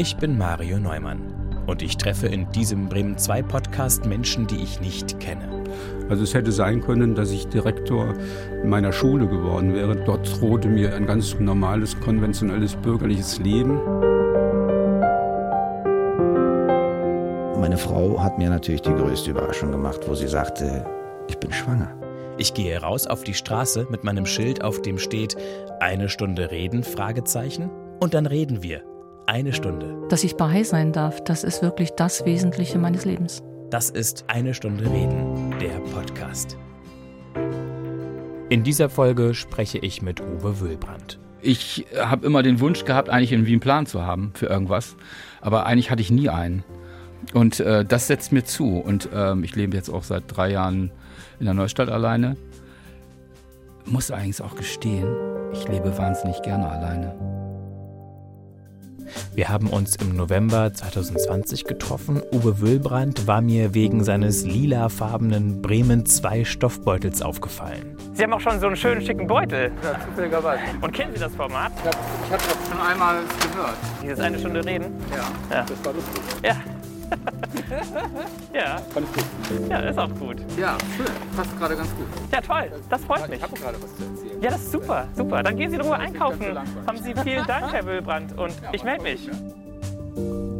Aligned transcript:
Ich 0.00 0.16
bin 0.16 0.38
Mario 0.38 0.78
Neumann 0.78 1.20
und 1.66 1.82
ich 1.82 1.98
treffe 1.98 2.26
in 2.26 2.50
diesem 2.52 2.88
Bremen 2.88 3.18
2 3.18 3.42
Podcast 3.42 4.06
Menschen, 4.06 4.46
die 4.46 4.56
ich 4.56 4.80
nicht 4.80 5.20
kenne. 5.20 5.62
Also 6.08 6.22
es 6.22 6.32
hätte 6.32 6.52
sein 6.52 6.80
können, 6.80 7.14
dass 7.14 7.30
ich 7.30 7.48
Direktor 7.48 8.14
meiner 8.64 8.94
Schule 8.94 9.26
geworden 9.26 9.74
wäre. 9.74 10.02
Dort 10.06 10.40
drohte 10.40 10.68
mir 10.68 10.94
ein 10.94 11.04
ganz 11.04 11.38
normales, 11.38 12.00
konventionelles 12.00 12.76
bürgerliches 12.76 13.40
Leben. 13.40 13.74
Meine 17.60 17.76
Frau 17.76 18.22
hat 18.22 18.38
mir 18.38 18.48
natürlich 18.48 18.80
die 18.80 18.94
größte 18.94 19.32
Überraschung 19.32 19.70
gemacht, 19.70 20.00
wo 20.06 20.14
sie 20.14 20.28
sagte, 20.28 20.86
ich 21.28 21.36
bin 21.36 21.52
schwanger. 21.52 21.94
Ich 22.38 22.54
gehe 22.54 22.80
raus 22.80 23.06
auf 23.06 23.22
die 23.22 23.34
Straße 23.34 23.86
mit 23.90 24.02
meinem 24.02 24.24
Schild, 24.24 24.64
auf 24.64 24.80
dem 24.80 24.98
steht 24.98 25.36
eine 25.78 26.08
Stunde 26.08 26.50
reden, 26.50 26.84
Fragezeichen. 26.84 27.68
Und 28.00 28.14
dann 28.14 28.24
reden 28.24 28.62
wir. 28.62 28.89
Eine 29.30 29.52
Stunde. 29.52 30.08
Dass 30.08 30.24
ich 30.24 30.36
bei 30.36 30.64
sein 30.64 30.92
darf, 30.92 31.22
das 31.22 31.44
ist 31.44 31.62
wirklich 31.62 31.90
das 31.90 32.24
Wesentliche 32.24 32.80
meines 32.80 33.04
Lebens. 33.04 33.44
Das 33.70 33.88
ist 33.88 34.24
Eine 34.26 34.54
Stunde 34.54 34.82
Reden, 34.90 35.54
der 35.60 35.78
Podcast. 35.94 36.58
In 38.48 38.64
dieser 38.64 38.90
Folge 38.90 39.34
spreche 39.34 39.78
ich 39.78 40.02
mit 40.02 40.20
Uwe 40.20 40.58
Wüllbrand. 40.58 41.20
Ich 41.42 41.86
habe 41.96 42.26
immer 42.26 42.42
den 42.42 42.58
Wunsch 42.58 42.84
gehabt, 42.84 43.08
eigentlich 43.08 43.30
irgendwie 43.30 43.52
einen 43.52 43.60
Plan 43.60 43.86
zu 43.86 44.04
haben 44.04 44.32
für 44.34 44.46
irgendwas. 44.46 44.96
Aber 45.40 45.64
eigentlich 45.64 45.92
hatte 45.92 46.02
ich 46.02 46.10
nie 46.10 46.28
einen. 46.28 46.64
Und 47.32 47.60
äh, 47.60 47.84
das 47.84 48.08
setzt 48.08 48.32
mir 48.32 48.42
zu. 48.42 48.78
Und 48.78 49.10
ähm, 49.14 49.44
ich 49.44 49.54
lebe 49.54 49.76
jetzt 49.76 49.90
auch 49.90 50.02
seit 50.02 50.24
drei 50.26 50.50
Jahren 50.50 50.90
in 51.38 51.44
der 51.44 51.54
Neustadt 51.54 51.88
alleine. 51.88 52.36
Muss 53.84 54.10
eigentlich 54.10 54.42
auch 54.42 54.56
gestehen, 54.56 55.06
ich 55.52 55.68
lebe 55.68 55.96
wahnsinnig 55.96 56.42
gerne 56.42 56.68
alleine. 56.68 57.39
Wir 59.34 59.48
haben 59.48 59.68
uns 59.68 59.96
im 59.96 60.16
November 60.16 60.72
2020 60.72 61.64
getroffen. 61.64 62.22
Uwe 62.32 62.60
Wüllbrand 62.60 63.26
war 63.26 63.40
mir 63.40 63.74
wegen 63.74 64.04
seines 64.04 64.44
lilafarbenen 64.44 65.62
Bremen 65.62 66.06
2 66.06 66.44
Stoffbeutels 66.44 67.22
aufgefallen. 67.22 67.96
Sie 68.12 68.22
haben 68.22 68.32
auch 68.32 68.40
schon 68.40 68.60
so 68.60 68.66
einen 68.66 68.76
schönen 68.76 69.02
schicken 69.02 69.26
Beutel. 69.26 69.72
Ja, 69.82 70.00
zufälligerweise. 70.06 70.62
Und 70.80 70.92
kennen 70.92 71.12
Sie 71.14 71.20
das 71.20 71.34
Format? 71.34 71.72
Ich, 71.76 71.90
ich 72.26 72.32
hatte 72.32 72.44
das 72.48 72.68
schon 72.68 72.80
einmal 72.80 73.16
gehört. 73.52 73.76
Dieses 74.02 74.20
eine 74.20 74.38
Stunde 74.38 74.64
reden? 74.64 74.86
Ja, 75.10 75.56
ja. 75.56 75.66
das 75.68 75.84
war 75.84 75.92
lustig. 75.92 76.22
Ja. 76.42 76.56
ja. 78.54 78.78
Fand 78.92 79.06
ich 79.08 79.12
gut. 79.14 79.70
Ja, 79.70 79.78
ist 79.80 79.98
auch 79.98 80.14
gut. 80.18 80.36
Ja, 80.58 80.76
schön. 80.96 81.06
Passt 81.36 81.58
gerade 81.58 81.76
ganz 81.76 81.90
gut. 81.90 82.06
Ja, 82.32 82.40
toll. 82.40 82.72
Das 82.88 83.04
freut 83.04 83.28
mich. 83.28 83.38
Ich 83.38 83.42
habe 83.42 83.54
gerade 83.56 83.76
was 83.82 83.96
zu 83.96 84.04
erzählen. 84.04 84.42
Ja, 84.42 84.50
das 84.50 84.62
ist 84.62 84.72
super. 84.72 85.08
Super. 85.16 85.42
Dann 85.42 85.56
gehen 85.56 85.70
Sie 85.70 85.76
in 85.76 85.82
Ruhe 85.82 85.96
einkaufen. 85.96 86.46
Haben 86.86 86.98
Sie 86.98 87.14
vielen 87.22 87.46
Dank, 87.46 87.72
Herr 87.72 87.84
Wüllbrand. 87.86 88.32
Und 88.38 88.54
ich 88.72 88.84
melde 88.84 89.02
mich. 89.02 89.28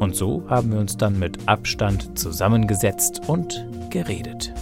Und 0.01 0.17
so 0.17 0.45
haben 0.49 0.73
wir 0.73 0.79
uns 0.79 0.97
dann 0.97 1.19
mit 1.19 1.47
Abstand 1.47 2.19
zusammengesetzt 2.19 3.29
und 3.29 3.67
geredet. 3.91 4.55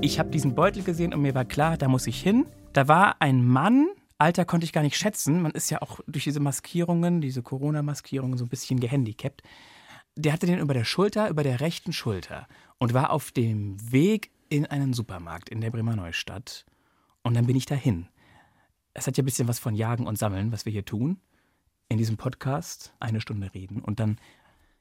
Ich 0.00 0.18
habe 0.18 0.30
diesen 0.30 0.56
Beutel 0.56 0.82
gesehen 0.82 1.14
und 1.14 1.22
mir 1.22 1.34
war 1.34 1.44
klar, 1.44 1.76
da 1.76 1.86
muss 1.86 2.08
ich 2.08 2.20
hin. 2.20 2.46
Da 2.72 2.88
war 2.88 3.16
ein 3.20 3.44
Mann, 3.44 3.86
Alter 4.20 4.44
konnte 4.44 4.64
ich 4.64 4.72
gar 4.72 4.82
nicht 4.82 4.96
schätzen. 4.96 5.40
Man 5.40 5.52
ist 5.52 5.70
ja 5.70 5.80
auch 5.80 6.00
durch 6.06 6.24
diese 6.24 6.40
Maskierungen, 6.40 7.20
diese 7.20 7.42
Corona-Maskierungen 7.42 8.36
so 8.36 8.44
ein 8.44 8.48
bisschen 8.48 8.78
gehandicapt. 8.78 9.42
Der 10.20 10.34
hatte 10.34 10.44
den 10.46 10.58
über 10.58 10.74
der 10.74 10.84
Schulter, 10.84 11.30
über 11.30 11.42
der 11.42 11.60
rechten 11.60 11.94
Schulter 11.94 12.46
und 12.76 12.92
war 12.92 13.10
auf 13.10 13.32
dem 13.32 13.76
Weg 13.90 14.30
in 14.50 14.66
einen 14.66 14.92
Supermarkt 14.92 15.48
in 15.48 15.62
der 15.62 15.70
Bremer 15.70 15.96
Neustadt. 15.96 16.66
Und 17.22 17.34
dann 17.34 17.46
bin 17.46 17.56
ich 17.56 17.64
dahin. 17.64 18.06
Es 18.92 19.06
hat 19.06 19.16
ja 19.16 19.22
ein 19.22 19.24
bisschen 19.24 19.48
was 19.48 19.58
von 19.58 19.74
Jagen 19.74 20.06
und 20.06 20.18
Sammeln, 20.18 20.52
was 20.52 20.66
wir 20.66 20.72
hier 20.72 20.84
tun. 20.84 21.18
In 21.88 21.96
diesem 21.96 22.18
Podcast 22.18 22.92
eine 23.00 23.22
Stunde 23.22 23.54
reden. 23.54 23.80
Und 23.80 23.98
dann, 23.98 24.18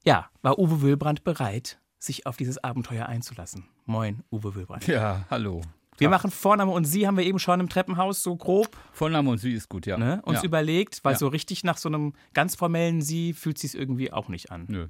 ja, 0.04 0.30
war 0.42 0.60
Uwe 0.60 0.82
Wüllbrand 0.82 1.24
bereit, 1.24 1.80
sich 2.00 2.26
auf 2.26 2.36
dieses 2.36 2.62
Abenteuer 2.62 3.06
einzulassen. 3.06 3.66
Moin, 3.86 4.24
Uwe 4.32 4.56
Wüllbrand. 4.56 4.88
Ja, 4.88 5.26
hallo. 5.30 5.62
Wir 5.98 6.10
machen 6.10 6.32
Vorname 6.32 6.72
und 6.72 6.84
Sie, 6.86 7.08
haben 7.08 7.18
wir 7.18 7.26
eben 7.26 7.40
schon 7.40 7.60
im 7.62 7.70
Treppenhaus 7.70 8.24
so 8.24 8.36
grob. 8.36 8.76
Vorname 8.92 9.30
und 9.30 9.38
Sie 9.38 9.54
ist 9.54 9.70
gut, 9.70 9.86
ja. 9.86 9.98
Ne, 9.98 10.22
uns 10.26 10.40
ja. 10.40 10.46
überlegt, 10.46 11.00
weil 11.04 11.14
Ja. 11.14 11.20
so 11.20 11.28
richtig 11.28 11.64
nach 11.64 11.78
so 11.78 11.88
einem 11.90 12.14
ganz 12.34 12.56
formellen 12.56 13.02
Sie 13.02 13.34
fühlt 13.34 13.58
sich 13.58 13.76
irgendwie 13.76 14.12
auch 14.12 14.28
nicht 14.28 14.52
an. 14.52 14.66
Nö. 14.68 14.88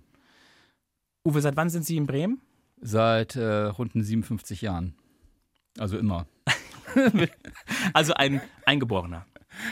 Uwe, 1.25 1.41
seit 1.41 1.55
wann 1.55 1.69
sind 1.69 1.85
Sie 1.85 1.97
in 1.97 2.05
Bremen? 2.07 2.41
Seit 2.81 3.35
äh, 3.35 3.65
runden 3.65 4.03
57 4.03 4.61
Jahren. 4.61 4.95
Also 5.77 5.97
immer. 5.97 6.25
Also 7.93 8.15
ein 8.15 8.41
Eingeborener. 8.65 9.27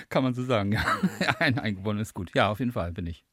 Kann 0.09 0.21
man 0.23 0.35
so 0.35 0.43
sagen, 0.43 0.71
ja. 0.71 0.85
Ein 1.39 1.57
Eingeborener 1.57 2.01
ist 2.01 2.13
gut. 2.13 2.29
Ja, 2.35 2.49
auf 2.51 2.59
jeden 2.59 2.71
Fall 2.71 2.91
bin 2.91 3.07
ich. 3.07 3.25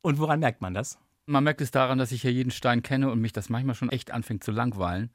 Und 0.00 0.18
woran 0.18 0.40
merkt 0.40 0.60
man 0.60 0.74
das? 0.74 0.98
Man 1.26 1.44
merkt 1.44 1.60
es 1.60 1.70
daran, 1.70 1.98
dass 1.98 2.10
ich 2.10 2.22
hier 2.22 2.32
jeden 2.32 2.50
Stein 2.50 2.82
kenne 2.82 3.10
und 3.12 3.20
mich 3.20 3.32
das 3.32 3.48
manchmal 3.48 3.76
schon 3.76 3.90
echt 3.90 4.10
anfängt 4.10 4.42
zu 4.42 4.50
langweilen. 4.50 5.10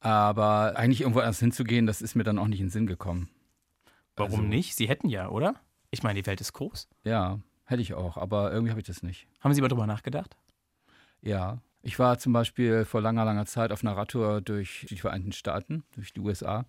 Aber 0.00 0.74
eigentlich 0.76 1.00
irgendwo 1.00 1.20
anders 1.20 1.40
hinzugehen, 1.40 1.86
das 1.86 2.02
ist 2.02 2.14
mir 2.14 2.24
dann 2.24 2.38
auch 2.38 2.46
nicht 2.46 2.60
in 2.60 2.66
den 2.66 2.70
Sinn 2.72 2.86
gekommen. 2.86 3.30
Warum 4.16 4.40
Also- 4.40 4.42
nicht? 4.42 4.74
Sie 4.76 4.86
hätten 4.88 5.08
ja, 5.08 5.30
oder? 5.30 5.54
Ich 5.90 6.02
meine, 6.02 6.20
die 6.20 6.26
Welt 6.26 6.42
ist 6.42 6.52
groß. 6.52 6.88
Ja, 7.04 7.40
hätte 7.64 7.80
ich 7.80 7.94
auch, 7.94 8.18
aber 8.18 8.52
irgendwie 8.52 8.70
habe 8.70 8.80
ich 8.80 8.86
das 8.86 9.02
nicht. 9.02 9.26
Haben 9.40 9.54
Sie 9.54 9.62
mal 9.62 9.68
drüber 9.68 9.86
nachgedacht? 9.86 10.36
Ja. 11.22 11.60
Ich 11.82 11.98
war 11.98 12.18
zum 12.18 12.32
Beispiel 12.32 12.84
vor 12.84 13.00
langer, 13.00 13.24
langer 13.24 13.46
Zeit 13.46 13.72
auf 13.72 13.82
einer 13.82 13.96
Radtour 13.96 14.40
durch 14.40 14.86
die 14.90 14.98
Vereinigten 14.98 15.32
Staaten, 15.32 15.84
durch 15.94 16.12
die 16.12 16.20
USA. 16.20 16.66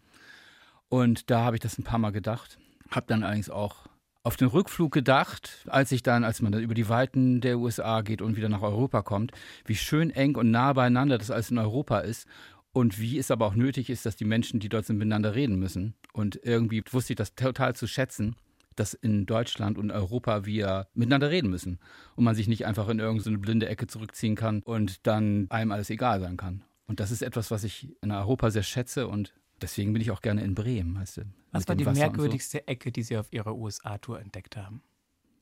Und 0.87 1.29
da 1.29 1.43
habe 1.43 1.55
ich 1.55 1.61
das 1.61 1.77
ein 1.77 1.83
paar 1.83 1.99
Mal 1.99 2.11
gedacht. 2.11 2.57
Habe 2.89 3.07
dann 3.07 3.23
allerdings 3.23 3.49
auch 3.49 3.87
auf 4.23 4.35
den 4.37 4.47
Rückflug 4.47 4.91
gedacht, 4.91 5.65
als 5.67 5.91
ich 5.91 6.03
dann, 6.03 6.23
als 6.23 6.41
man 6.41 6.51
dann 6.51 6.61
über 6.61 6.73
die 6.73 6.89
Weiten 6.89 7.41
der 7.41 7.57
USA 7.57 8.01
geht 8.01 8.21
und 8.21 8.35
wieder 8.35 8.49
nach 8.49 8.61
Europa 8.61 9.01
kommt, 9.01 9.31
wie 9.65 9.75
schön 9.75 10.11
eng 10.11 10.35
und 10.35 10.51
nah 10.51 10.73
beieinander 10.73 11.17
das 11.17 11.31
alles 11.31 11.51
in 11.51 11.57
Europa 11.57 11.99
ist 11.99 12.27
und 12.71 12.99
wie 12.99 13.17
es 13.17 13.31
aber 13.31 13.45
auch 13.45 13.55
nötig 13.55 13.89
ist, 13.89 14.05
dass 14.05 14.15
die 14.15 14.25
Menschen, 14.25 14.59
die 14.59 14.69
dort 14.69 14.85
sind, 14.85 14.97
miteinander 14.97 15.35
reden 15.35 15.57
müssen. 15.57 15.95
Und 16.13 16.39
irgendwie 16.43 16.83
wusste 16.91 17.13
ich 17.13 17.17
das 17.17 17.35
total 17.35 17.75
zu 17.75 17.87
schätzen, 17.87 18.35
dass 18.79 18.93
in 18.93 19.25
Deutschland 19.25 19.77
und 19.77 19.91
Europa 19.91 20.45
wir 20.45 20.87
miteinander 20.93 21.29
reden 21.29 21.49
müssen 21.49 21.79
und 22.15 22.23
man 22.23 22.35
sich 22.35 22.47
nicht 22.47 22.65
einfach 22.65 22.87
in 22.89 22.99
irgendeine 22.99 23.37
blinde 23.37 23.67
Ecke 23.67 23.87
zurückziehen 23.87 24.35
kann 24.35 24.61
und 24.63 25.05
dann 25.05 25.47
einem 25.49 25.71
alles 25.71 25.89
egal 25.89 26.19
sein 26.21 26.37
kann. 26.37 26.63
Und 26.87 26.99
das 26.99 27.11
ist 27.11 27.21
etwas, 27.21 27.51
was 27.51 27.63
ich 27.63 27.89
in 28.01 28.11
Europa 28.11 28.49
sehr 28.49 28.63
schätze 28.63 29.07
und 29.07 29.33
deswegen 29.61 29.93
bin 29.93 30.01
ich 30.01 30.11
auch 30.11 30.21
gerne 30.21 30.43
in 30.43 30.55
Bremen. 30.55 30.97
Weißt 30.99 31.17
du, 31.17 31.21
Was 31.51 31.67
war 31.67 31.75
die 31.75 31.85
Wasser 31.85 31.99
merkwürdigste 31.99 32.67
Ecke, 32.67 32.91
die 32.91 33.03
Sie 33.03 33.17
auf 33.17 33.31
Ihrer 33.31 33.55
USA-Tour 33.55 34.19
entdeckt 34.19 34.57
haben? 34.57 34.81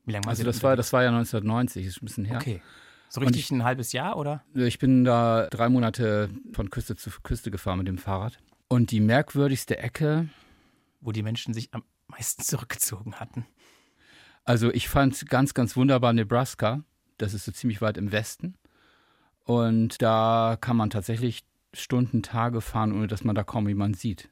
Wie 0.04 0.12
lange 0.12 0.24
So. 0.24 0.30
Also 0.30 0.44
das 0.44 0.62
war, 0.62 0.76
das 0.76 0.92
war 0.92 1.02
ja 1.02 1.08
1990, 1.10 1.86
ist 1.86 2.02
ein 2.02 2.06
bisschen 2.06 2.24
her. 2.24 2.38
Okay. 2.38 2.60
So 3.10 3.20
richtig 3.22 3.50
ein 3.50 3.64
halbes 3.64 3.92
Jahr, 3.92 4.18
oder? 4.18 4.44
Ich 4.52 4.78
bin 4.78 5.04
da 5.04 5.46
drei 5.46 5.70
Monate 5.70 6.28
von 6.52 6.68
Küste 6.68 6.94
zu 6.94 7.10
Küste 7.22 7.50
gefahren 7.50 7.78
mit 7.78 7.88
dem 7.88 7.96
Fahrrad. 7.96 8.38
Und 8.68 8.90
die 8.90 9.00
merkwürdigste 9.00 9.78
Ecke, 9.78 10.28
Wo 11.00 11.12
die 11.12 11.22
Menschen 11.22 11.54
sich 11.54 11.72
am 11.72 11.84
meisten 12.08 12.42
zurückgezogen 12.42 13.14
hatten. 13.16 13.46
Also 14.44 14.72
ich 14.72 14.88
fand 14.88 15.28
ganz, 15.28 15.54
ganz 15.54 15.76
wunderbar 15.76 16.12
Nebraska. 16.12 16.82
Das 17.18 17.34
ist 17.34 17.44
so 17.44 17.52
ziemlich 17.52 17.80
weit 17.80 17.98
im 17.98 18.12
Westen. 18.12 18.54
Und 19.44 20.00
da 20.02 20.56
kann 20.60 20.76
man 20.76 20.90
tatsächlich 20.90 21.44
Stunden, 21.74 22.22
Tage 22.22 22.60
fahren, 22.60 22.92
ohne 22.92 23.06
dass 23.06 23.24
man 23.24 23.34
da 23.34 23.44
kaum 23.44 23.68
jemanden 23.68 23.96
sieht. 23.96 24.30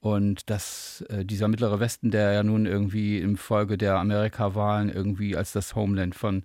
Und 0.00 0.50
dass 0.50 1.02
äh, 1.08 1.24
dieser 1.24 1.48
mittlere 1.48 1.80
Westen, 1.80 2.10
der 2.10 2.32
ja 2.32 2.42
nun 2.42 2.66
irgendwie 2.66 3.18
im 3.18 3.36
Folge 3.36 3.78
der 3.78 3.98
Amerika-Wahlen 3.98 4.90
irgendwie 4.90 5.36
als 5.36 5.52
das 5.52 5.74
Homeland 5.74 6.14
von 6.14 6.44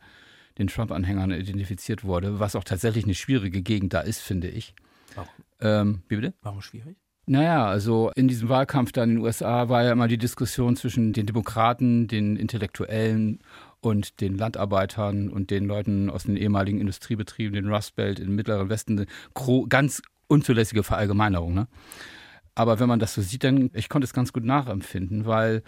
den 0.57 0.67
Trump-Anhängern 0.67 1.31
identifiziert 1.31 2.03
wurde, 2.03 2.39
was 2.39 2.55
auch 2.55 2.63
tatsächlich 2.63 3.03
eine 3.03 3.15
schwierige 3.15 3.61
Gegend 3.61 3.93
da 3.93 4.01
ist, 4.01 4.21
finde 4.21 4.49
ich. 4.49 4.75
Warum? 5.15 5.29
Ähm, 5.59 6.03
wie 6.07 6.15
bitte? 6.15 6.33
Warum 6.41 6.61
schwierig? 6.61 6.97
Naja, 7.29 7.67
also 7.67 8.09
in 8.15 8.29
diesem 8.29 8.47
Wahlkampf 8.47 8.93
da 8.93 9.03
in 9.03 9.09
den 9.09 9.17
USA 9.17 9.67
war 9.67 9.83
ja 9.83 9.91
immer 9.91 10.07
die 10.07 10.17
Diskussion 10.17 10.77
zwischen 10.77 11.11
den 11.11 11.25
Demokraten, 11.25 12.07
den 12.07 12.37
Intellektuellen 12.37 13.39
und 13.81 14.21
den 14.21 14.37
Landarbeitern 14.37 15.29
und 15.29 15.51
den 15.51 15.65
Leuten 15.65 16.09
aus 16.09 16.23
den 16.23 16.37
ehemaligen 16.37 16.79
Industriebetrieben, 16.79 17.53
den 17.53 17.67
Rust 17.67 17.97
Belt 17.97 18.19
im 18.19 18.33
Mittleren 18.35 18.69
Westen, 18.69 19.05
ganz 19.67 20.01
unzulässige 20.27 20.83
Verallgemeinerung. 20.83 21.53
Ne? 21.53 21.67
Aber 22.55 22.79
wenn 22.79 22.87
man 22.87 22.99
das 22.99 23.13
so 23.13 23.21
sieht, 23.21 23.43
dann, 23.43 23.71
ich 23.73 23.89
konnte 23.89 24.05
es 24.05 24.13
ganz 24.13 24.31
gut 24.31 24.45
nachempfinden, 24.45 25.25
weil 25.25 25.63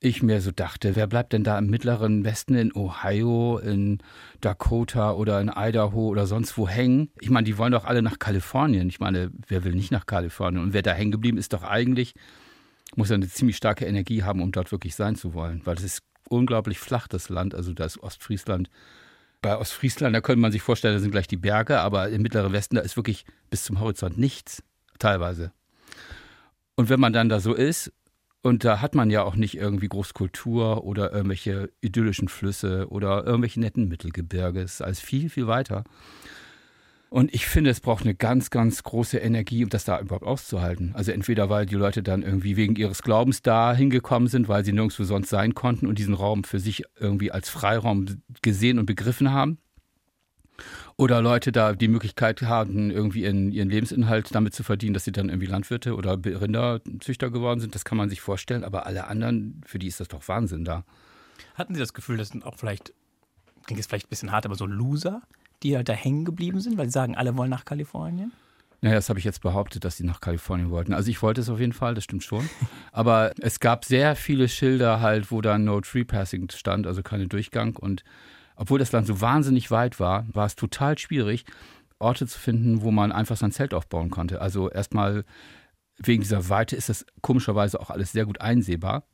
ich 0.00 0.22
mir 0.22 0.40
so 0.40 0.50
dachte, 0.50 0.94
wer 0.94 1.06
bleibt 1.06 1.32
denn 1.32 1.42
da 1.42 1.58
im 1.58 1.68
Mittleren 1.68 2.24
Westen 2.24 2.54
in 2.54 2.74
Ohio, 2.74 3.58
in 3.58 3.98
Dakota 4.40 5.12
oder 5.12 5.40
in 5.40 5.50
Idaho 5.54 6.08
oder 6.08 6.26
sonst 6.26 6.58
wo 6.58 6.68
hängen? 6.68 7.10
Ich 7.20 7.30
meine, 7.30 7.44
die 7.44 7.56
wollen 7.56 7.72
doch 7.72 7.84
alle 7.84 8.02
nach 8.02 8.18
Kalifornien. 8.18 8.88
Ich 8.88 9.00
meine, 9.00 9.30
wer 9.48 9.64
will 9.64 9.74
nicht 9.74 9.92
nach 9.92 10.06
Kalifornien? 10.06 10.62
Und 10.62 10.72
wer 10.74 10.82
da 10.82 10.92
hängen 10.92 11.12
geblieben 11.12 11.38
ist, 11.38 11.52
doch 11.52 11.62
eigentlich, 11.62 12.14
muss 12.94 13.08
ja 13.08 13.14
eine 13.14 13.28
ziemlich 13.28 13.56
starke 13.56 13.86
Energie 13.86 14.22
haben, 14.22 14.42
um 14.42 14.52
dort 14.52 14.70
wirklich 14.70 14.94
sein 14.94 15.16
zu 15.16 15.32
wollen. 15.32 15.62
Weil 15.64 15.76
es 15.76 15.84
ist 15.84 16.02
unglaublich 16.28 16.78
flach, 16.78 17.08
das 17.08 17.28
Land. 17.30 17.54
Also 17.54 17.72
da 17.72 17.84
ist 17.84 17.98
Ostfriesland. 17.98 18.68
Bei 19.40 19.56
Ostfriesland, 19.56 20.14
da 20.14 20.20
könnte 20.20 20.40
man 20.40 20.52
sich 20.52 20.62
vorstellen, 20.62 20.94
da 20.94 21.00
sind 21.00 21.10
gleich 21.10 21.28
die 21.28 21.36
Berge, 21.36 21.80
aber 21.80 22.10
im 22.10 22.22
Mittleren 22.22 22.52
Westen, 22.52 22.76
da 22.76 22.82
ist 22.82 22.96
wirklich 22.96 23.24
bis 23.48 23.64
zum 23.64 23.80
Horizont 23.80 24.18
nichts, 24.18 24.62
teilweise. 24.98 25.52
Und 26.74 26.90
wenn 26.90 27.00
man 27.00 27.12
dann 27.12 27.28
da 27.28 27.40
so 27.40 27.54
ist 27.54 27.92
Und 28.46 28.62
da 28.62 28.80
hat 28.80 28.94
man 28.94 29.10
ja 29.10 29.24
auch 29.24 29.34
nicht 29.34 29.56
irgendwie 29.56 29.88
Großkultur 29.88 30.84
oder 30.84 31.12
irgendwelche 31.12 31.68
idyllischen 31.80 32.28
Flüsse 32.28 32.86
oder 32.90 33.26
irgendwelche 33.26 33.58
netten 33.58 33.88
Mittelgebirge. 33.88 34.60
Es 34.60 34.74
ist 34.74 34.82
alles 34.82 35.00
viel, 35.00 35.28
viel 35.30 35.48
weiter. 35.48 35.82
Und 37.08 37.34
ich 37.34 37.48
finde, 37.48 37.70
es 37.70 37.80
braucht 37.80 38.04
eine 38.04 38.14
ganz, 38.14 38.50
ganz 38.50 38.84
große 38.84 39.18
Energie, 39.18 39.64
um 39.64 39.70
das 39.70 39.84
da 39.84 39.98
überhaupt 39.98 40.24
auszuhalten. 40.24 40.92
Also 40.94 41.10
entweder, 41.10 41.50
weil 41.50 41.66
die 41.66 41.74
Leute 41.74 42.04
dann 42.04 42.22
irgendwie 42.22 42.56
wegen 42.56 42.76
ihres 42.76 43.02
Glaubens 43.02 43.42
da 43.42 43.74
hingekommen 43.74 44.28
sind, 44.28 44.46
weil 44.46 44.64
sie 44.64 44.72
nirgendwo 44.72 45.02
sonst 45.02 45.30
sein 45.30 45.54
konnten 45.54 45.88
und 45.88 45.98
diesen 45.98 46.14
Raum 46.14 46.44
für 46.44 46.60
sich 46.60 46.84
irgendwie 47.00 47.32
als 47.32 47.48
Freiraum 47.48 48.06
gesehen 48.42 48.78
und 48.78 48.86
begriffen 48.86 49.32
haben. 49.32 49.58
Oder 50.96 51.20
Leute 51.20 51.52
da 51.52 51.74
die 51.74 51.88
Möglichkeit 51.88 52.42
haben, 52.42 52.90
irgendwie 52.90 53.22
ihren, 53.22 53.52
ihren 53.52 53.68
Lebensinhalt 53.68 54.34
damit 54.34 54.54
zu 54.54 54.62
verdienen, 54.62 54.94
dass 54.94 55.04
sie 55.04 55.12
dann 55.12 55.28
irgendwie 55.28 55.46
Landwirte 55.46 55.94
oder 55.94 56.18
Rinderzüchter 56.24 57.30
geworden 57.30 57.60
sind. 57.60 57.74
Das 57.74 57.84
kann 57.84 57.98
man 57.98 58.08
sich 58.08 58.20
vorstellen. 58.20 58.64
Aber 58.64 58.86
alle 58.86 59.06
anderen, 59.06 59.60
für 59.66 59.78
die 59.78 59.88
ist 59.88 60.00
das 60.00 60.08
doch 60.08 60.26
Wahnsinn 60.28 60.64
da. 60.64 60.84
Hatten 61.54 61.74
Sie 61.74 61.80
das 61.80 61.94
Gefühl, 61.94 62.16
das 62.16 62.28
sind 62.28 62.44
auch 62.44 62.56
vielleicht, 62.56 62.92
klingt 63.66 63.78
jetzt 63.78 63.88
vielleicht 63.88 64.06
ein 64.06 64.10
bisschen 64.10 64.32
hart, 64.32 64.46
aber 64.46 64.54
so 64.54 64.66
Loser, 64.66 65.22
die 65.62 65.76
halt 65.76 65.88
da 65.88 65.92
hängen 65.92 66.24
geblieben 66.24 66.60
sind, 66.60 66.78
weil 66.78 66.86
sie 66.86 66.92
sagen, 66.92 67.16
alle 67.16 67.36
wollen 67.36 67.50
nach 67.50 67.64
Kalifornien? 67.64 68.32
Naja, 68.82 68.96
das 68.96 69.08
habe 69.08 69.18
ich 69.18 69.24
jetzt 69.24 69.40
behauptet, 69.40 69.84
dass 69.84 69.96
sie 69.96 70.04
nach 70.04 70.20
Kalifornien 70.20 70.70
wollten. 70.70 70.92
Also 70.92 71.10
ich 71.10 71.22
wollte 71.22 71.40
es 71.40 71.48
auf 71.48 71.60
jeden 71.60 71.72
Fall, 71.72 71.94
das 71.94 72.04
stimmt 72.04 72.24
schon. 72.24 72.48
Aber 72.92 73.32
es 73.40 73.60
gab 73.60 73.84
sehr 73.84 74.16
viele 74.16 74.48
Schilder 74.48 75.00
halt, 75.00 75.30
wo 75.30 75.40
da 75.40 75.58
No 75.58 75.80
Tree 75.80 76.04
Passing 76.04 76.50
stand, 76.50 76.86
also 76.86 77.02
keine 77.02 77.26
Durchgang. 77.26 77.76
Und 77.76 78.04
obwohl 78.56 78.78
das 78.78 78.92
Land 78.92 79.06
so 79.06 79.20
wahnsinnig 79.20 79.70
weit 79.70 80.00
war, 80.00 80.26
war 80.32 80.46
es 80.46 80.56
total 80.56 80.98
schwierig, 80.98 81.44
Orte 81.98 82.26
zu 82.26 82.38
finden, 82.38 82.82
wo 82.82 82.90
man 82.90 83.12
einfach 83.12 83.36
sein 83.36 83.52
Zelt 83.52 83.72
aufbauen 83.72 84.10
konnte. 84.10 84.40
Also 84.40 84.70
erstmal 84.70 85.24
wegen 85.98 86.22
dieser 86.22 86.48
Weite 86.48 86.76
ist 86.76 86.88
das 86.88 87.06
komischerweise 87.22 87.80
auch 87.80 87.90
alles 87.90 88.12
sehr 88.12 88.26
gut 88.26 88.40
einsehbar. 88.40 89.04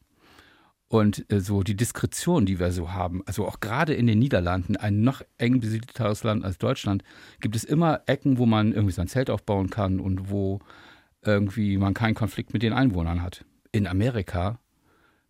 Und 0.88 1.24
äh, 1.32 1.40
so 1.40 1.62
die 1.62 1.76
Diskretion, 1.76 2.44
die 2.44 2.58
wir 2.58 2.70
so 2.70 2.92
haben, 2.92 3.22
also 3.24 3.46
auch 3.46 3.60
gerade 3.60 3.94
in 3.94 4.06
den 4.06 4.18
Niederlanden, 4.18 4.76
ein 4.76 5.00
noch 5.00 5.22
eng 5.38 5.60
besiedelteres 5.60 6.22
Land 6.22 6.44
als 6.44 6.58
Deutschland, 6.58 7.02
gibt 7.40 7.56
es 7.56 7.64
immer 7.64 8.02
Ecken, 8.06 8.36
wo 8.36 8.46
man 8.46 8.72
irgendwie 8.72 8.92
sein 8.92 9.08
Zelt 9.08 9.30
aufbauen 9.30 9.70
kann 9.70 10.00
und 10.00 10.28
wo 10.28 10.60
irgendwie 11.24 11.78
man 11.78 11.94
keinen 11.94 12.14
Konflikt 12.14 12.52
mit 12.52 12.62
den 12.62 12.74
Einwohnern 12.74 13.22
hat. 13.22 13.44
In 13.70 13.86
Amerika 13.86 14.58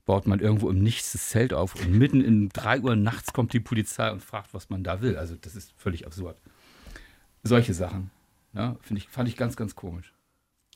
baut 0.05 0.27
man 0.27 0.41
irgendwo 0.41 0.69
im 0.69 0.83
Nichts 0.83 1.13
das 1.13 1.29
Zelt 1.29 1.53
auf 1.53 1.75
und 1.77 1.93
mitten 1.93 2.21
in 2.21 2.49
drei 2.49 2.81
Uhr 2.81 2.97
nachts 2.97 3.33
kommt 3.33 3.53
die 3.53 3.61
Polizei 3.61 4.11
und 4.11 4.21
fragt, 4.23 4.53
was 4.55 4.71
man 4.71 4.83
da 4.83 5.01
will. 5.01 5.17
Also 5.17 5.37
das 5.37 5.55
ist 5.55 5.73
völlig 5.77 6.07
absurd. 6.07 6.37
Solche 7.45 7.75
Sachen, 7.75 8.11
ja, 8.53 8.77
ich, 8.95 9.09
fand 9.09 9.29
ich 9.29 9.37
ganz, 9.37 9.57
ganz 9.57 9.75
komisch. 9.75 10.13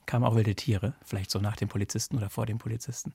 Kamen 0.06 0.24
auch 0.24 0.36
wilde 0.36 0.54
Tiere, 0.54 0.94
vielleicht 1.04 1.30
so 1.30 1.40
nach 1.40 1.56
dem 1.56 1.68
Polizisten 1.68 2.16
oder 2.16 2.30
vor 2.30 2.46
dem 2.46 2.58
Polizisten? 2.58 3.12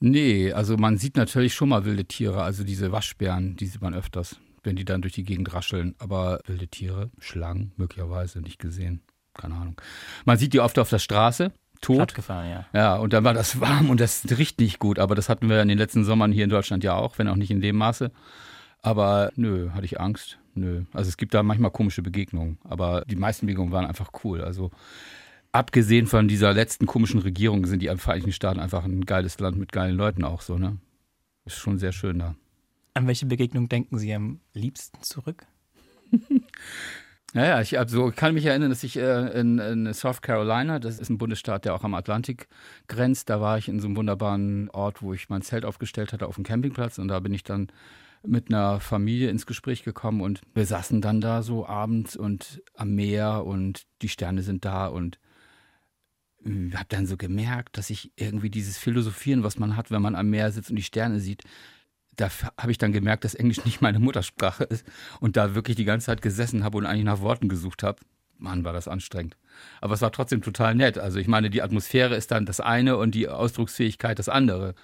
Nee, 0.00 0.52
also 0.52 0.76
man 0.76 0.96
sieht 0.96 1.16
natürlich 1.16 1.54
schon 1.54 1.70
mal 1.70 1.84
wilde 1.84 2.04
Tiere, 2.04 2.42
also 2.42 2.64
diese 2.64 2.92
Waschbären, 2.92 3.56
die 3.56 3.66
sieht 3.66 3.82
man 3.82 3.94
öfters, 3.94 4.38
wenn 4.62 4.76
die 4.76 4.84
dann 4.84 5.02
durch 5.02 5.14
die 5.14 5.24
Gegend 5.24 5.52
rascheln. 5.52 5.94
Aber 5.98 6.40
wilde 6.46 6.68
Tiere, 6.68 7.10
Schlangen 7.18 7.72
möglicherweise 7.76 8.40
nicht 8.40 8.58
gesehen. 8.58 9.02
Keine 9.34 9.54
Ahnung. 9.54 9.80
Man 10.24 10.38
sieht 10.38 10.52
die 10.52 10.60
oft 10.60 10.78
auf 10.78 10.88
der 10.90 10.98
Straße, 10.98 11.52
tot. 11.80 12.14
Gefahren, 12.14 12.50
ja. 12.50 12.66
Ja, 12.72 12.96
und 12.96 13.12
dann 13.12 13.24
war 13.24 13.34
das 13.34 13.60
warm 13.60 13.90
und 13.90 14.00
das 14.00 14.24
riecht 14.36 14.60
nicht 14.60 14.78
gut. 14.78 14.98
Aber 14.98 15.14
das 15.14 15.28
hatten 15.28 15.48
wir 15.48 15.60
in 15.62 15.68
den 15.68 15.78
letzten 15.78 16.04
Sommern 16.04 16.32
hier 16.32 16.44
in 16.44 16.50
Deutschland 16.50 16.84
ja 16.84 16.94
auch, 16.94 17.18
wenn 17.18 17.28
auch 17.28 17.36
nicht 17.36 17.50
in 17.50 17.60
dem 17.60 17.76
Maße. 17.76 18.10
Aber 18.82 19.30
nö, 19.36 19.70
hatte 19.70 19.84
ich 19.84 20.00
Angst. 20.00 20.38
Nö. 20.54 20.84
Also 20.92 21.08
es 21.08 21.16
gibt 21.16 21.34
da 21.34 21.42
manchmal 21.42 21.70
komische 21.70 22.02
Begegnungen, 22.02 22.58
aber 22.64 23.04
die 23.06 23.16
meisten 23.16 23.46
Begegnungen 23.46 23.72
waren 23.72 23.86
einfach 23.86 24.10
cool. 24.24 24.42
Also 24.42 24.70
abgesehen 25.52 26.06
von 26.06 26.28
dieser 26.28 26.52
letzten 26.52 26.86
komischen 26.86 27.20
Regierung 27.20 27.66
sind 27.66 27.80
die 27.80 27.88
Vereinigten 27.96 28.32
Staaten 28.32 28.60
einfach 28.60 28.84
ein 28.84 29.04
geiles 29.04 29.38
Land 29.40 29.56
mit 29.56 29.72
geilen 29.72 29.96
Leuten 29.96 30.24
auch 30.24 30.42
so, 30.42 30.58
ne? 30.58 30.78
Ist 31.44 31.56
schon 31.56 31.78
sehr 31.78 31.92
schön 31.92 32.18
da. 32.18 32.34
An 32.94 33.06
welche 33.06 33.26
Begegnung 33.26 33.68
denken 33.68 33.98
Sie 33.98 34.12
am 34.12 34.40
liebsten 34.52 35.02
zurück? 35.02 35.46
Naja, 37.34 37.60
ich 37.60 37.78
also, 37.78 38.10
kann 38.14 38.32
mich 38.32 38.46
erinnern, 38.46 38.70
dass 38.70 38.82
ich 38.82 38.96
äh, 38.96 39.38
in, 39.38 39.58
in, 39.58 39.92
South 39.92 40.22
Carolina, 40.22 40.78
das 40.78 40.98
ist 40.98 41.10
ein 41.10 41.18
Bundesstaat, 41.18 41.66
der 41.66 41.74
auch 41.74 41.84
am 41.84 41.92
Atlantik 41.92 42.48
grenzt, 42.86 43.28
da 43.28 43.40
war 43.40 43.58
ich 43.58 43.68
in 43.68 43.80
so 43.80 43.86
einem 43.86 43.96
wunderbaren 43.96 44.70
Ort, 44.70 45.02
wo 45.02 45.12
ich 45.12 45.28
mein 45.28 45.42
Zelt 45.42 45.66
aufgestellt 45.66 46.14
hatte 46.14 46.26
auf 46.26 46.36
dem 46.36 46.44
Campingplatz 46.44 46.96
und 46.96 47.08
da 47.08 47.20
bin 47.20 47.34
ich 47.34 47.44
dann 47.44 47.68
mit 48.26 48.48
einer 48.48 48.80
Familie 48.80 49.28
ins 49.28 49.44
Gespräch 49.44 49.84
gekommen 49.84 50.22
und 50.22 50.40
wir 50.54 50.64
saßen 50.64 51.02
dann 51.02 51.20
da 51.20 51.42
so 51.42 51.66
abends 51.66 52.16
und 52.16 52.62
am 52.74 52.94
Meer 52.94 53.44
und 53.44 53.82
die 54.00 54.08
Sterne 54.08 54.42
sind 54.42 54.64
da 54.64 54.86
und 54.86 55.18
hm, 56.42 56.72
habe 56.74 56.86
dann 56.88 57.06
so 57.06 57.18
gemerkt, 57.18 57.76
dass 57.76 57.90
ich 57.90 58.10
irgendwie 58.16 58.50
dieses 58.50 58.78
Philosophieren, 58.78 59.42
was 59.42 59.58
man 59.58 59.76
hat, 59.76 59.90
wenn 59.90 60.02
man 60.02 60.14
am 60.14 60.30
Meer 60.30 60.50
sitzt 60.50 60.70
und 60.70 60.76
die 60.76 60.82
Sterne 60.82 61.20
sieht, 61.20 61.42
da 62.18 62.30
habe 62.58 62.72
ich 62.72 62.78
dann 62.78 62.92
gemerkt, 62.92 63.24
dass 63.24 63.34
Englisch 63.34 63.64
nicht 63.64 63.80
meine 63.80 64.00
Muttersprache 64.00 64.64
ist 64.64 64.84
und 65.20 65.36
da 65.36 65.54
wirklich 65.54 65.76
die 65.76 65.84
ganze 65.84 66.06
Zeit 66.06 66.20
gesessen 66.20 66.64
habe 66.64 66.76
und 66.76 66.84
eigentlich 66.86 67.04
nach 67.04 67.20
Worten 67.20 67.48
gesucht 67.48 67.82
habe. 67.82 68.00
Mann, 68.38 68.64
war 68.64 68.72
das 68.72 68.88
anstrengend. 68.88 69.36
Aber 69.80 69.94
es 69.94 70.00
war 70.00 70.12
trotzdem 70.12 70.42
total 70.42 70.74
nett. 70.74 70.98
Also 70.98 71.18
ich 71.18 71.28
meine, 71.28 71.50
die 71.50 71.62
Atmosphäre 71.62 72.14
ist 72.14 72.30
dann 72.30 72.46
das 72.46 72.60
eine 72.60 72.96
und 72.96 73.14
die 73.14 73.28
Ausdrucksfähigkeit 73.28 74.18
das 74.18 74.28
andere. 74.28 74.74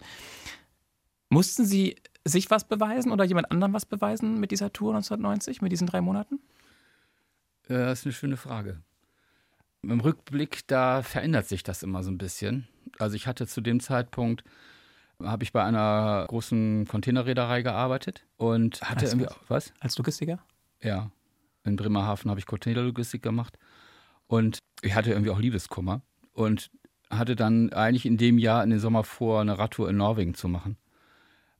Mussten 1.28 1.64
Sie 1.64 1.96
sich 2.24 2.50
was 2.50 2.66
beweisen 2.66 3.12
oder 3.12 3.24
jemand 3.24 3.50
anderem 3.50 3.72
was 3.72 3.86
beweisen 3.86 4.40
mit 4.40 4.50
dieser 4.50 4.72
Tour 4.72 4.94
1990, 4.94 5.60
mit 5.60 5.72
diesen 5.72 5.86
drei 5.86 6.00
Monaten? 6.00 6.40
Das 7.66 8.00
ist 8.00 8.06
eine 8.06 8.12
schöne 8.12 8.36
Frage. 8.36 8.80
Im 9.82 10.00
Rückblick, 10.00 10.66
da 10.66 11.02
verändert 11.02 11.46
sich 11.46 11.62
das 11.62 11.82
immer 11.82 12.02
so 12.02 12.10
ein 12.10 12.18
bisschen. 12.18 12.66
Also 12.98 13.16
ich 13.16 13.26
hatte 13.26 13.46
zu 13.46 13.60
dem 13.60 13.80
Zeitpunkt, 13.80 14.44
habe 15.22 15.44
ich 15.44 15.52
bei 15.52 15.62
einer 15.62 16.26
großen 16.28 16.86
Containerreederei 16.86 17.62
gearbeitet 17.62 18.24
und 18.36 18.80
hatte 18.82 19.06
Als 19.06 19.12
irgendwie, 19.12 19.28
was? 19.48 19.72
Als 19.80 19.96
Logistiker? 19.98 20.38
Ja. 20.82 21.10
In 21.64 21.76
Bremerhaven 21.76 22.30
habe 22.30 22.40
ich 22.40 22.46
Containerlogistik 22.46 23.22
gemacht 23.22 23.58
und 24.26 24.58
ich 24.82 24.94
hatte 24.94 25.10
irgendwie 25.10 25.30
auch 25.30 25.38
Liebeskummer 25.38 26.02
und 26.32 26.70
hatte 27.10 27.36
dann 27.36 27.72
eigentlich 27.72 28.06
in 28.06 28.16
dem 28.16 28.38
Jahr 28.38 28.62
in 28.64 28.70
den 28.70 28.80
Sommer 28.80 29.04
vor, 29.04 29.40
eine 29.40 29.58
Radtour 29.58 29.88
in 29.88 29.96
Norwegen 29.96 30.34
zu 30.34 30.48
machen. 30.48 30.76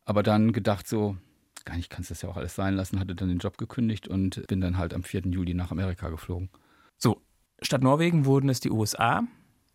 Aber 0.04 0.22
dann 0.22 0.52
gedacht 0.52 0.86
so, 0.86 1.16
gar 1.64 1.76
nicht, 1.76 1.88
kannst 1.88 2.10
das 2.10 2.20
ja 2.22 2.28
auch 2.28 2.36
alles 2.36 2.54
sein 2.54 2.74
lassen, 2.74 3.00
hatte 3.00 3.14
dann 3.14 3.28
den 3.28 3.38
Job 3.38 3.56
gekündigt 3.56 4.08
und 4.08 4.46
bin 4.46 4.60
dann 4.60 4.76
halt 4.76 4.92
am 4.92 5.04
4. 5.04 5.22
Juli 5.26 5.54
nach 5.54 5.70
Amerika 5.70 6.10
geflogen. 6.10 6.50
So, 6.98 7.22
Statt 7.62 7.82
Norwegen 7.82 8.26
wurden 8.26 8.48
es 8.48 8.60
die 8.60 8.70
USA. 8.70 9.22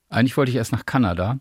Eigentlich 0.09 0.37
wollte 0.37 0.51
ich 0.51 0.57
erst 0.57 0.71
nach 0.71 0.85
Kanada 0.85 1.39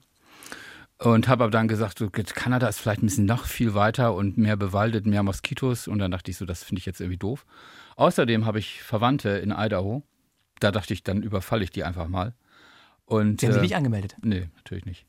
und 0.98 1.28
habe 1.28 1.44
aber 1.44 1.50
dann 1.50 1.68
gesagt, 1.68 1.98
so, 1.98 2.10
Kanada 2.10 2.66
ist 2.66 2.80
vielleicht 2.80 3.02
ein 3.02 3.06
bisschen 3.06 3.26
noch 3.26 3.46
viel 3.46 3.74
weiter 3.74 4.14
und 4.14 4.36
mehr 4.36 4.56
bewaldet, 4.56 5.06
mehr 5.06 5.22
Moskitos. 5.22 5.86
Und 5.86 6.00
dann 6.00 6.10
dachte 6.10 6.30
ich 6.30 6.36
so, 6.36 6.44
das 6.44 6.64
finde 6.64 6.80
ich 6.80 6.86
jetzt 6.86 7.00
irgendwie 7.00 7.18
doof. 7.18 7.46
Außerdem 7.96 8.44
habe 8.46 8.58
ich 8.58 8.82
Verwandte 8.82 9.30
in 9.30 9.52
Idaho. 9.56 10.02
Da 10.58 10.72
dachte 10.72 10.92
ich, 10.92 11.04
dann 11.04 11.22
überfalle 11.22 11.62
ich 11.62 11.70
die 11.70 11.84
einfach 11.84 12.08
mal. 12.08 12.34
Und, 13.04 13.40
Sie 13.40 13.46
haben 13.46 13.52
äh, 13.52 13.54
sich 13.54 13.62
nicht 13.62 13.76
angemeldet? 13.76 14.16
Nee, 14.22 14.48
natürlich 14.56 14.86
nicht. 14.86 15.06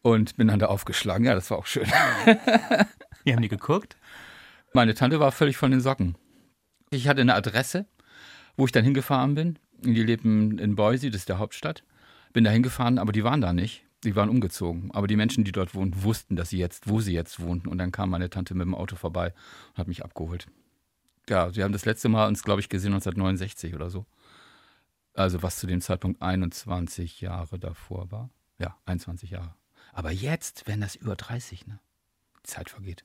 Und 0.00 0.38
bin 0.38 0.48
dann 0.48 0.58
da 0.58 0.66
aufgeschlagen. 0.66 1.26
Ja, 1.26 1.34
das 1.34 1.50
war 1.50 1.58
auch 1.58 1.66
schön. 1.66 1.86
Wie 3.24 3.34
haben 3.34 3.42
die 3.42 3.48
geguckt? 3.48 3.98
Meine 4.72 4.94
Tante 4.94 5.20
war 5.20 5.32
völlig 5.32 5.58
von 5.58 5.70
den 5.70 5.80
Socken. 5.80 6.16
Ich 6.90 7.08
hatte 7.08 7.20
eine 7.20 7.34
Adresse, 7.34 7.84
wo 8.56 8.64
ich 8.64 8.72
dann 8.72 8.84
hingefahren 8.84 9.34
bin. 9.34 9.58
Die 9.82 10.02
lebten 10.02 10.58
in 10.58 10.76
Boise, 10.76 11.10
das 11.10 11.22
ist 11.22 11.28
der 11.28 11.38
Hauptstadt. 11.38 11.84
Bin 12.32 12.44
da 12.44 12.50
hingefahren, 12.50 12.98
aber 12.98 13.12
die 13.12 13.24
waren 13.24 13.42
da 13.42 13.52
nicht. 13.52 13.84
Die 14.04 14.16
waren 14.16 14.30
umgezogen. 14.30 14.90
Aber 14.92 15.06
die 15.06 15.16
Menschen, 15.16 15.44
die 15.44 15.52
dort 15.52 15.74
wohnten, 15.74 16.02
wussten, 16.02 16.36
dass 16.36 16.50
sie 16.50 16.58
jetzt, 16.58 16.88
wo 16.88 17.00
sie 17.00 17.12
jetzt 17.12 17.40
wohnten. 17.40 17.68
Und 17.68 17.78
dann 17.78 17.92
kam 17.92 18.10
meine 18.10 18.30
Tante 18.30 18.54
mit 18.54 18.64
dem 18.66 18.74
Auto 18.74 18.96
vorbei 18.96 19.34
und 19.70 19.78
hat 19.78 19.88
mich 19.88 20.04
abgeholt. 20.04 20.46
Ja, 21.28 21.52
sie 21.52 21.62
haben 21.62 21.72
das 21.72 21.84
letzte 21.84 22.08
Mal 22.08 22.26
uns, 22.26 22.42
glaube 22.42 22.60
ich, 22.60 22.68
gesehen 22.68 22.92
1969 22.92 23.74
oder 23.74 23.90
so. 23.90 24.06
Also 25.14 25.42
was 25.42 25.58
zu 25.58 25.66
dem 25.66 25.80
Zeitpunkt 25.80 26.22
21 26.22 27.20
Jahre 27.20 27.58
davor 27.58 28.10
war. 28.10 28.30
Ja, 28.58 28.76
21 28.86 29.30
Jahre. 29.30 29.54
Aber 29.92 30.10
jetzt 30.10 30.66
werden 30.66 30.80
das 30.80 30.94
über 30.94 31.16
30, 31.16 31.66
ne? 31.66 31.78
Die 32.38 32.50
Zeit 32.50 32.70
vergeht. 32.70 33.04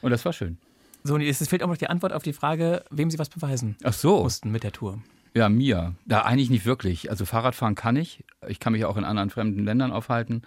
Und 0.00 0.10
das 0.10 0.24
war 0.24 0.32
schön. 0.32 0.58
So, 1.02 1.14
und 1.14 1.20
es 1.20 1.46
fehlt 1.46 1.62
auch 1.62 1.68
noch 1.68 1.76
die 1.76 1.88
Antwort 1.88 2.12
auf 2.12 2.22
die 2.22 2.32
Frage, 2.32 2.84
wem 2.90 3.10
Sie 3.10 3.18
was 3.18 3.28
beweisen 3.28 3.76
Ach 3.84 3.92
so. 3.92 4.22
mussten 4.22 4.50
mit 4.50 4.62
der 4.62 4.72
Tour. 4.72 5.02
Ja, 5.34 5.48
mir. 5.48 5.96
Da 6.06 6.22
eigentlich 6.22 6.50
nicht 6.50 6.64
wirklich. 6.64 7.10
Also 7.10 7.24
Fahrradfahren 7.24 7.74
kann 7.74 7.96
ich. 7.96 8.24
Ich 8.46 8.60
kann 8.60 8.72
mich 8.72 8.84
auch 8.84 8.96
in 8.96 9.04
anderen 9.04 9.30
fremden 9.30 9.64
Ländern 9.64 9.90
aufhalten. 9.90 10.42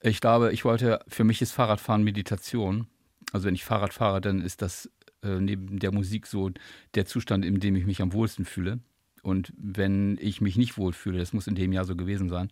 Ich 0.00 0.20
glaube, 0.20 0.52
ich 0.52 0.64
wollte, 0.64 1.00
für 1.08 1.24
mich 1.24 1.42
ist 1.42 1.52
Fahrradfahren 1.52 2.02
Meditation. 2.02 2.86
Also 3.32 3.46
wenn 3.46 3.54
ich 3.54 3.64
Fahrrad 3.64 3.92
fahre, 3.92 4.20
dann 4.20 4.40
ist 4.40 4.62
das 4.62 4.90
äh, 5.22 5.40
neben 5.40 5.78
der 5.78 5.92
Musik 5.92 6.26
so 6.26 6.50
der 6.94 7.04
Zustand, 7.04 7.44
in 7.44 7.60
dem 7.60 7.76
ich 7.76 7.84
mich 7.84 8.00
am 8.00 8.12
wohlsten 8.12 8.46
fühle. 8.46 8.80
Und 9.22 9.52
wenn 9.56 10.18
ich 10.20 10.40
mich 10.40 10.56
nicht 10.56 10.78
wohlfühle, 10.78 11.18
das 11.18 11.32
muss 11.32 11.46
in 11.46 11.54
dem 11.54 11.72
Jahr 11.72 11.84
so 11.84 11.96
gewesen 11.96 12.28
sein, 12.28 12.50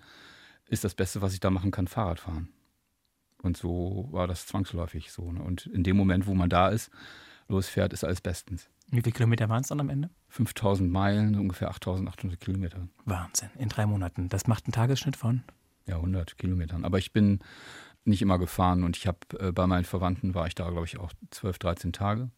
ist 0.68 0.84
das 0.84 0.94
Beste, 0.94 1.20
was 1.22 1.34
ich 1.34 1.40
da 1.40 1.50
machen 1.50 1.70
kann, 1.70 1.86
Fahrradfahren. 1.86 2.48
Und 3.42 3.56
so 3.56 4.08
war 4.10 4.26
das 4.26 4.46
zwangsläufig 4.46 5.10
so. 5.10 5.32
Ne? 5.32 5.42
Und 5.42 5.66
in 5.66 5.84
dem 5.84 5.96
Moment, 5.96 6.26
wo 6.26 6.34
man 6.34 6.48
da 6.48 6.68
ist, 6.68 6.90
losfährt, 7.48 7.92
ist 7.92 8.04
alles 8.04 8.20
bestens. 8.20 8.68
Wie 8.92 9.00
viele 9.00 9.12
Kilometer 9.12 9.48
waren 9.48 9.62
es 9.62 9.68
dann 9.68 9.80
am 9.80 9.88
Ende? 9.88 10.10
5000 10.28 10.92
Meilen, 10.92 11.34
ungefähr 11.38 11.70
8800 11.70 12.38
Kilometer. 12.38 12.88
Wahnsinn, 13.06 13.48
in 13.58 13.70
drei 13.70 13.86
Monaten. 13.86 14.28
Das 14.28 14.46
macht 14.46 14.66
einen 14.66 14.72
Tagesschnitt 14.72 15.16
von? 15.16 15.42
Ja, 15.86 15.96
100 15.96 16.36
Kilometern. 16.36 16.84
Aber 16.84 16.98
ich 16.98 17.10
bin 17.10 17.40
nicht 18.04 18.20
immer 18.20 18.38
gefahren 18.38 18.84
und 18.84 18.98
ich 18.98 19.06
habe 19.06 19.18
äh, 19.38 19.50
bei 19.50 19.66
meinen 19.66 19.84
Verwandten 19.84 20.34
war 20.34 20.46
ich 20.46 20.54
da, 20.54 20.68
glaube 20.68 20.84
ich, 20.84 20.98
auch 20.98 21.10
12, 21.30 21.58
13 21.58 21.92
Tage. 21.94 22.30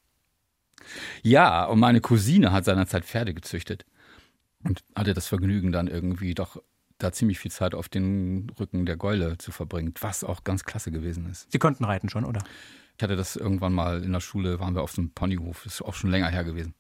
Ja, 1.22 1.64
und 1.64 1.80
meine 1.80 2.00
Cousine 2.00 2.52
hat 2.52 2.64
seinerzeit 2.66 3.04
Pferde 3.04 3.34
gezüchtet 3.34 3.84
und 4.62 4.84
hatte 4.94 5.12
das 5.12 5.26
Vergnügen 5.26 5.72
dann 5.72 5.88
irgendwie 5.88 6.34
doch 6.34 6.62
da 6.98 7.10
ziemlich 7.10 7.40
viel 7.40 7.50
Zeit 7.50 7.74
auf 7.74 7.88
den 7.88 8.50
Rücken 8.60 8.86
der 8.86 8.96
Gäule 8.96 9.38
zu 9.38 9.50
verbringen, 9.50 9.92
was 10.00 10.22
auch 10.22 10.44
ganz 10.44 10.62
klasse 10.62 10.92
gewesen 10.92 11.28
ist. 11.28 11.50
Sie 11.50 11.58
konnten 11.58 11.84
reiten 11.84 12.08
schon, 12.08 12.24
oder? 12.24 12.44
Ich 12.96 13.02
hatte 13.02 13.16
das 13.16 13.36
irgendwann 13.36 13.72
mal 13.72 14.02
in 14.04 14.12
der 14.12 14.20
Schule, 14.20 14.60
waren 14.60 14.74
wir 14.74 14.82
auf 14.82 14.92
so 14.92 15.02
einem 15.02 15.10
Ponyhof, 15.10 15.64
das 15.64 15.74
ist 15.74 15.82
auch 15.82 15.94
schon 15.94 16.10
länger 16.10 16.28
her 16.28 16.44
gewesen. 16.44 16.74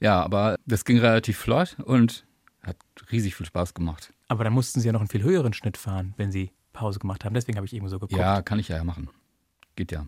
Ja, 0.00 0.22
aber 0.22 0.56
das 0.66 0.84
ging 0.84 0.98
relativ 0.98 1.38
flott 1.38 1.76
und 1.84 2.26
hat 2.62 2.76
riesig 3.10 3.34
viel 3.34 3.46
Spaß 3.46 3.74
gemacht. 3.74 4.12
Aber 4.28 4.44
da 4.44 4.50
mussten 4.50 4.80
Sie 4.80 4.86
ja 4.86 4.92
noch 4.92 5.00
einen 5.00 5.08
viel 5.08 5.22
höheren 5.22 5.52
Schnitt 5.52 5.76
fahren, 5.76 6.14
wenn 6.16 6.32
Sie 6.32 6.52
Pause 6.72 6.98
gemacht 6.98 7.24
haben. 7.24 7.34
Deswegen 7.34 7.56
habe 7.56 7.66
ich 7.66 7.74
eben 7.74 7.88
so 7.88 7.98
geguckt. 7.98 8.18
Ja, 8.18 8.42
kann 8.42 8.58
ich 8.58 8.68
ja 8.68 8.82
machen. 8.82 9.10
Geht 9.76 9.92
ja. 9.92 10.06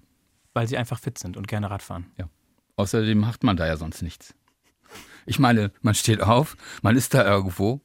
Weil 0.54 0.66
Sie 0.66 0.78
einfach 0.78 0.98
fit 0.98 1.18
sind 1.18 1.36
und 1.36 1.46
gerne 1.46 1.70
Radfahren. 1.70 2.06
Ja. 2.16 2.28
Außerdem 2.76 3.18
macht 3.18 3.44
man 3.44 3.56
da 3.56 3.66
ja 3.66 3.76
sonst 3.76 4.02
nichts. 4.02 4.34
Ich 5.26 5.38
meine, 5.38 5.72
man 5.82 5.94
steht 5.94 6.20
auf, 6.20 6.56
man 6.82 6.96
ist 6.96 7.14
da 7.14 7.24
irgendwo 7.24 7.80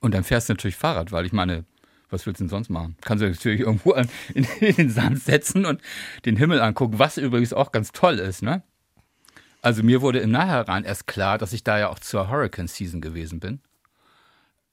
und 0.00 0.14
dann 0.14 0.24
fährst 0.24 0.48
du 0.48 0.52
natürlich 0.52 0.76
Fahrrad, 0.76 1.12
weil 1.12 1.26
ich 1.26 1.32
meine, 1.32 1.64
was 2.10 2.26
willst 2.26 2.40
du 2.40 2.44
denn 2.44 2.48
sonst 2.48 2.68
machen? 2.70 2.96
Kannst 3.02 3.22
du 3.22 3.28
natürlich 3.28 3.60
irgendwo 3.60 3.92
in, 4.34 4.46
den 4.60 4.90
Sand 4.90 5.22
setzen 5.22 5.64
und 5.66 5.80
den 6.24 6.36
Himmel 6.36 6.60
angucken, 6.60 6.98
was 6.98 7.18
übrigens 7.18 7.52
auch 7.52 7.72
ganz 7.72 7.92
toll 7.92 8.18
ist, 8.18 8.42
ne? 8.42 8.62
Also 9.60 9.82
mir 9.82 10.02
wurde 10.02 10.20
im 10.20 10.30
Nachhinein 10.30 10.84
erst 10.84 11.06
klar, 11.06 11.36
dass 11.36 11.52
ich 11.52 11.64
da 11.64 11.78
ja 11.78 11.88
auch 11.88 11.98
zur 11.98 12.30
Hurricane 12.30 12.68
Season 12.68 13.00
gewesen 13.00 13.40
bin. 13.40 13.60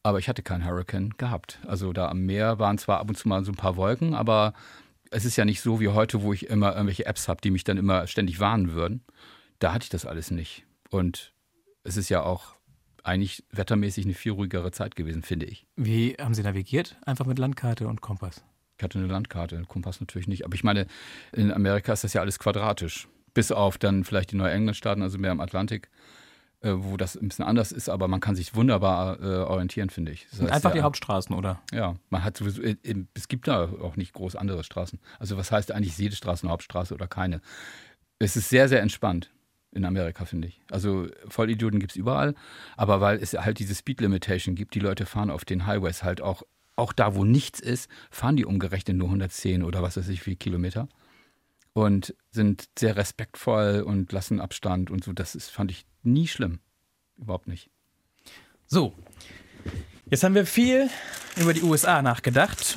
Aber 0.04 0.20
ich 0.20 0.30
hatte 0.30 0.44
keinen 0.44 0.64
Hurricane 0.64 1.10
gehabt. 1.18 1.60
Also 1.66 1.92
da 1.92 2.10
am 2.10 2.22
Meer 2.22 2.60
waren 2.60 2.78
zwar 2.78 3.00
ab 3.00 3.10
und 3.10 3.16
zu 3.16 3.28
mal 3.28 3.44
so 3.44 3.52
ein 3.52 3.56
paar 3.56 3.76
Wolken, 3.76 4.14
aber 4.14 4.54
es 5.10 5.26
ist 5.26 5.38
ja 5.38 5.46
nicht 5.46 5.62
so 5.62 5.80
wie 5.80 5.88
heute, 5.88 6.22
wo 6.22 6.34
ich 6.34 6.48
immer 6.48 6.74
irgendwelche 6.74 7.08
Apps 7.08 7.28
habe, 7.28 7.42
die 7.42 7.50
mich 7.50 7.64
dann 7.64 7.78
immer 7.78 8.06
ständig 8.06 8.40
warnen 8.40 8.74
würden. 8.74 9.04
Da 9.58 9.74
hatte 9.74 9.84
ich 9.84 9.90
das 9.90 10.06
alles 10.06 10.30
nicht. 10.30 10.66
Und 10.92 11.34
es 11.84 11.98
ist 11.98 12.10
ja 12.10 12.22
auch 12.22 12.56
eigentlich 13.06 13.44
wettermäßig 13.52 14.06
eine 14.06 14.14
viel 14.14 14.32
ruhigere 14.32 14.72
Zeit 14.72 14.96
gewesen, 14.96 15.22
finde 15.22 15.46
ich. 15.46 15.66
Wie 15.76 16.16
haben 16.20 16.34
Sie 16.34 16.44
navigiert? 16.44 16.98
Einfach 17.06 17.26
mit 17.26 17.40
Landkarte 17.40 17.88
und 17.88 18.02
Kompass? 18.02 18.44
Ich 18.78 18.84
hatte 18.84 18.98
eine 18.98 19.08
Landkarte, 19.08 19.62
Kompass 19.68 20.02
natürlich 20.02 20.28
nicht. 20.28 20.44
Aber 20.44 20.56
ich 20.56 20.64
meine, 20.64 20.88
in 21.32 21.52
Amerika 21.52 21.94
ist 21.94 22.04
das 22.04 22.14
ja 22.14 22.22
alles 22.22 22.40
quadratisch. 22.40 23.08
Bis 23.34 23.52
auf 23.52 23.78
dann 23.78 24.04
vielleicht 24.04 24.32
die 24.32 24.38
Neuenglandstaaten, 24.38 25.04
also 25.04 25.18
mehr 25.18 25.32
im 25.32 25.40
Atlantik, 25.40 25.90
äh, 26.62 26.72
wo 26.74 26.98
das 26.98 27.16
ein 27.16 27.28
bisschen 27.28 27.46
anders 27.46 27.72
ist. 27.72 27.90
Aber 27.90 28.08
man 28.08 28.22
kann 28.22 28.36
sich 28.36 28.56
wunderbar 28.56 29.20
äh, 29.22 29.44
orientieren, 29.44 29.90
finde 29.90 30.12
ich. 30.12 30.28
Das 30.32 30.42
heißt, 30.42 30.52
einfach 30.52 30.70
ja, 30.72 30.76
die 30.78 30.82
Hauptstraßen, 30.82 31.36
oder? 31.36 31.62
Ja, 31.72 31.96
man 32.10 32.24
hat 32.24 32.38
sowieso, 32.38 32.62
äh, 32.62 32.76
es 33.14 33.28
gibt 33.28 33.48
da 33.48 33.70
auch 33.82 33.98
nicht 33.98 34.14
groß 34.14 34.36
andere 34.36 34.64
Straßen. 34.64 35.00
Also 35.20 35.38
was 35.38 35.52
heißt 35.52 35.72
eigentlich 35.72 35.98
jede 35.98 36.16
Straße 36.16 36.44
eine 36.44 36.52
Hauptstraße 36.52 36.94
oder 36.94 37.08
keine? 37.08 37.42
Es 38.20 38.36
ist 38.36 38.50
sehr, 38.50 38.68
sehr 38.68 38.82
entspannt 38.82 39.30
in 39.76 39.86
Amerika, 39.86 40.26
finde 40.26 40.48
ich. 40.48 40.62
Also 40.72 41.08
Vollidioten 41.28 41.80
gibt 41.80 41.92
es 41.92 41.98
überall, 41.98 42.36
aber 42.78 43.02
weil 43.02 43.18
es 43.18 43.34
halt 43.34 43.60
diese 43.60 43.76
Speed 43.76 44.02
Limitation 44.02 44.56
gibt, 44.56 44.76
die 44.76 44.80
Leute 44.80 45.06
fahren 45.06 45.30
auf 45.30 45.46
den 45.46 45.66
Highways 45.68 46.04
halt 46.04 46.22
auch, 46.22 46.44
auch 46.76 46.94
da, 46.94 47.16
wo 47.16 47.24
nichts 47.24 47.60
ist, 47.60 47.90
fahren 48.10 48.36
die 48.36 48.46
umgerechnet 48.46 48.98
nur 48.98 49.08
110 49.08 49.64
oder 49.64 49.82
was 49.82 49.98
weiß 49.98 50.08
ich 50.10 50.26
wie 50.26 50.36
Kilometer 50.36 50.88
und 51.74 52.16
sind 52.32 52.70
sehr 52.80 52.96
respektvoll 52.96 53.82
und 53.86 54.12
lassen 54.12 54.40
Abstand 54.40 54.90
und 54.90 55.04
so. 55.04 55.12
Das 55.12 55.36
ist, 55.36 55.50
fand 55.50 55.72
ich 55.72 55.86
nie 56.04 56.28
schlimm. 56.28 56.60
Überhaupt 57.18 57.48
nicht. 57.48 57.70
So, 58.66 58.94
jetzt 60.10 60.24
haben 60.24 60.36
wir 60.36 60.46
viel 60.46 60.90
über 61.36 61.54
die 61.54 61.62
USA 61.62 62.02
nachgedacht. 62.02 62.76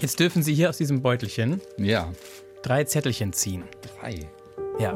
Jetzt 0.00 0.20
dürfen 0.20 0.42
Sie 0.42 0.54
hier 0.54 0.68
aus 0.68 0.76
diesem 0.76 1.02
Beutelchen 1.02 1.60
ja. 1.78 2.12
drei 2.62 2.84
Zettelchen 2.84 3.32
ziehen. 3.32 3.64
Drei? 4.00 4.28
Ja. 4.80 4.92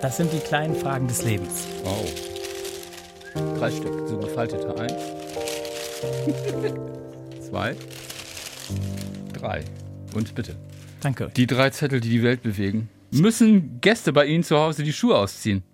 Das 0.00 0.16
sind 0.16 0.32
die 0.32 0.38
kleinen 0.38 0.76
Fragen 0.76 1.08
des 1.08 1.24
Lebens. 1.24 1.66
Wow. 1.82 2.04
Drei 3.58 3.72
Stück, 3.72 4.06
so 4.06 4.18
gefaltete. 4.18 4.78
Eins, 4.78 5.02
zwei, 7.50 7.74
drei. 9.32 9.64
Und 10.14 10.32
bitte. 10.36 10.54
Danke. 11.00 11.30
Die 11.36 11.48
drei 11.48 11.70
Zettel, 11.70 12.00
die 12.00 12.10
die 12.10 12.22
Welt 12.22 12.42
bewegen. 12.42 12.88
Müssen 13.10 13.80
Gäste 13.80 14.12
bei 14.12 14.26
Ihnen 14.26 14.44
zu 14.44 14.56
Hause 14.56 14.84
die 14.84 14.92
Schuhe 14.92 15.16
ausziehen? 15.16 15.64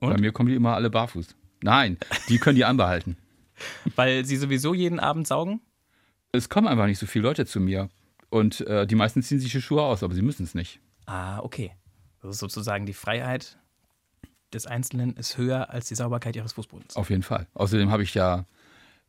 Und? 0.00 0.10
Bei 0.10 0.20
mir 0.20 0.32
kommen 0.32 0.48
die 0.48 0.54
immer 0.54 0.74
alle 0.74 0.90
barfuß. 0.90 1.34
Nein, 1.62 1.98
die 2.28 2.38
können 2.38 2.56
die 2.56 2.64
anbehalten. 2.64 3.16
Weil 3.96 4.24
sie 4.24 4.36
sowieso 4.36 4.74
jeden 4.74 5.00
Abend 5.00 5.26
saugen? 5.26 5.60
Es 6.32 6.48
kommen 6.48 6.68
einfach 6.68 6.86
nicht 6.86 6.98
so 6.98 7.06
viele 7.06 7.24
Leute 7.24 7.46
zu 7.46 7.60
mir. 7.60 7.88
Und 8.30 8.60
äh, 8.62 8.86
die 8.86 8.94
meisten 8.94 9.22
ziehen 9.22 9.40
sich 9.40 9.52
die 9.52 9.62
Schuhe 9.62 9.82
aus, 9.82 10.02
aber 10.02 10.14
sie 10.14 10.22
müssen 10.22 10.44
es 10.44 10.54
nicht. 10.54 10.80
Ah, 11.06 11.40
okay. 11.40 11.72
Das 12.20 12.32
ist 12.32 12.40
sozusagen 12.40 12.86
die 12.86 12.92
Freiheit 12.92 13.58
des 14.52 14.66
Einzelnen 14.66 15.14
ist 15.16 15.36
höher 15.36 15.70
als 15.70 15.88
die 15.88 15.94
Sauberkeit 15.94 16.36
ihres 16.36 16.52
Fußbodens. 16.52 16.96
Auf 16.96 17.10
jeden 17.10 17.22
Fall. 17.22 17.46
Außerdem 17.54 17.90
habe 17.90 18.02
ich 18.02 18.14
ja, 18.14 18.44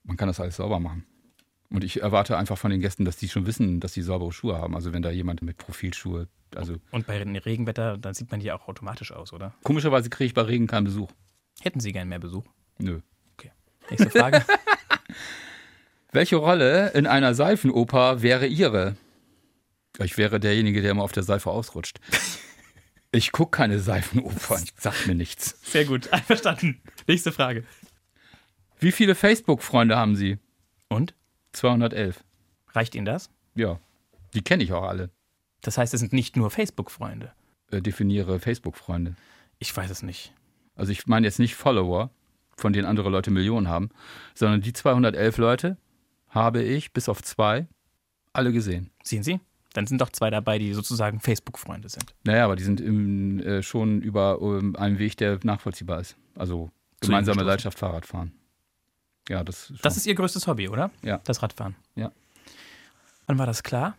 man 0.03 0.17
kann 0.17 0.27
das 0.27 0.39
alles 0.39 0.57
sauber 0.57 0.79
machen. 0.79 1.05
Und 1.71 1.83
ich 1.83 2.01
erwarte 2.01 2.37
einfach 2.37 2.57
von 2.57 2.71
den 2.71 2.81
Gästen, 2.81 3.05
dass 3.05 3.17
die 3.17 3.29
schon 3.29 3.45
wissen, 3.45 3.79
dass 3.79 3.93
sie 3.93 4.01
saubere 4.01 4.31
Schuhe 4.31 4.57
haben. 4.57 4.75
Also 4.75 4.91
wenn 4.91 5.03
da 5.03 5.11
jemand 5.11 5.41
mit 5.43 5.57
Profilschuhe 5.57 6.27
also 6.55 6.77
und 6.91 7.05
bei 7.05 7.21
Regenwetter, 7.21 7.97
dann 7.97 8.15
sieht 8.15 8.31
man 8.31 8.39
die 8.39 8.51
auch 8.51 8.67
automatisch 8.67 9.11
aus, 9.11 9.33
oder? 9.33 9.53
Komischerweise 9.63 10.09
kriege 10.09 10.27
ich 10.27 10.33
bei 10.33 10.41
Regen 10.41 10.65
keinen 10.65 10.85
Besuch. 10.85 11.11
Hätten 11.61 11.79
Sie 11.79 11.91
gern 11.91 12.09
mehr 12.09 12.19
Besuch? 12.19 12.45
Nö. 12.79 13.01
Okay. 13.33 13.51
Nächste 13.89 14.09
Frage. 14.09 14.43
Welche 16.11 16.37
Rolle 16.37 16.89
in 16.91 17.05
einer 17.05 17.35
Seifenoper 17.35 18.23
wäre 18.23 18.47
Ihre? 18.47 18.95
Ich 19.99 20.17
wäre 20.17 20.39
derjenige, 20.39 20.81
der 20.81 20.91
immer 20.91 21.03
auf 21.03 21.11
der 21.11 21.23
Seife 21.23 21.49
ausrutscht. 21.49 21.99
Ich 23.11 23.31
gucke 23.31 23.57
keine 23.57 23.79
Seifenopern, 23.79 24.63
sagt 24.77 25.07
mir 25.07 25.15
nichts. 25.15 25.59
Sehr 25.63 25.83
gut, 25.85 26.13
einverstanden. 26.13 26.79
Nächste 27.07 27.31
Frage. 27.31 27.63
Wie 28.79 28.91
viele 28.91 29.15
Facebook-Freunde 29.15 29.97
haben 29.97 30.15
Sie? 30.15 30.37
Und? 30.89 31.15
211. 31.53 32.23
Reicht 32.73 32.95
Ihnen 32.95 33.05
das? 33.05 33.29
Ja. 33.55 33.79
Die 34.33 34.41
kenne 34.41 34.63
ich 34.63 34.73
auch 34.73 34.83
alle. 34.83 35.09
Das 35.61 35.77
heißt, 35.77 35.93
es 35.93 35.99
sind 35.99 36.13
nicht 36.13 36.37
nur 36.37 36.49
Facebook-Freunde. 36.49 37.31
Äh, 37.71 37.81
definiere 37.81 38.39
Facebook-Freunde. 38.39 39.15
Ich 39.57 39.75
weiß 39.75 39.89
es 39.89 40.03
nicht. 40.03 40.33
Also 40.75 40.91
ich 40.91 41.07
meine 41.07 41.27
jetzt 41.27 41.39
nicht 41.39 41.55
Follower, 41.55 42.11
von 42.57 42.73
denen 42.73 42.85
andere 42.85 43.09
Leute 43.09 43.31
Millionen 43.31 43.67
haben, 43.67 43.89
sondern 44.33 44.61
die 44.61 44.73
211 44.73 45.37
Leute 45.37 45.77
habe 46.29 46.63
ich 46.63 46.93
bis 46.93 47.09
auf 47.09 47.21
zwei 47.21 47.67
alle 48.31 48.51
gesehen. 48.51 48.91
Sehen 49.03 49.23
Sie? 49.23 49.39
Dann 49.73 49.87
sind 49.87 50.01
doch 50.01 50.09
zwei 50.09 50.29
dabei, 50.29 50.57
die 50.57 50.73
sozusagen 50.73 51.19
Facebook-Freunde 51.19 51.89
sind. 51.89 52.13
Naja, 52.23 52.45
aber 52.45 52.55
die 52.55 52.63
sind 52.63 52.81
im, 52.81 53.39
äh, 53.39 53.61
schon 53.61 54.01
über 54.01 54.41
um, 54.41 54.75
einen 54.75 54.99
Weg, 54.99 55.17
der 55.17 55.39
nachvollziehbar 55.43 55.99
ist. 55.99 56.15
Also 56.35 56.71
gemeinsame 57.01 57.43
Leidenschaft 57.43 57.77
Fahrradfahren. 57.77 58.31
Ja, 59.29 59.43
das. 59.43 59.71
Das 59.81 59.95
ist 59.95 60.05
Ihr 60.07 60.15
größtes 60.15 60.47
Hobby, 60.47 60.67
oder? 60.67 60.91
Ja. 61.03 61.19
Das 61.23 61.41
Radfahren. 61.41 61.75
Ja. 61.95 62.11
Wann 63.27 63.37
war 63.37 63.45
das 63.45 63.63
klar? 63.63 63.95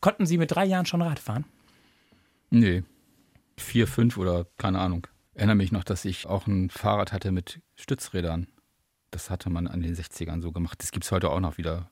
Konnten 0.00 0.26
Sie 0.26 0.36
mit 0.36 0.50
drei 0.50 0.64
Jahren 0.64 0.86
schon 0.86 1.00
Rad 1.00 1.20
fahren? 1.20 1.44
Nee. 2.50 2.82
Vier, 3.56 3.86
fünf 3.86 4.18
oder 4.18 4.46
keine 4.58 4.80
Ahnung. 4.80 5.06
Ich 5.32 5.38
erinnere 5.38 5.56
mich 5.56 5.70
noch, 5.72 5.84
dass 5.84 6.04
ich 6.04 6.26
auch 6.26 6.46
ein 6.46 6.68
Fahrrad 6.68 7.12
hatte 7.12 7.30
mit 7.30 7.60
Stützrädern. 7.76 8.48
Das 9.12 9.30
hatte 9.30 9.50
man 9.50 9.68
an 9.68 9.82
den 9.82 9.94
60ern 9.94 10.42
so 10.42 10.52
gemacht. 10.52 10.82
Das 10.82 10.90
gibt 10.90 11.04
es 11.04 11.12
heute 11.12 11.30
auch 11.30 11.40
noch 11.40 11.58
wieder. 11.58 11.90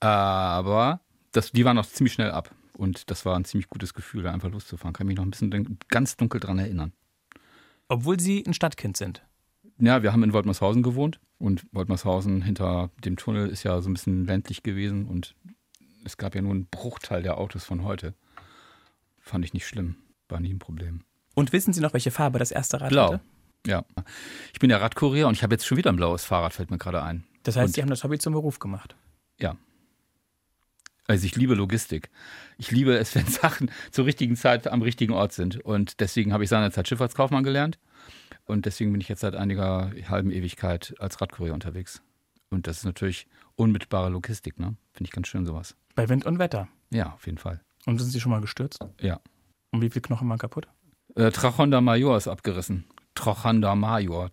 Aber 0.00 1.00
das, 1.32 1.52
die 1.52 1.64
waren 1.64 1.76
noch 1.76 1.86
ziemlich 1.86 2.12
schnell 2.12 2.30
ab. 2.30 2.54
Und 2.76 3.10
das 3.10 3.24
war 3.24 3.36
ein 3.36 3.44
ziemlich 3.44 3.68
gutes 3.68 3.94
Gefühl, 3.94 4.22
da 4.22 4.32
einfach 4.32 4.50
loszufahren. 4.50 4.92
Kann 4.92 5.06
mich 5.06 5.16
noch 5.16 5.24
ein 5.24 5.30
bisschen 5.30 5.78
ganz 5.88 6.16
dunkel 6.16 6.40
dran 6.40 6.58
erinnern. 6.58 6.92
Obwohl 7.88 8.20
Sie 8.20 8.44
ein 8.46 8.54
Stadtkind 8.54 8.96
sind? 8.96 9.22
Ja, 9.78 10.02
wir 10.02 10.12
haben 10.12 10.22
in 10.22 10.32
Woltmershausen 10.32 10.82
gewohnt. 10.82 11.20
Und 11.38 11.66
Woltmershausen 11.72 12.42
hinter 12.42 12.90
dem 13.04 13.16
Tunnel 13.16 13.48
ist 13.48 13.62
ja 13.62 13.80
so 13.80 13.88
ein 13.88 13.94
bisschen 13.94 14.26
ländlich 14.26 14.62
gewesen. 14.62 15.06
Und 15.06 15.34
es 16.04 16.16
gab 16.16 16.34
ja 16.34 16.42
nur 16.42 16.52
einen 16.52 16.66
Bruchteil 16.66 17.22
der 17.22 17.38
Autos 17.38 17.64
von 17.64 17.84
heute. 17.84 18.14
Fand 19.20 19.44
ich 19.44 19.52
nicht 19.52 19.66
schlimm. 19.66 19.96
War 20.28 20.40
nie 20.40 20.52
ein 20.52 20.58
Problem. 20.58 21.02
Und 21.34 21.52
wissen 21.52 21.72
Sie 21.72 21.80
noch, 21.80 21.92
welche 21.92 22.10
Farbe 22.10 22.38
das 22.38 22.50
erste 22.50 22.80
Rad 22.80 22.90
Blau. 22.90 23.12
hatte? 23.12 23.20
Ja. 23.66 23.84
Ich 24.52 24.58
bin 24.58 24.68
der 24.68 24.80
Radkurier 24.80 25.28
und 25.28 25.34
ich 25.34 25.42
habe 25.42 25.54
jetzt 25.54 25.66
schon 25.66 25.78
wieder 25.78 25.90
ein 25.90 25.96
blaues 25.96 26.24
Fahrrad, 26.24 26.52
fällt 26.52 26.70
mir 26.70 26.78
gerade 26.78 27.02
ein. 27.02 27.24
Das 27.42 27.56
heißt, 27.56 27.68
und, 27.68 27.74
Sie 27.74 27.82
haben 27.82 27.90
das 27.90 28.02
Hobby 28.02 28.18
zum 28.18 28.32
Beruf 28.32 28.58
gemacht? 28.58 28.96
Ja. 29.38 29.56
Also 31.06 31.24
ich 31.24 31.36
liebe 31.36 31.54
Logistik. 31.54 32.10
Ich 32.56 32.70
liebe 32.70 32.96
es, 32.96 33.14
wenn 33.14 33.26
Sachen 33.26 33.70
zur 33.90 34.06
richtigen 34.06 34.36
Zeit 34.36 34.68
am 34.68 34.82
richtigen 34.82 35.12
Ort 35.12 35.32
sind. 35.32 35.60
Und 35.64 36.00
deswegen 36.00 36.32
habe 36.32 36.44
ich 36.44 36.50
seinerzeit 36.50 36.88
Schifffahrtskaufmann 36.88 37.44
gelernt. 37.44 37.78
Und 38.48 38.64
deswegen 38.64 38.92
bin 38.92 39.00
ich 39.02 39.08
jetzt 39.08 39.20
seit 39.20 39.36
einiger 39.36 39.92
halben 40.08 40.30
Ewigkeit 40.30 40.94
als 40.98 41.20
Radkurier 41.20 41.52
unterwegs. 41.52 42.02
Und 42.48 42.66
das 42.66 42.78
ist 42.78 42.84
natürlich 42.84 43.28
unmittelbare 43.56 44.08
Logistik, 44.08 44.58
ne? 44.58 44.74
Finde 44.94 45.08
ich 45.08 45.12
ganz 45.12 45.28
schön 45.28 45.44
sowas. 45.44 45.76
Bei 45.94 46.08
Wind 46.08 46.24
und 46.24 46.38
Wetter. 46.38 46.66
Ja, 46.90 47.12
auf 47.12 47.26
jeden 47.26 47.36
Fall. 47.36 47.60
Und 47.84 47.98
sind 47.98 48.10
Sie 48.10 48.20
schon 48.20 48.32
mal 48.32 48.40
gestürzt? 48.40 48.80
Ja. 49.00 49.20
Und 49.70 49.82
wie 49.82 49.90
viele 49.90 50.00
Knochen 50.00 50.26
waren 50.30 50.38
kaputt? 50.38 50.66
Äh, 51.14 51.30
Trachonda 51.30 51.82
Major 51.82 52.16
ist 52.16 52.26
abgerissen. 52.26 52.84
Trachonda 53.14 53.74
Major. 53.74 54.30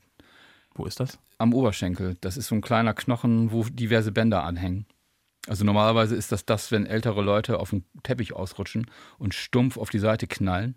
Wo 0.73 0.85
ist 0.85 1.01
das? 1.01 1.19
Am 1.37 1.53
Oberschenkel. 1.53 2.15
Das 2.21 2.37
ist 2.37 2.47
so 2.47 2.55
ein 2.55 2.61
kleiner 2.61 2.93
Knochen, 2.93 3.51
wo 3.51 3.63
diverse 3.65 4.13
Bänder 4.13 4.45
anhängen. 4.45 4.85
Also 5.47 5.65
normalerweise 5.65 6.15
ist 6.15 6.31
das 6.31 6.45
das, 6.45 6.71
wenn 6.71 6.85
ältere 6.85 7.21
Leute 7.21 7.59
auf 7.59 7.71
den 7.71 7.83
Teppich 8.03 8.31
ausrutschen 8.31 8.89
und 9.17 9.33
stumpf 9.33 9.75
auf 9.75 9.89
die 9.89 9.99
Seite 9.99 10.25
knallen, 10.25 10.75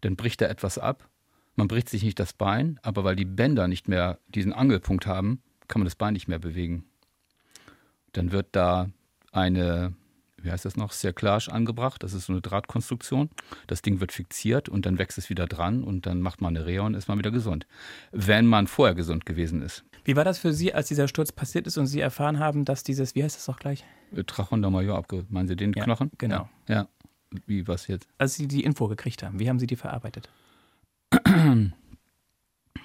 dann 0.00 0.16
bricht 0.16 0.40
da 0.40 0.46
etwas 0.46 0.78
ab. 0.78 1.08
Man 1.56 1.68
bricht 1.68 1.88
sich 1.88 2.02
nicht 2.02 2.18
das 2.18 2.32
Bein, 2.32 2.78
aber 2.82 3.04
weil 3.04 3.16
die 3.16 3.24
Bänder 3.24 3.68
nicht 3.68 3.88
mehr 3.88 4.18
diesen 4.28 4.52
Angelpunkt 4.52 5.06
haben, 5.06 5.42
kann 5.68 5.80
man 5.80 5.84
das 5.86 5.96
Bein 5.96 6.14
nicht 6.14 6.28
mehr 6.28 6.38
bewegen. 6.38 6.84
Dann 8.12 8.32
wird 8.32 8.48
da 8.52 8.90
eine, 9.32 9.94
wie 10.38 10.50
heißt 10.50 10.64
das 10.64 10.76
noch, 10.76 10.92
Cerclage 10.92 11.50
angebracht. 11.52 12.02
Das 12.02 12.12
ist 12.14 12.26
so 12.26 12.32
eine 12.32 12.40
Drahtkonstruktion. 12.42 13.30
Das 13.66 13.82
Ding 13.82 14.00
wird 14.00 14.12
fixiert 14.12 14.68
und 14.68 14.86
dann 14.86 14.98
wächst 14.98 15.18
es 15.18 15.30
wieder 15.30 15.46
dran 15.46 15.82
und 15.84 16.06
dann 16.06 16.20
macht 16.20 16.40
man 16.40 16.56
eine 16.56 16.66
Reha 16.66 16.82
und 16.82 16.94
ist 16.94 17.08
man 17.08 17.18
wieder 17.18 17.30
gesund. 17.30 17.66
Wenn 18.12 18.46
man 18.46 18.66
vorher 18.66 18.94
gesund 18.94 19.26
gewesen 19.26 19.62
ist. 19.62 19.84
Wie 20.04 20.16
war 20.16 20.24
das 20.24 20.38
für 20.38 20.52
Sie, 20.52 20.74
als 20.74 20.88
dieser 20.88 21.06
Sturz 21.06 21.32
passiert 21.32 21.66
ist 21.66 21.78
und 21.78 21.86
Sie 21.86 22.00
erfahren 22.00 22.38
haben, 22.38 22.64
dass 22.64 22.82
dieses, 22.82 23.14
wie 23.14 23.22
heißt 23.22 23.36
das 23.36 23.48
auch 23.48 23.58
gleich? 23.58 23.84
Äh, 24.14 24.24
Trachon 24.24 24.60
Major 24.60 24.96
abge. 24.98 25.24
Meinen 25.30 25.48
Sie 25.48 25.56
den 25.56 25.72
Ja, 25.74 25.84
Knochen? 25.84 26.10
genau. 26.18 26.48
Ja. 26.68 26.74
ja. 26.74 26.88
Wie 27.46 27.66
was 27.68 27.86
jetzt? 27.86 28.08
Als 28.18 28.34
Sie 28.34 28.46
die 28.48 28.62
Info 28.64 28.88
gekriegt 28.88 29.22
haben, 29.22 29.38
wie 29.38 29.48
haben 29.48 29.58
Sie 29.58 29.66
die 29.66 29.76
verarbeitet? 29.76 30.28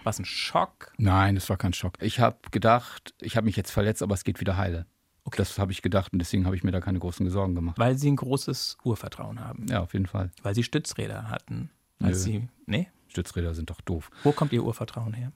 War 0.03 0.09
es 0.11 0.19
ein 0.19 0.25
Schock? 0.25 0.93
Nein, 0.97 1.35
das 1.35 1.49
war 1.49 1.57
kein 1.57 1.73
Schock. 1.73 1.95
Ich 2.01 2.19
habe 2.19 2.37
gedacht, 2.51 3.13
ich 3.19 3.35
habe 3.35 3.45
mich 3.45 3.57
jetzt 3.57 3.71
verletzt, 3.71 4.01
aber 4.01 4.13
es 4.13 4.23
geht 4.23 4.39
wieder 4.39 4.55
heile. 4.55 4.85
Okay. 5.25 5.35
Das 5.37 5.59
habe 5.59 5.73
ich 5.73 5.81
gedacht 5.81 6.13
und 6.13 6.19
deswegen 6.19 6.45
habe 6.45 6.55
ich 6.55 6.63
mir 6.63 6.71
da 6.71 6.79
keine 6.79 6.99
großen 6.99 7.29
Sorgen 7.29 7.55
gemacht. 7.55 7.77
Weil 7.77 7.97
Sie 7.97 8.09
ein 8.09 8.15
großes 8.15 8.77
Urvertrauen 8.85 9.41
haben. 9.41 9.65
Ja, 9.67 9.81
auf 9.81 9.91
jeden 9.91 10.05
Fall. 10.05 10.31
Weil 10.41 10.55
Sie 10.55 10.63
Stützräder 10.63 11.29
hatten. 11.29 11.69
Als 12.01 12.25
Nö. 12.25 12.31
Sie, 12.31 12.47
nee? 12.65 12.87
Stützräder 13.09 13.53
sind 13.53 13.69
doch 13.69 13.81
doof. 13.81 14.09
Wo 14.23 14.31
kommt 14.31 14.53
Ihr 14.53 14.63
Urvertrauen 14.63 15.13
her? 15.13 15.33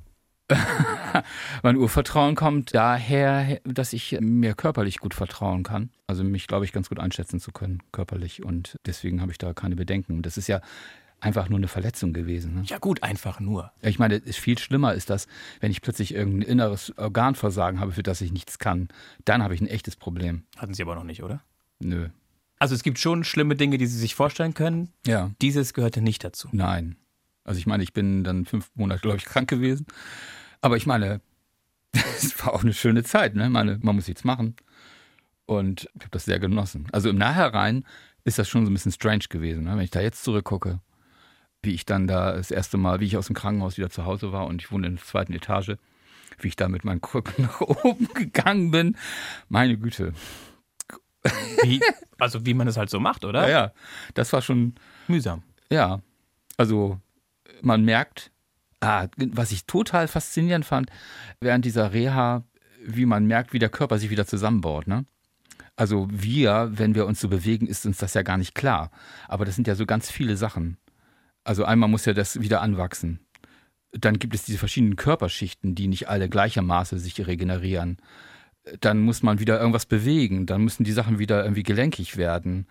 Mein 1.63 1.75
Urvertrauen 1.75 2.35
kommt 2.35 2.73
daher, 2.73 3.59
dass 3.65 3.91
ich 3.91 4.17
mir 4.21 4.53
körperlich 4.53 4.99
gut 4.99 5.13
vertrauen 5.13 5.63
kann. 5.63 5.89
Also 6.07 6.23
mich, 6.23 6.47
glaube 6.47 6.65
ich, 6.65 6.71
ganz 6.71 6.89
gut 6.89 6.99
einschätzen 6.99 7.39
zu 7.39 7.51
können, 7.51 7.83
körperlich. 7.91 8.45
Und 8.45 8.77
deswegen 8.85 9.21
habe 9.21 9.31
ich 9.31 9.37
da 9.37 9.53
keine 9.53 9.75
Bedenken. 9.75 10.21
Das 10.21 10.37
ist 10.37 10.47
ja 10.47 10.61
einfach 11.21 11.47
nur 11.47 11.59
eine 11.59 11.67
Verletzung 11.67 12.11
gewesen. 12.13 12.55
Ne? 12.55 12.63
Ja 12.65 12.79
gut, 12.79 13.03
einfach 13.03 13.39
nur. 13.39 13.71
Ich 13.81 13.99
meine, 13.99 14.15
es 14.15 14.23
ist 14.23 14.39
viel 14.39 14.57
schlimmer 14.57 14.93
ist 14.93 15.09
das, 15.09 15.27
wenn 15.59 15.71
ich 15.71 15.81
plötzlich 15.81 16.13
irgendein 16.13 16.41
inneres 16.41 16.97
Organversagen 16.97 17.79
habe, 17.79 17.93
für 17.93 18.03
das 18.03 18.19
ich 18.21 18.33
nichts 18.33 18.59
kann. 18.59 18.89
Dann 19.23 19.41
habe 19.43 19.55
ich 19.55 19.61
ein 19.61 19.67
echtes 19.67 19.95
Problem. 19.95 20.43
Hatten 20.57 20.73
Sie 20.73 20.81
aber 20.81 20.95
noch 20.95 21.03
nicht, 21.03 21.23
oder? 21.23 21.41
Nö. 21.79 22.09
Also 22.59 22.75
es 22.75 22.83
gibt 22.83 22.99
schon 22.99 23.23
schlimme 23.23 23.55
Dinge, 23.55 23.77
die 23.77 23.87
Sie 23.87 23.97
sich 23.97 24.15
vorstellen 24.15 24.53
können. 24.53 24.89
Ja. 25.05 25.31
Dieses 25.41 25.73
gehörte 25.73 26.01
nicht 26.01 26.23
dazu. 26.23 26.49
Nein. 26.51 26.97
Also 27.43 27.59
ich 27.59 27.65
meine, 27.65 27.83
ich 27.83 27.93
bin 27.93 28.23
dann 28.23 28.45
fünf 28.45 28.69
Monate, 28.75 29.01
glaube 29.01 29.17
ich, 29.17 29.25
krank 29.25 29.49
gewesen. 29.49 29.85
Aber 30.59 30.77
ich 30.77 30.85
meine, 30.85 31.21
es 31.93 32.37
war 32.43 32.53
auch 32.53 32.63
eine 32.63 32.73
schöne 32.73 33.03
Zeit. 33.03 33.35
Ne? 33.35 33.45
Ich 33.45 33.49
meine, 33.51 33.79
man 33.81 33.95
muss 33.95 34.07
nichts 34.07 34.23
machen. 34.23 34.55
Und 35.45 35.89
ich 35.95 36.01
habe 36.01 36.11
das 36.11 36.25
sehr 36.25 36.39
genossen. 36.39 36.87
Also 36.91 37.09
im 37.09 37.17
Nachhinein 37.17 37.85
ist 38.23 38.39
das 38.39 38.47
schon 38.47 38.65
so 38.65 38.71
ein 38.71 38.73
bisschen 38.73 38.91
strange 38.91 39.25
gewesen. 39.29 39.63
Ne? 39.63 39.71
Wenn 39.71 39.83
ich 39.83 39.91
da 39.91 40.01
jetzt 40.01 40.23
zurückgucke, 40.23 40.79
wie 41.63 41.73
ich 41.73 41.85
dann 41.85 42.07
da 42.07 42.33
das 42.33 42.51
erste 42.51 42.77
Mal, 42.77 42.99
wie 42.99 43.05
ich 43.05 43.17
aus 43.17 43.27
dem 43.27 43.35
Krankenhaus 43.35 43.77
wieder 43.77 43.89
zu 43.89 44.05
Hause 44.05 44.31
war 44.31 44.47
und 44.47 44.61
ich 44.61 44.71
wohne 44.71 44.87
in 44.87 44.95
der 44.95 45.05
zweiten 45.05 45.33
Etage, 45.33 45.75
wie 46.39 46.47
ich 46.47 46.55
da 46.55 46.67
mit 46.67 46.83
meinen 46.83 47.01
Krücken 47.01 47.43
nach 47.45 47.61
oben 47.61 48.07
gegangen 48.13 48.71
bin. 48.71 48.97
Meine 49.49 49.77
Güte. 49.77 50.13
Wie, 51.63 51.79
also 52.17 52.45
wie 52.45 52.55
man 52.55 52.67
es 52.67 52.77
halt 52.77 52.89
so 52.89 52.99
macht, 52.99 53.25
oder? 53.25 53.43
Ja, 53.43 53.49
ja. 53.49 53.71
Das 54.15 54.33
war 54.33 54.41
schon 54.41 54.73
Mühsam. 55.07 55.43
Ja, 55.69 56.01
also 56.57 56.99
man 57.61 57.85
merkt, 57.85 58.31
ah, 58.79 59.07
was 59.17 59.51
ich 59.51 59.65
total 59.65 60.07
faszinierend 60.07 60.65
fand, 60.65 60.89
während 61.39 61.63
dieser 61.65 61.93
Reha, 61.93 62.43
wie 62.83 63.05
man 63.05 63.25
merkt, 63.27 63.53
wie 63.53 63.59
der 63.59 63.69
Körper 63.69 63.99
sich 63.99 64.09
wieder 64.09 64.25
zusammenbaut. 64.25 64.87
Ne? 64.87 65.05
Also 65.75 66.07
wir, 66.11 66.71
wenn 66.73 66.95
wir 66.95 67.05
uns 67.05 67.21
so 67.21 67.29
bewegen, 67.29 67.67
ist 67.67 67.85
uns 67.85 67.97
das 67.97 68.15
ja 68.15 68.23
gar 68.23 68.37
nicht 68.37 68.55
klar. 68.55 68.91
Aber 69.27 69.45
das 69.45 69.55
sind 69.55 69.67
ja 69.67 69.75
so 69.75 69.85
ganz 69.85 70.11
viele 70.11 70.37
Sachen. 70.37 70.77
Also 71.43 71.65
einmal 71.65 71.89
muss 71.89 72.05
ja 72.05 72.13
das 72.13 72.39
wieder 72.41 72.61
anwachsen. 72.61 73.19
Dann 73.91 74.19
gibt 74.19 74.35
es 74.35 74.43
diese 74.43 74.57
verschiedenen 74.57 74.95
Körperschichten, 74.95 75.75
die 75.75 75.87
nicht 75.87 76.07
alle 76.07 76.29
gleichermaßen 76.29 76.97
sich 76.99 77.25
regenerieren. 77.25 77.97
Dann 78.79 78.99
muss 78.99 79.23
man 79.23 79.39
wieder 79.39 79.59
irgendwas 79.59 79.85
bewegen. 79.85 80.45
Dann 80.45 80.61
müssen 80.61 80.83
die 80.83 80.91
Sachen 80.91 81.19
wieder 81.19 81.43
irgendwie 81.43 81.63
gelenkig 81.63 82.15
werden 82.17 82.67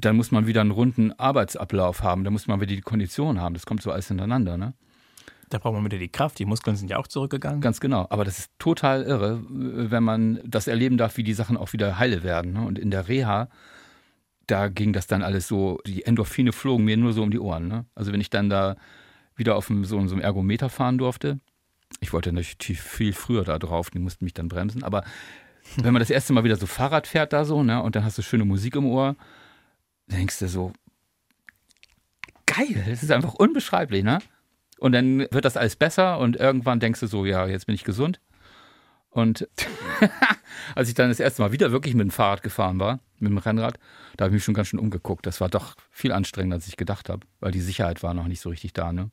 dann 0.00 0.16
muss 0.16 0.30
man 0.30 0.46
wieder 0.46 0.60
einen 0.60 0.70
runden 0.70 1.12
Arbeitsablauf 1.12 2.02
haben, 2.02 2.24
dann 2.24 2.32
muss 2.32 2.46
man 2.46 2.60
wieder 2.60 2.74
die 2.74 2.80
Kondition 2.80 3.40
haben. 3.40 3.54
Das 3.54 3.66
kommt 3.66 3.82
so 3.82 3.90
alles 3.90 4.08
hintereinander, 4.08 4.56
ne? 4.56 4.74
Da 5.48 5.58
braucht 5.58 5.74
man 5.74 5.84
wieder 5.84 5.98
die 5.98 6.08
Kraft. 6.08 6.38
Die 6.38 6.44
Muskeln 6.44 6.76
sind 6.76 6.90
ja 6.90 6.96
auch 6.98 7.08
zurückgegangen. 7.08 7.60
Ganz 7.60 7.80
genau. 7.80 8.06
Aber 8.10 8.24
das 8.24 8.38
ist 8.38 8.52
total 8.60 9.02
irre, 9.02 9.42
wenn 9.48 10.04
man 10.04 10.40
das 10.44 10.68
erleben 10.68 10.96
darf, 10.96 11.16
wie 11.16 11.24
die 11.24 11.32
Sachen 11.32 11.56
auch 11.56 11.72
wieder 11.72 11.98
heile 11.98 12.22
werden. 12.22 12.52
Ne? 12.52 12.62
Und 12.64 12.78
in 12.78 12.92
der 12.92 13.08
Reha, 13.08 13.48
da 14.50 14.68
ging 14.68 14.92
das 14.92 15.06
dann 15.06 15.22
alles 15.22 15.48
so, 15.48 15.80
die 15.86 16.04
Endorphine 16.04 16.52
flogen 16.52 16.84
mir 16.84 16.96
nur 16.96 17.12
so 17.12 17.22
um 17.22 17.30
die 17.30 17.38
Ohren. 17.38 17.68
Ne? 17.68 17.86
Also 17.94 18.12
wenn 18.12 18.20
ich 18.20 18.30
dann 18.30 18.50
da 18.50 18.76
wieder 19.36 19.56
auf 19.56 19.70
einem, 19.70 19.84
so, 19.84 20.04
so 20.06 20.14
einem 20.14 20.22
Ergometer 20.22 20.68
fahren 20.68 20.98
durfte, 20.98 21.40
ich 22.00 22.12
wollte 22.12 22.32
natürlich 22.32 22.80
viel 22.80 23.12
früher 23.12 23.44
da 23.44 23.58
drauf, 23.58 23.90
die 23.90 23.98
mussten 23.98 24.24
mich 24.24 24.34
dann 24.34 24.48
bremsen, 24.48 24.84
aber 24.84 25.04
wenn 25.76 25.92
man 25.92 26.00
das 26.00 26.10
erste 26.10 26.32
Mal 26.32 26.44
wieder 26.44 26.56
so 26.56 26.66
Fahrrad 26.66 27.06
fährt 27.06 27.32
da 27.32 27.44
so, 27.44 27.62
ne, 27.62 27.82
und 27.82 27.96
dann 27.96 28.04
hast 28.04 28.18
du 28.18 28.22
schöne 28.22 28.44
Musik 28.44 28.76
im 28.76 28.86
Ohr, 28.86 29.16
denkst 30.06 30.38
du 30.38 30.48
so, 30.48 30.72
geil, 32.46 32.84
das 32.88 33.02
ist 33.02 33.12
einfach 33.12 33.34
unbeschreiblich, 33.34 34.02
ne? 34.02 34.18
Und 34.78 34.92
dann 34.92 35.20
wird 35.30 35.44
das 35.44 35.58
alles 35.58 35.76
besser 35.76 36.18
und 36.18 36.36
irgendwann 36.36 36.80
denkst 36.80 37.00
du 37.00 37.06
so, 37.06 37.26
ja, 37.26 37.46
jetzt 37.46 37.66
bin 37.66 37.74
ich 37.74 37.84
gesund. 37.84 38.18
Und 39.10 39.48
als 40.74 40.88
ich 40.88 40.94
dann 40.94 41.08
das 41.08 41.20
erste 41.20 41.42
Mal 41.42 41.52
wieder 41.52 41.72
wirklich 41.72 41.94
mit 41.94 42.04
dem 42.04 42.10
Fahrrad 42.10 42.42
gefahren 42.42 42.78
war, 42.78 43.00
mit 43.18 43.30
dem 43.30 43.38
Rennrad, 43.38 43.78
da 44.16 44.24
habe 44.24 44.30
ich 44.30 44.38
mich 44.38 44.44
schon 44.44 44.54
ganz 44.54 44.68
schön 44.68 44.78
umgeguckt. 44.78 45.26
Das 45.26 45.40
war 45.40 45.48
doch 45.48 45.74
viel 45.90 46.12
anstrengender, 46.12 46.56
als 46.56 46.68
ich 46.68 46.76
gedacht 46.76 47.08
habe, 47.08 47.26
weil 47.40 47.52
die 47.52 47.60
Sicherheit 47.60 48.02
war 48.02 48.14
noch 48.14 48.28
nicht 48.28 48.40
so 48.40 48.50
richtig 48.50 48.72
da, 48.72 48.92
ne? 48.92 49.10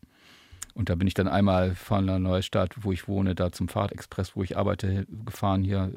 Und 0.75 0.89
da 0.89 0.95
bin 0.95 1.07
ich 1.07 1.15
dann 1.15 1.27
einmal 1.27 1.73
von 1.73 2.05
der 2.05 2.19
Neustadt, 2.19 2.75
wo 2.81 2.91
ich 2.91 3.07
wohne, 3.07 3.33
da 3.33 3.51
zum 3.51 3.67
Fahrradexpress, 3.67 4.36
wo 4.36 4.43
ich 4.43 4.57
arbeite, 4.57 5.07
gefahren 5.25 5.63
hier 5.63 5.91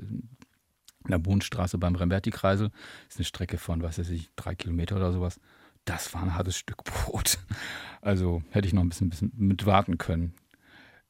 in 1.04 1.10
der 1.10 1.18
Bohnstraße 1.18 1.76
beim 1.76 1.94
Remberti-Kreisel. 1.96 2.70
Ist 3.06 3.18
eine 3.18 3.26
Strecke 3.26 3.58
von, 3.58 3.82
was 3.82 3.98
weiß 3.98 4.08
ich, 4.08 4.30
drei 4.36 4.54
Kilometer 4.54 4.96
oder 4.96 5.12
sowas. 5.12 5.38
Das 5.84 6.14
war 6.14 6.22
ein 6.22 6.34
hartes 6.34 6.56
Stück 6.56 6.84
Brot. 6.84 7.38
Also 8.02 8.42
hätte 8.48 8.66
ich 8.66 8.72
noch 8.72 8.80
ein 8.80 8.88
bisschen, 8.88 9.10
bisschen 9.10 9.30
mit 9.36 9.66
warten 9.66 9.98
können. 9.98 10.32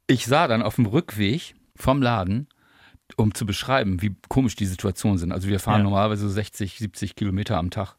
Ich 0.09 0.27
sah 0.27 0.49
dann 0.49 0.61
auf 0.61 0.75
dem 0.75 0.87
Rückweg 0.87 1.55
vom 1.77 2.03
Laden, 2.03 2.49
um 3.17 3.35
zu 3.35 3.47
beschreiben, 3.47 4.03
wie 4.03 4.15
komisch 4.29 4.57
die 4.57 4.67
Situationen 4.67 5.19
sind. 5.19 5.33
Also 5.33 5.49
wir 5.49 5.61
fahren 5.61 5.79
Ja. 5.79 5.85
normalerweise 5.85 6.23
so 6.23 6.29
60, 6.35 6.79
70 6.79 7.15
Kilometer 7.17 7.57
am 7.59 7.71
Tag. 7.71 7.97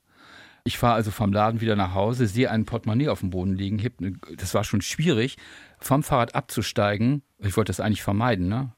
Ich 0.63 0.78
fahre 0.78 0.93
also 0.93 1.10
vom 1.12 1.34
Laden 1.34 1.60
wieder 1.62 1.76
nach 1.76 1.95
Hause, 1.95 2.28
sehe 2.28 2.52
ein 2.52 2.65
Portemonnaie 2.65 3.08
auf 3.10 3.21
dem 3.21 3.32
Boden 3.32 3.56
liegen. 3.56 3.80
heb 3.80 4.00
ne- 4.00 4.13
Das 4.38 4.54
war 4.54 4.63
schon 4.63 4.82
schwierig, 4.82 5.38
vom 5.80 6.04
Fahrrad 6.04 6.36
abzusteigen. 6.36 7.24
Ich 7.39 7.58
wollte 7.58 7.69
das 7.71 7.80
eigentlich 7.80 8.04
vermeiden, 8.04 8.47
ne? 8.47 8.71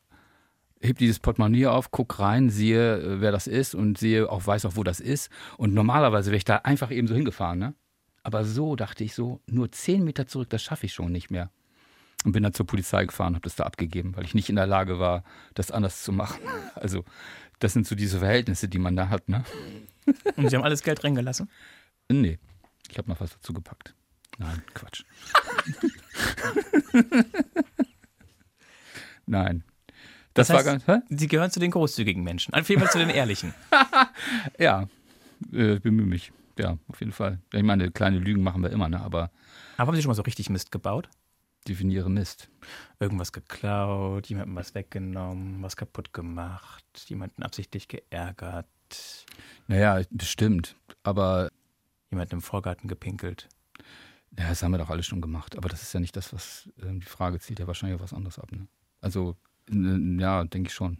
heb 0.81 0.97
dieses 0.97 1.19
Portemonnaie 1.19 1.67
auf, 1.67 1.91
guck 1.91 2.19
rein, 2.19 2.49
sehe, 2.49 2.97
äh, 2.99 3.21
wer 3.21 3.31
das 3.31 3.47
ist 3.47 3.73
und 3.73 3.97
sehe 3.97 4.29
auch, 4.29 4.45
weiß 4.45 4.65
auch, 4.65 4.75
wo 4.75 4.83
das 4.83 4.99
ist. 4.99 5.29
Und 5.57 5.73
normalerweise 5.73 6.29
wäre 6.31 6.37
ich 6.37 6.43
da 6.43 6.57
einfach 6.57 6.91
eben 6.91 7.07
so 7.07 7.15
hingefahren, 7.15 7.57
ne? 7.59 7.73
Aber 8.21 8.43
so 8.43 8.75
dachte 8.75 9.03
ich 9.05 9.13
so, 9.15 9.39
nur 9.47 9.71
zehn 9.71 10.03
Meter 10.03 10.27
zurück, 10.27 10.49
das 10.49 10.61
schaffe 10.61 10.85
ich 10.85 10.93
schon 10.93 11.11
nicht 11.13 11.31
mehr. 11.31 11.51
Und 12.23 12.31
bin 12.31 12.43
dann 12.43 12.53
zur 12.53 12.65
Polizei 12.65 13.05
gefahren, 13.05 13.35
habe 13.35 13.43
das 13.43 13.55
da 13.55 13.65
abgegeben, 13.65 14.15
weil 14.15 14.23
ich 14.25 14.33
nicht 14.33 14.49
in 14.49 14.55
der 14.55 14.67
Lage 14.67 14.99
war, 14.99 15.23
das 15.55 15.71
anders 15.71 16.03
zu 16.03 16.11
machen. 16.11 16.39
Also, 16.75 17.03
das 17.59 17.73
sind 17.73 17.87
so 17.87 17.95
diese 17.95 18.19
Verhältnisse, 18.19 18.67
die 18.67 18.79
man 18.79 18.95
da 18.95 19.09
hat, 19.09 19.29
ne? 19.29 19.43
Und 20.35 20.49
Sie 20.49 20.55
haben 20.55 20.63
alles 20.63 20.83
Geld 20.83 21.03
reingelassen? 21.03 21.49
Nee, 22.09 22.39
ich 22.89 22.97
habe 22.97 23.09
noch 23.09 23.19
was 23.21 23.31
dazu 23.31 23.53
gepackt. 23.53 23.93
Nein, 24.37 24.61
Quatsch. 24.73 25.03
Nein. 29.25 29.63
Das, 30.33 30.47
Das 30.47 30.55
war 30.55 30.61
heißt- 30.61 30.65
ganz. 30.65 30.87
Hä? 30.87 30.97
Sie 31.09 31.27
gehören 31.27 31.51
zu 31.51 31.59
den 31.59 31.71
großzügigen 31.71 32.23
Menschen. 32.23 32.53
Auf 32.53 32.67
jeden 32.69 32.81
Fall 32.81 32.91
zu 32.91 32.97
den 32.97 33.09
ehrlichen. 33.09 33.53
Ja, 34.59 34.87
äh, 35.51 35.79
bemühe 35.79 36.05
mich. 36.07 36.31
Ja, 36.57 36.77
auf 36.87 36.99
jeden 36.99 37.11
Fall. 37.11 37.39
Ich 37.53 37.63
meine, 37.63 37.91
kleine 37.91 38.19
Lügen 38.19 38.43
machen 38.43 38.61
wir 38.63 38.69
immer, 38.71 38.89
ne? 38.89 38.99
aber 39.01 39.31
Aber 39.77 39.87
haben 39.89 39.95
Sie 39.95 40.01
schon 40.01 40.09
mal 40.09 40.15
so 40.15 40.21
richtig 40.23 40.49
Mist 40.49 40.71
gebaut? 40.71 41.09
Definiere 41.63 42.09
Mist. 42.09 42.49
Irgendwas 42.99 43.31
geklaut, 43.31 44.27
jemandem 44.27 44.55
was 44.55 44.73
weggenommen, 44.75 45.61
was 45.61 45.75
kaputt 45.75 46.13
gemacht, 46.13 46.85
jemanden 47.07 47.43
absichtlich 47.43 47.87
geärgert, 47.87 48.67
Naja, 49.67 50.01
bestimmt. 50.11 50.75
Aber 51.03 51.49
jemanden 52.11 52.35
im 52.35 52.41
Vorgarten 52.41 52.87
gepinkelt. 52.87 53.49
ja, 54.37 54.49
das 54.49 54.61
haben 54.63 54.71
wir 54.71 54.77
doch 54.77 54.89
alle 54.89 55.03
schon 55.03 55.21
gemacht. 55.21 55.57
Aber 55.57 55.69
das 55.69 55.81
ist 55.81 55.93
ja 55.93 55.99
nicht 55.99 56.15
das, 56.15 56.33
was 56.33 56.69
ähm, 56.81 56.99
die 56.99 57.05
Frage 57.07 57.39
zielt 57.39 57.59
ja 57.59 57.67
wahrscheinlich 57.67 57.95
auf 57.95 58.03
was 58.03 58.13
anderes 58.13 58.39
ab. 58.39 58.51
Ne? 58.51 58.67
Also, 59.01 59.35
ja, 59.69 60.43
denke 60.43 60.67
ich 60.69 60.73
schon. 60.73 60.97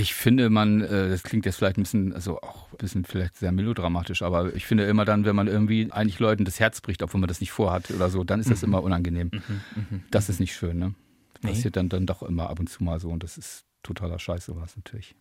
Ich 0.00 0.14
finde, 0.14 0.48
man, 0.48 0.80
äh, 0.80 1.10
das 1.10 1.22
klingt 1.22 1.44
jetzt 1.44 1.56
vielleicht 1.56 1.76
ein 1.76 1.82
bisschen, 1.82 2.14
also 2.14 2.40
auch 2.40 2.72
ein 2.72 2.78
bisschen 2.78 3.04
vielleicht 3.04 3.36
sehr 3.36 3.52
melodramatisch, 3.52 4.22
aber 4.22 4.54
ich 4.54 4.64
finde 4.64 4.84
immer 4.84 5.04
dann, 5.04 5.26
wenn 5.26 5.36
man 5.36 5.46
irgendwie 5.46 5.92
eigentlich 5.92 6.18
Leuten 6.18 6.46
das 6.46 6.58
Herz 6.58 6.80
bricht, 6.80 7.02
obwohl 7.02 7.20
man 7.20 7.28
das 7.28 7.40
nicht 7.40 7.52
vorhat 7.52 7.90
oder 7.90 8.08
so, 8.08 8.24
dann 8.24 8.40
ist 8.40 8.50
das 8.50 8.62
mhm. 8.62 8.68
immer 8.68 8.82
unangenehm. 8.82 9.30
Mhm, 9.30 9.60
mh, 9.90 10.00
das 10.10 10.30
ist 10.30 10.40
nicht 10.40 10.54
schön, 10.54 10.78
ne? 10.78 10.94
Nee. 11.42 11.50
Passiert 11.50 11.76
dann, 11.76 11.90
dann 11.90 12.06
doch 12.06 12.22
immer 12.22 12.48
ab 12.48 12.60
und 12.60 12.68
zu 12.68 12.82
mal 12.82 12.98
so 12.98 13.10
und 13.10 13.22
das 13.22 13.36
ist 13.36 13.66
totaler 13.82 14.18
Scheiß, 14.18 14.46
sowas 14.46 14.74
natürlich. 14.74 15.14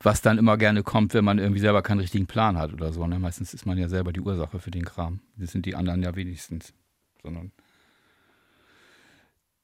Was 0.00 0.20
dann 0.20 0.36
immer 0.36 0.58
gerne 0.58 0.82
kommt, 0.82 1.14
wenn 1.14 1.24
man 1.24 1.38
irgendwie 1.38 1.60
selber 1.60 1.80
keinen 1.80 2.00
richtigen 2.00 2.26
Plan 2.26 2.58
hat 2.58 2.74
oder 2.74 2.92
so. 2.92 3.06
Ne? 3.06 3.18
Meistens 3.18 3.54
ist 3.54 3.64
man 3.64 3.78
ja 3.78 3.88
selber 3.88 4.12
die 4.12 4.20
Ursache 4.20 4.58
für 4.58 4.70
den 4.70 4.84
Kram. 4.84 5.20
Das 5.36 5.52
sind 5.52 5.64
die 5.64 5.74
anderen 5.74 6.02
ja 6.02 6.14
wenigstens. 6.14 6.74
Sondern 7.22 7.52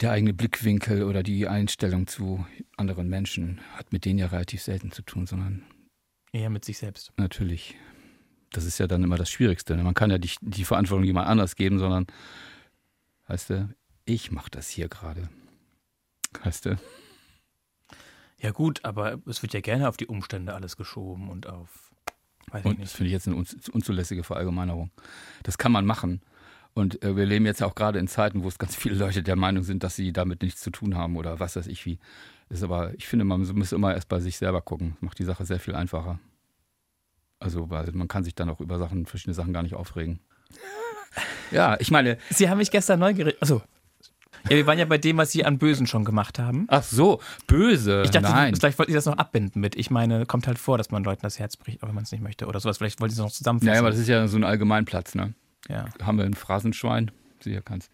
der 0.01 0.13
eigene 0.13 0.33
Blickwinkel 0.33 1.03
oder 1.05 1.23
die 1.23 1.47
Einstellung 1.47 2.07
zu 2.07 2.47
anderen 2.77 3.09
Menschen 3.09 3.61
hat 3.75 3.93
mit 3.93 4.05
denen 4.05 4.19
ja 4.19 4.27
relativ 4.27 4.63
selten 4.63 4.93
zu 4.93 5.03
tun, 5.03 5.27
sondern 5.27 5.65
eher 6.33 6.51
mit 6.51 6.65
sich 6.65 6.79
selbst. 6.79 7.13
Natürlich. 7.17 7.77
Das 8.53 8.65
ist 8.65 8.79
ja 8.79 8.87
dann 8.87 9.05
immer 9.05 9.17
das 9.17 9.31
Schwierigste. 9.31 9.77
Man 9.77 9.95
kann 9.95 10.11
ja 10.11 10.19
nicht 10.19 10.39
die 10.41 10.65
Verantwortung 10.65 11.05
jemand 11.05 11.29
anders 11.29 11.55
geben, 11.55 11.79
sondern, 11.79 12.07
heißt 13.29 13.51
du, 13.51 13.69
ich 14.05 14.33
mache 14.33 14.51
das 14.51 14.69
hier 14.69 14.89
gerade. 14.89 15.29
Heißt 16.45 16.67
du? 16.67 16.77
Ja 18.39 18.51
gut, 18.51 18.85
aber 18.85 19.21
es 19.27 19.43
wird 19.43 19.53
ja 19.53 19.61
gerne 19.61 19.89
auf 19.89 19.97
die 19.97 20.07
Umstände 20.07 20.55
alles 20.55 20.77
geschoben 20.77 21.29
und 21.29 21.47
auf. 21.47 21.93
Weiß 22.51 22.65
und. 22.65 22.81
Das 22.81 22.93
finde 22.93 23.09
ich 23.09 23.13
jetzt 23.13 23.29
eine 23.29 23.37
unzulässige 23.37 24.25
Verallgemeinerung. 24.25 24.91
Das 25.43 25.59
kann 25.59 25.71
man 25.71 25.85
machen. 25.85 26.23
Und 26.75 27.03
äh, 27.03 27.17
wir 27.17 27.27
leben 27.27 27.47
jetzt 27.47 27.63
auch 27.63 27.75
gerade 27.75 27.99
in 27.99 28.09
Zeiten, 28.09 28.43
wo 28.45 28.49
es 28.49 28.59
ganz 28.59 28.77
viele 28.77 28.95
Leute 28.95 29.23
der 29.23 29.37
Meinung 29.37 29.65
sind, 29.65 29.83
dass 29.83 29.97
sie 29.97 30.13
damit 30.13 30.43
nichts 30.43 30.61
zu 30.61 30.71
tun 30.71 30.97
haben 30.97 31.17
oder 31.17 31.41
was 31.41 31.57
weiß 31.57 31.67
ich 31.67 31.85
wie. 31.87 31.99
Ist 32.49 32.63
aber, 32.63 32.95
ich 32.95 33.07
finde, 33.07 33.25
man 33.25 33.41
muss 33.41 33.73
immer 33.73 33.95
erst 33.95 34.09
bei 34.09 34.21
sich 34.21 34.37
selber 34.37 34.61
gucken. 34.61 34.93
Das 34.95 35.03
macht 35.03 35.19
die 35.19 35.25
Sache 35.25 35.45
sehr 35.45 35.61
viel 35.61 35.75
einfacher. 35.75 36.19
Also, 37.39 37.71
weil 37.71 37.91
man 37.93 38.09
kann 38.09 38.25
sich 38.25 38.35
dann 38.35 38.51
auch 38.51 38.61
über 38.61 38.79
Sachen, 38.79 39.07
verschiedene 39.07 39.35
Sachen 39.35 39.53
gar 39.53 39.63
nicht 39.63 39.75
aufregen. 39.75 40.21
Ja, 41.51 41.77
ich 41.81 41.91
meine. 41.91 42.17
Sie 42.31 42.49
haben 42.49 42.59
mich 42.59 42.71
gestern 42.71 43.01
neugierig. 43.01 43.37
Also, 43.41 43.61
ja, 44.45 44.57
wir 44.57 44.67
waren 44.67 44.79
ja 44.79 44.85
bei 44.85 44.99
dem, 44.99 45.17
was 45.17 45.33
Sie 45.33 45.45
an 45.45 45.59
Bösen 45.59 45.87
schon 45.87 46.05
gemacht 46.05 46.39
haben. 46.39 46.67
Ach 46.69 46.83
so, 46.83 47.21
böse. 47.47 48.03
Ich 48.05 48.11
dachte, 48.11 48.31
Nein. 48.31 48.55
vielleicht 48.55 48.79
wollten 48.79 48.93
Sie 48.93 48.97
das 48.97 49.07
noch 49.07 49.19
abbinden 49.19 49.61
mit. 49.61 49.77
Ich 49.77 49.91
meine, 49.91 50.27
kommt 50.27 50.47
halt 50.47 50.59
vor, 50.59 50.79
dass 50.79 50.91
man 50.91 51.05
Leuten 51.05 51.23
das 51.23 51.39
Herz 51.39 51.57
bricht, 51.57 51.83
wenn 51.83 51.95
man 51.95 52.05
es 52.05 52.13
nicht 52.13 52.23
möchte 52.23 52.47
oder 52.47 52.61
sowas. 52.61 52.79
Vielleicht 52.79 53.01
wollten 53.01 53.15
Sie 53.15 53.21
es 53.21 53.25
noch 53.25 53.33
zusammenfassen. 53.33 53.75
Ja, 53.75 53.81
aber 53.81 53.91
das 53.91 53.99
ist 53.99 54.09
ja 54.09 54.27
so 54.29 54.37
ein 54.37 54.45
Allgemeinplatz, 54.45 55.15
ne? 55.15 55.35
Ja. 55.69 55.87
Haben 56.03 56.19
wir 56.19 56.25
ein 56.25 56.35
Phrasenschwein? 56.35 57.11
Sicher 57.41 57.63
kannst. 57.63 57.91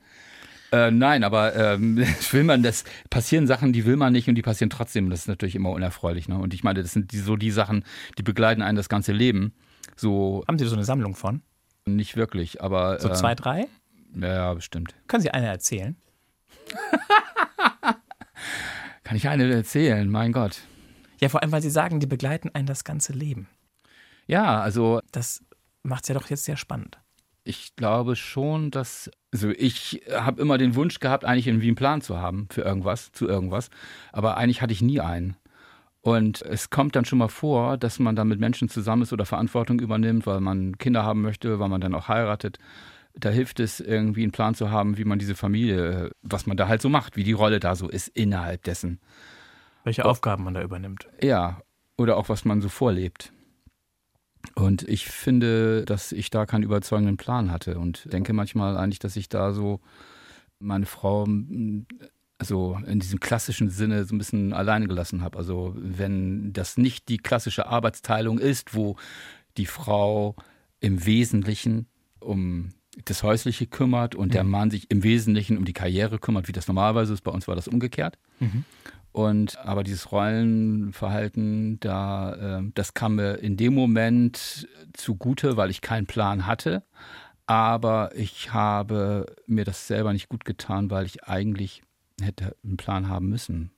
Äh, 0.73 0.91
nein, 0.91 1.23
aber 1.25 1.55
ähm, 1.55 1.99
will 2.31 2.45
man 2.45 2.63
das 2.63 2.85
passieren 3.11 3.47
Sachen, 3.47 3.73
die 3.73 3.87
will 3.87 3.97
man 3.97 4.13
nicht 4.13 4.29
und 4.29 4.35
die 4.35 4.43
passieren 4.43 4.71
trotzdem. 4.71 5.11
Das 5.11 5.21
ist 5.21 5.29
natürlich 5.29 5.55
immer 5.55 5.71
unerfreulich. 5.71 6.29
Ne? 6.29 6.39
Und 6.39 6.55
ich 6.55 6.65
meine, 6.65 6.83
das 6.83 6.93
sind 6.93 7.13
die, 7.13 7.19
so 7.19 7.37
die 7.37 7.51
Sachen, 7.51 7.85
die 8.19 8.23
begleiten 8.23 8.63
einen 8.63 8.77
das 8.77 8.89
ganze 8.89 9.13
Leben. 9.13 9.53
So 9.95 10.45
haben 10.49 10.59
Sie 10.59 10.67
so 10.67 10.75
eine 10.75 10.85
Sammlung 10.85 11.15
von? 11.15 11.43
Nicht 11.87 12.17
wirklich, 12.17 12.63
aber 12.63 12.99
so 12.99 13.09
zwei, 13.13 13.37
drei? 13.37 13.69
Ja, 14.15 14.29
ja, 14.29 14.55
bestimmt. 14.55 14.95
Können 15.07 15.23
Sie 15.23 15.31
eine 15.31 15.47
erzählen? 15.47 15.97
Kann 19.05 19.17
ich 19.17 19.29
eine 19.29 19.49
erzählen? 19.55 20.11
Mein 20.11 20.33
Gott. 20.33 20.63
Ja, 21.21 21.29
vor 21.29 21.43
allem, 21.43 21.53
weil 21.53 21.63
Sie 21.63 21.71
sagen, 21.71 22.01
die 22.01 22.07
begleiten 22.07 22.51
einen 22.55 22.67
das 22.67 22.83
ganze 22.83 23.13
Leben. 23.13 23.49
Ja, 24.27 24.61
also 24.61 25.01
das 25.13 25.45
macht 25.85 26.03
es 26.03 26.09
ja 26.09 26.15
doch 26.17 26.29
jetzt 26.29 26.45
sehr 26.45 26.57
spannend 26.57 26.99
ich 27.47 27.77
glaube 27.77 28.17
schon, 28.17 28.71
dass, 28.71 29.11
also 29.33 29.51
ich 29.51 30.03
habe 30.13 30.43
immer 30.43 30.59
den 30.59 30.75
Wunsch 30.75 30.99
gehabt, 30.99 31.25
eigentlich 31.25 31.47
irgendwie 31.47 31.69
einen 31.69 31.77
Plan 31.77 32.01
zu 32.01 32.19
haben 32.19 32.49
für 32.51 32.63
irgendwas, 32.63 33.13
zu 33.13 33.29
irgendwas, 33.29 33.71
aber 34.13 34.37
eigentlich 34.37 34.63
hatte 34.63 34.73
ich 34.73 34.83
nie 34.83 35.01
einen. 35.01 35.37
Und 36.01 36.43
es 36.43 36.71
kommt 36.71 36.95
dann 36.95 37.05
schon 37.05 37.19
mal 37.19 37.29
vor, 37.29 37.77
dass 37.77 37.99
man 37.99 38.15
dann 38.15 38.29
mit 38.29 38.39
Menschen 38.39 38.69
zusammen 38.69 39.03
ist 39.03 39.13
oder 39.13 39.27
Verantwortung 39.27 39.81
übernimmt, 39.81 40.27
weil 40.27 40.41
man 40.41 40.79
Kinder 40.79 41.03
haben 41.03 41.23
möchte, 41.23 41.59
weil 41.59 41.69
man 41.69 41.81
dann 41.81 41.95
auch 41.95 42.09
heiratet. 42.09 42.59
Da 43.15 43.31
hilft 43.31 43.61
es 43.61 43.81
irgendwie 43.81 44.23
einen 44.23 44.33
Plan 44.33 44.55
zu 44.55 44.71
haben, 44.71 44.99
wie 44.99 45.05
man 45.05 45.19
diese 45.19 45.35
Familie, 45.35 46.11
was 46.23 46.47
man 46.47 46.57
da 46.57 46.69
halt 46.69 46.83
so 46.83 46.89
macht, 46.89 47.17
wie 47.17 47.25
die 47.25 47.33
Rolle 47.33 47.61
da 47.61 47.75
so 47.75 47.89
ist 47.89 48.09
innerhalb 48.09 48.63
dessen. 48.65 49.01
Welche 49.85 50.05
Aufgaben 50.05 50.45
man 50.45 50.55
da 50.55 50.63
übernimmt. 50.63 51.09
Ja, 51.23 51.61
oder 51.97 52.17
auch 52.17 52.29
was 52.29 52.45
man 52.45 52.61
so 52.61 52.69
vorlebt. 52.69 53.33
Und 54.55 54.83
ich 54.89 55.07
finde, 55.07 55.85
dass 55.85 56.13
ich 56.13 56.31
da 56.31 56.47
keinen 56.47 56.63
überzeugenden 56.63 57.17
Plan 57.17 57.51
hatte 57.51 57.79
und 57.79 58.11
denke 58.13 58.33
manchmal 58.33 58.77
eigentlich, 58.77 58.99
dass 58.99 59.17
ich 59.17 59.29
da 59.29 59.53
so 59.53 59.81
meine 60.59 60.87
Frau 60.87 61.27
also 62.39 62.79
in 62.87 63.01
diesem 63.01 63.21
klassischen 63.21 63.71
Sinne 63.71 64.05
so 64.05 64.15
ein 64.15 64.19
bisschen 64.19 64.53
alleine 64.53 64.87
gelassen 64.87 65.23
habe. 65.23 65.39
Also 65.39 65.75
wenn 65.77 66.53
das 66.53 66.77
nicht 66.77 67.09
die 67.09 67.19
klassische 67.19 67.67
Arbeitsteilung 67.67 68.39
ist, 68.39 68.75
wo 68.75 68.97
die 69.57 69.67
Frau 69.67 70.37
im 70.81 71.07
Wesentlichen 71.07 71.87
um 72.21 72.71
das 73.05 73.23
Häusliche 73.23 73.67
kümmert 73.67 74.15
und 74.15 74.29
mhm. 74.29 74.33
der 74.33 74.45
Mann 74.45 74.71
sich 74.71 74.91
im 74.91 75.03
Wesentlichen 75.03 75.59
um 75.59 75.65
die 75.65 75.73
Karriere 75.73 76.19
kümmert, 76.19 76.49
wie 76.49 76.53
das 76.53 76.67
normalerweise 76.67 77.13
ist. 77.13 77.23
Bei 77.23 77.31
uns 77.31 77.47
war 77.49 77.57
das 77.57 77.69
umgekehrt. 77.69 78.19
Mhm. 78.41 78.65
Und 79.17 79.57
aber 79.61 79.83
dieses 79.83 80.13
Rollenverhalten, 80.13 81.81
da, 81.81 82.59
äh, 82.59 82.63
das 82.75 82.93
kam 82.93 83.15
mir 83.15 83.37
in 83.37 83.57
dem 83.57 83.73
Moment 83.73 84.69
zugute, 84.93 85.57
weil 85.57 85.71
ich 85.71 85.81
keinen 85.81 86.05
Plan 86.05 86.47
hatte. 86.47 86.83
Aber 87.47 88.11
ich 88.15 88.53
habe 88.53 89.25
mir 89.47 89.65
das 89.65 89.87
selber 89.87 90.13
nicht 90.13 90.29
gut 90.29 90.45
getan, 90.45 90.91
weil 90.91 91.07
ich 91.07 91.25
eigentlich 91.25 91.83
hätte 92.21 92.57
einen 92.63 92.77
Plan 92.77 93.09
haben 93.09 93.31
müssen. 93.31 93.71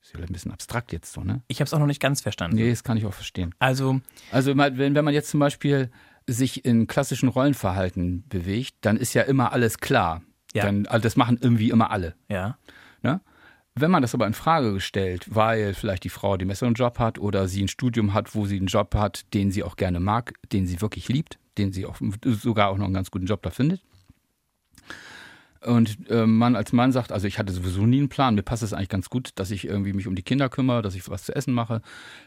Ist 0.00 0.14
ja 0.14 0.20
ein 0.20 0.32
bisschen 0.32 0.52
abstrakt 0.52 0.90
jetzt 0.94 1.12
so, 1.12 1.22
ne? 1.22 1.42
Ich 1.48 1.60
habe 1.60 1.66
es 1.66 1.74
auch 1.74 1.78
noch 1.78 1.86
nicht 1.86 2.00
ganz 2.00 2.22
verstanden. 2.22 2.56
Nee, 2.56 2.70
das 2.70 2.82
kann 2.82 2.96
ich 2.96 3.04
auch 3.04 3.12
verstehen. 3.12 3.54
Also, 3.58 4.00
also 4.30 4.56
wenn, 4.56 4.94
wenn 4.94 5.04
man 5.04 5.12
jetzt 5.12 5.28
zum 5.28 5.40
Beispiel 5.40 5.90
sich 6.26 6.64
in 6.64 6.86
klassischen 6.86 7.28
Rollenverhalten 7.28 8.26
bewegt, 8.26 8.76
dann 8.80 8.96
ist 8.96 9.12
ja 9.12 9.20
immer 9.20 9.52
alles 9.52 9.80
klar. 9.80 10.22
Ja. 10.54 10.64
Dann, 10.64 10.86
also 10.86 11.02
das 11.02 11.16
machen 11.16 11.36
irgendwie 11.38 11.68
immer 11.68 11.90
alle. 11.90 12.14
Ja. 12.30 12.56
Ne? 13.02 13.20
Wenn 13.74 13.90
man 13.90 14.02
das 14.02 14.14
aber 14.14 14.26
in 14.26 14.34
Frage 14.34 14.80
stellt, 14.80 15.34
weil 15.34 15.72
vielleicht 15.72 16.04
die 16.04 16.10
Frau 16.10 16.36
den 16.36 16.48
besseren 16.48 16.74
Job 16.74 16.98
hat 16.98 17.18
oder 17.18 17.48
sie 17.48 17.62
ein 17.62 17.68
Studium 17.68 18.12
hat, 18.12 18.34
wo 18.34 18.44
sie 18.44 18.58
einen 18.58 18.66
Job 18.66 18.94
hat, 18.94 19.32
den 19.32 19.50
sie 19.50 19.62
auch 19.62 19.76
gerne 19.76 19.98
mag, 19.98 20.34
den 20.52 20.66
sie 20.66 20.80
wirklich 20.82 21.08
liebt, 21.08 21.38
den 21.56 21.72
sie 21.72 21.86
auch 21.86 21.96
sogar 22.22 22.68
auch 22.68 22.76
noch 22.76 22.84
einen 22.84 22.94
ganz 22.94 23.10
guten 23.10 23.26
Job 23.26 23.42
da 23.42 23.50
findet. 23.50 23.80
Und 25.64 26.10
äh, 26.10 26.26
man 26.26 26.56
als 26.56 26.72
Mann 26.72 26.92
sagt, 26.92 27.12
also 27.12 27.26
ich 27.26 27.38
hatte 27.38 27.52
sowieso 27.52 27.86
nie 27.86 27.98
einen 27.98 28.08
Plan, 28.08 28.34
mir 28.34 28.42
passt 28.42 28.64
es 28.64 28.72
eigentlich 28.72 28.88
ganz 28.88 29.08
gut, 29.08 29.30
dass 29.36 29.50
ich 29.50 29.66
irgendwie 29.66 29.92
mich 29.92 30.08
um 30.08 30.16
die 30.16 30.22
Kinder 30.22 30.48
kümmere, 30.48 30.82
dass 30.82 30.94
ich 30.94 31.08
was 31.08 31.24
zu 31.24 31.34
essen 31.34 31.54
mache. 31.54 31.82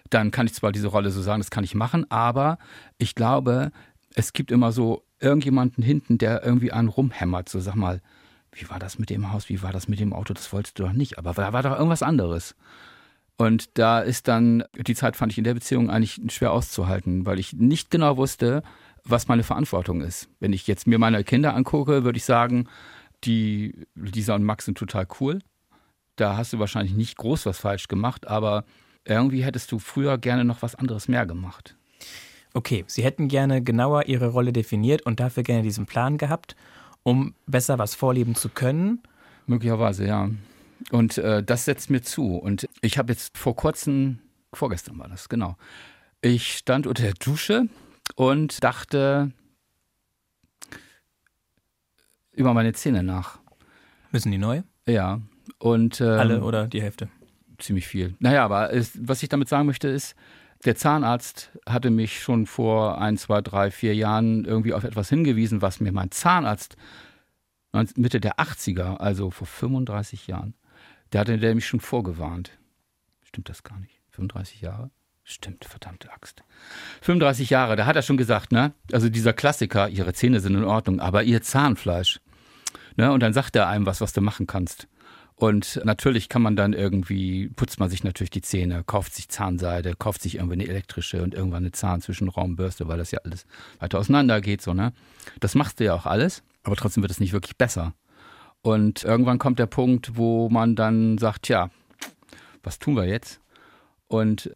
Dann 0.10 0.32
kann 0.32 0.48
ich 0.48 0.54
zwar 0.54 0.72
diese 0.72 0.88
Rolle 0.88 1.12
so 1.12 1.22
sagen, 1.22 1.42
das 1.42 1.52
kann 1.52 1.66
ich 1.66 1.76
machen, 1.76 2.10
aber 2.10 2.58
ich 2.98 3.14
glaube, 3.14 3.72
es 4.14 4.32
gibt 4.32 4.52
immer 4.52 4.72
so 4.72 5.04
irgendjemanden 5.20 5.84
hinten, 5.84 6.18
der 6.18 6.44
irgendwie 6.44 6.72
einen 6.72 6.88
rumhämmert, 6.88 7.50
so 7.50 7.60
sag 7.60 7.76
mal, 7.76 8.02
wie 8.56 8.70
war 8.70 8.80
das 8.80 8.98
mit 8.98 9.10
dem 9.10 9.32
Haus, 9.32 9.50
wie 9.50 9.62
war 9.62 9.72
das 9.72 9.88
mit 9.88 10.00
dem 10.00 10.14
Auto, 10.14 10.34
das 10.34 10.52
wolltest 10.54 10.80
du 10.80 10.84
doch 10.84 10.94
nicht, 10.94 11.18
aber 11.18 11.34
da 11.34 11.54
war 11.54 11.62
doch 11.62 11.78
irgendwas 11.78 12.02
anderes. 12.02 12.56
Und 13.38 13.78
da 13.78 14.00
ist 14.00 14.30
dann, 14.30 14.64
die 14.76 14.96
Zeit 14.96 15.18
fand 15.18 15.34
ich 15.34 15.38
in 15.38 15.44
der 15.44 15.54
Beziehung 15.54 15.90
eigentlich 15.90 16.22
schwer 16.34 16.54
auszuhalten, 16.54 17.26
weil 17.26 17.38
ich 17.38 17.54
nicht 17.54 17.92
genau 17.92 18.16
wusste, 18.16 18.64
was 19.04 19.28
meine 19.28 19.44
Verantwortung 19.44 20.02
ist. 20.02 20.30
Wenn 20.40 20.54
ich 20.54 20.68
jetzt 20.68 20.88
mir 20.88 20.98
meine 20.98 21.24
Kinder 21.26 21.54
angucke, 21.54 22.06
würde 22.06 22.18
ich 22.18 22.24
sagen, 22.24 22.70
die, 23.26 23.86
Lisa 23.94 24.36
und 24.36 24.44
Max 24.44 24.66
sind 24.66 24.78
total 24.78 25.06
cool. 25.20 25.40
Da 26.16 26.38
hast 26.38 26.54
du 26.54 26.60
wahrscheinlich 26.60 26.96
nicht 26.96 27.18
groß 27.18 27.46
was 27.46 27.60
falsch 27.60 27.90
gemacht, 27.90 28.26
aber 28.26 28.64
irgendwie 29.04 29.44
hättest 29.44 29.70
du 29.74 29.80
früher 29.80 30.18
gerne 30.18 30.46
noch 30.46 30.62
was 30.62 30.76
anderes 30.76 31.10
mehr 31.10 31.26
gemacht. 31.26 31.76
Okay, 32.54 32.86
Sie 32.88 33.04
hätten 33.04 33.28
gerne 33.28 33.62
genauer 33.62 34.06
Ihre 34.06 34.30
Rolle 34.30 34.54
definiert 34.54 35.02
und 35.02 35.20
dafür 35.20 35.44
gerne 35.44 35.62
diesen 35.62 35.86
Plan 35.86 36.18
gehabt 36.18 36.56
um 37.06 37.36
besser 37.46 37.78
was 37.78 37.94
vorleben 37.94 38.34
zu 38.36 38.50
können? 38.50 39.00
Möglicherweise, 39.46 40.08
ja. 40.08 40.30
Und 40.92 41.20
äh, 41.20 41.44
das 41.44 41.66
setzt 41.66 41.92
mir 41.92 42.02
zu. 42.02 42.36
Und 42.36 42.68
ich 42.82 42.98
habe 42.98 43.14
jetzt 43.14 43.38
vor 43.38 43.56
kurzem, 43.56 44.20
vorgestern 44.52 44.98
war 44.98 45.08
das, 45.08 45.30
genau. 45.30 45.56
Ich 46.22 46.58
stand 46.58 46.88
unter 46.88 47.04
der 47.04 47.14
Dusche 47.14 47.70
und 48.16 48.64
dachte 48.64 49.32
über 52.34 52.54
meine 52.56 52.74
Zähne 52.74 53.04
nach. 53.04 53.38
Müssen 54.12 54.32
die 54.32 54.40
neu? 54.40 54.64
Ja. 54.88 55.22
Und, 55.60 56.02
ähm, 56.02 56.08
Alle 56.08 56.44
oder 56.44 56.68
die 56.68 56.82
Hälfte? 56.82 57.08
Ziemlich 57.60 57.88
viel. 57.88 58.16
Naja, 58.20 58.44
aber 58.44 58.74
es, 58.74 58.98
was 59.00 59.22
ich 59.22 59.30
damit 59.30 59.48
sagen 59.48 59.68
möchte, 59.68 59.88
ist, 59.88 60.16
der 60.66 60.76
Zahnarzt 60.76 61.52
hatte 61.68 61.90
mich 61.90 62.22
schon 62.22 62.46
vor 62.46 63.00
ein, 63.00 63.18
zwei, 63.18 63.42
drei, 63.42 63.72
vier 63.72 63.96
Jahren 63.96 64.46
irgendwie 64.46 64.74
auf 64.74 64.84
etwas 64.84 65.10
hingewiesen, 65.10 65.62
was 65.62 65.80
mir 65.80 65.92
mein 65.92 66.12
Zahnarzt 66.12 66.76
Mitte 67.96 68.22
der 68.22 68.38
80er, 68.40 68.98
also 68.98 69.32
vor 69.32 69.48
35 69.48 70.28
Jahren, 70.28 70.54
der 71.12 71.22
hatte 71.22 71.38
der 71.38 71.56
mich 71.56 71.68
schon 71.68 71.82
vorgewarnt. 71.82 72.52
Stimmt 73.24 73.50
das 73.50 73.64
gar 73.64 73.80
nicht? 73.80 74.02
35 74.12 74.62
Jahre? 74.62 74.92
Stimmt, 75.24 75.66
verdammte 75.66 76.12
Axt. 76.14 76.44
35 77.02 77.50
Jahre, 77.50 77.76
da 77.76 77.86
hat 77.86 77.96
er 77.96 78.04
schon 78.04 78.16
gesagt, 78.16 78.52
ne? 78.52 78.74
Also 78.92 79.10
dieser 79.10 79.34
Klassiker, 79.34 79.90
ihre 79.90 80.14
Zähne 80.14 80.40
sind 80.40 80.56
in 80.56 80.64
Ordnung, 80.64 81.00
aber 81.00 81.24
ihr 81.24 81.42
Zahnfleisch. 81.42 82.22
Ne? 82.96 83.12
Und 83.12 83.22
dann 83.22 83.34
sagt 83.34 83.56
er 83.56 83.68
einem 83.68 83.86
was, 83.86 84.02
was 84.02 84.14
du 84.14 84.22
machen 84.22 84.48
kannst. 84.48 84.88
Und 85.38 85.82
natürlich 85.84 86.30
kann 86.30 86.42
man 86.42 86.56
dann 86.56 86.72
irgendwie, 86.72 87.50
putzt 87.50 87.80
man 87.80 87.90
sich 87.90 88.04
natürlich 88.06 88.30
die 88.30 88.42
Zähne, 88.42 88.84
kauft 88.86 89.14
sich 89.14 89.28
Zahnseide, 89.28 89.96
kauft 89.96 90.22
sich 90.22 90.36
irgendwie 90.36 90.54
eine 90.54 90.68
elektrische 90.68 91.22
und 91.22 91.34
irgendwann 91.34 91.64
eine 91.64 91.74
Zahnzwischenraumbürste, 91.74 92.88
weil 92.88 92.98
das 92.98 93.12
ja 93.12 93.20
alles 93.26 93.46
weiter 93.80 94.00
auseinander 94.00 94.40
geht, 94.40 94.62
so, 94.62 94.74
ne? 94.74 94.94
Das 95.42 95.54
machst 95.56 95.80
du 95.80 95.84
ja 95.84 95.94
auch 95.94 96.06
alles, 96.06 96.42
aber 96.64 96.78
trotzdem 96.78 97.04
wird 97.04 97.12
es 97.12 97.20
nicht 97.20 97.34
wirklich 97.34 97.58
besser. 97.58 97.94
Und 98.62 99.04
irgendwann 99.04 99.38
kommt 99.38 99.60
der 99.60 99.66
Punkt, 99.66 100.16
wo 100.16 100.50
man 100.50 100.76
dann 100.76 101.18
sagt, 101.18 101.50
ja, 101.50 101.70
was 102.64 102.80
tun 102.80 102.96
wir 102.96 103.06
jetzt? 103.06 103.42
Und 104.08 104.56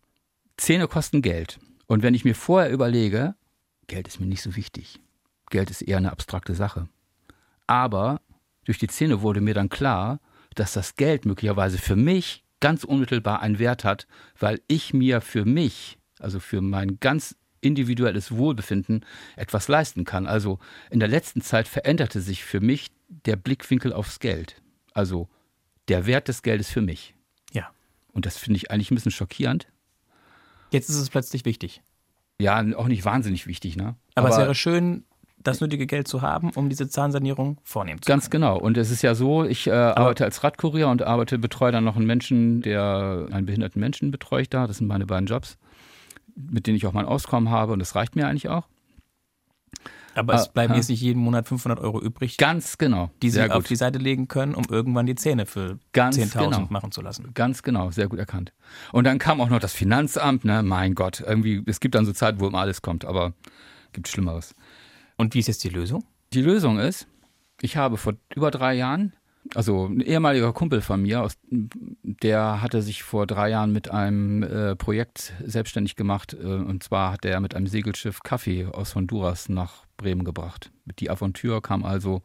Zähne 0.56 0.88
kosten 0.88 1.22
Geld. 1.22 1.60
Und 1.88 2.04
wenn 2.04 2.14
ich 2.14 2.24
mir 2.24 2.36
vorher 2.36 2.72
überlege, 2.72 3.36
Geld 3.88 4.08
ist 4.08 4.20
mir 4.20 4.28
nicht 4.28 4.42
so 4.42 4.56
wichtig. 4.56 5.00
Geld 5.50 5.70
ist 5.70 5.82
eher 5.82 5.98
eine 5.98 6.12
abstrakte 6.12 6.56
Sache. 6.56 6.88
Aber 7.68 8.22
durch 8.66 8.78
die 8.78 8.88
Zähne 8.88 9.22
wurde 9.22 9.42
mir 9.42 9.54
dann 9.54 9.70
klar, 9.70 10.20
dass 10.56 10.74
das 10.74 10.96
Geld 10.96 11.26
möglicherweise 11.26 11.78
für 11.78 11.96
mich 11.96 12.44
ganz 12.60 12.84
unmittelbar 12.84 13.42
einen 13.42 13.60
Wert 13.60 13.84
hat, 13.84 14.08
weil 14.38 14.62
ich 14.68 14.94
mir 14.94 15.22
für 15.22 15.46
mich, 15.46 15.98
also 16.20 16.40
für 16.40 16.62
mein 16.62 17.00
ganz 17.00 17.36
individuelles 17.62 18.32
Wohlbefinden 18.32 19.06
etwas 19.36 19.68
leisten 19.68 20.06
kann. 20.06 20.28
Also 20.28 20.60
in 20.90 21.00
der 21.00 21.10
letzten 21.10 21.42
Zeit 21.42 21.68
veränderte 21.68 22.22
sich 22.22 22.44
für 22.44 22.62
mich 22.62 22.92
der 23.08 23.36
Blickwinkel 23.36 23.94
aufs 23.94 24.20
Geld. 24.20 24.62
Also 24.94 25.30
der 25.88 26.06
Wert 26.06 26.28
des 26.28 26.42
Geldes 26.42 26.70
für 26.70 26.82
mich. 26.82 27.16
Ja. 27.52 27.70
Und 28.14 28.26
das 28.26 28.38
finde 28.38 28.58
ich 28.58 28.72
eigentlich 28.72 28.92
ein 28.92 28.96
bisschen 28.96 29.12
schockierend. 29.12 29.68
Jetzt 30.72 30.90
ist 30.90 30.98
es 30.98 31.10
plötzlich 31.10 31.46
wichtig. 31.46 31.82
Ja, 32.40 32.64
auch 32.76 32.88
nicht 32.88 33.04
wahnsinnig 33.04 33.48
wichtig, 33.48 33.76
ne? 33.76 33.96
Aber, 34.16 34.28
Aber 34.28 34.30
es 34.30 34.38
wäre 34.38 34.56
schön, 34.56 35.04
das 35.44 35.62
nötige 35.62 35.88
Geld 35.88 36.08
zu 36.08 36.22
haben, 36.22 36.52
um 36.56 36.70
diese 36.70 36.90
Zahnsanierung 36.90 37.58
vornehmen 37.64 38.02
zu 38.02 38.08
können. 38.08 38.20
Ganz 38.20 38.30
genau. 38.30 38.58
Und 38.58 38.78
es 38.78 38.92
ist 38.92 39.02
ja 39.02 39.16
so, 39.16 39.46
ich 39.46 39.68
äh, 39.68 39.72
arbeite 39.72 40.26
als 40.26 40.44
Radkurier 40.44 40.90
und 40.90 41.02
arbeite, 41.02 41.38
betreue 41.38 41.72
dann 41.72 41.84
noch 41.84 41.96
einen 41.96 42.06
Menschen, 42.06 42.62
der 42.62 43.28
einen 43.32 43.46
behinderten 43.46 43.80
Menschen 43.80 44.12
betreue 44.12 44.42
ich 44.42 44.50
da. 44.50 44.68
Das 44.68 44.78
sind 44.78 44.88
meine 44.88 45.06
beiden 45.06 45.28
Jobs, 45.28 45.58
mit 46.36 46.68
denen 46.68 46.78
ich 46.78 46.86
auch 46.86 46.94
mein 46.94 47.06
Auskommen 47.06 47.50
habe 47.50 47.74
und 47.74 47.80
das 47.80 47.96
reicht 47.96 48.16
mir 48.16 48.28
eigentlich 48.28 48.50
auch. 48.50 48.68
Aber 50.16 50.34
es 50.34 50.48
ah, 50.48 50.52
bleiben 50.54 50.74
jetzt 50.74 50.90
nicht 50.90 51.02
jeden 51.02 51.22
Monat 51.22 51.48
500 51.48 51.80
Euro 51.80 52.02
übrig. 52.02 52.38
Ganz 52.38 52.78
genau. 52.78 53.10
Die 53.22 53.30
Sie 53.30 53.50
auf 53.50 53.66
die 53.66 53.76
Seite 53.76 54.00
legen 54.00 54.28
können, 54.28 54.56
um 54.56 54.66
irgendwann 54.70 55.06
die 55.06 55.16
Zähne 55.16 55.46
für 55.46 55.78
10.000 55.94 56.34
genau. 56.34 56.68
machen 56.70 56.92
zu 56.92 57.02
lassen. 57.02 57.32
Ganz 57.36 57.64
genau, 57.64 57.92
sehr 57.92 58.08
gut 58.08 58.20
erkannt. 58.20 58.52
Und 58.92 59.06
dann 59.06 59.20
kam 59.20 59.40
auch 59.40 59.50
noch 59.50 59.60
das 59.60 59.74
Finanzamt, 59.74 60.44
ne? 60.44 60.64
Mein 60.64 60.96
Gott, 60.96 61.24
irgendwie, 61.26 61.64
es 61.68 61.80
gibt 61.80 61.96
dann 61.96 62.06
so 62.06 62.12
Zeiten, 62.12 62.40
wo 62.40 62.48
immer 62.48 62.60
alles 62.60 62.82
kommt, 62.82 63.06
aber 63.06 63.34
gibt 63.94 64.08
Schlimmeres. 64.08 64.56
Und 65.20 65.34
wie 65.34 65.40
ist 65.40 65.48
jetzt 65.48 65.66
die 65.66 65.70
Lösung? 65.70 66.06
Die 66.32 66.42
Lösung 66.42 66.80
ist, 66.80 67.06
ich 67.60 67.76
habe 67.76 67.98
vor 67.98 68.14
über 68.34 68.52
drei 68.52 68.76
Jahren, 68.76 69.12
also 69.54 69.86
ein 69.86 70.00
ehemaliger 70.00 70.54
Kumpel 70.54 70.80
von 70.80 71.02
mir, 71.02 71.22
aus, 71.22 71.38
der 71.52 72.62
hatte 72.62 72.82
sich 72.82 73.04
vor 73.04 73.28
drei 73.28 73.50
Jahren 73.50 73.74
mit 73.74 73.92
einem 73.92 74.44
äh, 74.44 74.78
Projekt 74.78 75.34
selbstständig 75.44 75.98
gemacht. 75.98 76.38
Äh, 76.42 76.46
und 76.46 76.84
zwar 76.84 77.12
hat 77.12 77.26
er 77.26 77.42
mit 77.42 77.54
einem 77.54 77.68
Segelschiff 77.68 78.22
Kaffee 78.24 78.68
aus 78.68 78.96
Honduras 78.96 79.50
nach 79.50 79.86
Bremen 79.98 80.24
gebracht. 80.24 80.72
Die 81.02 81.10
Aventur 81.10 81.62
kam 81.62 81.84
also 81.84 82.22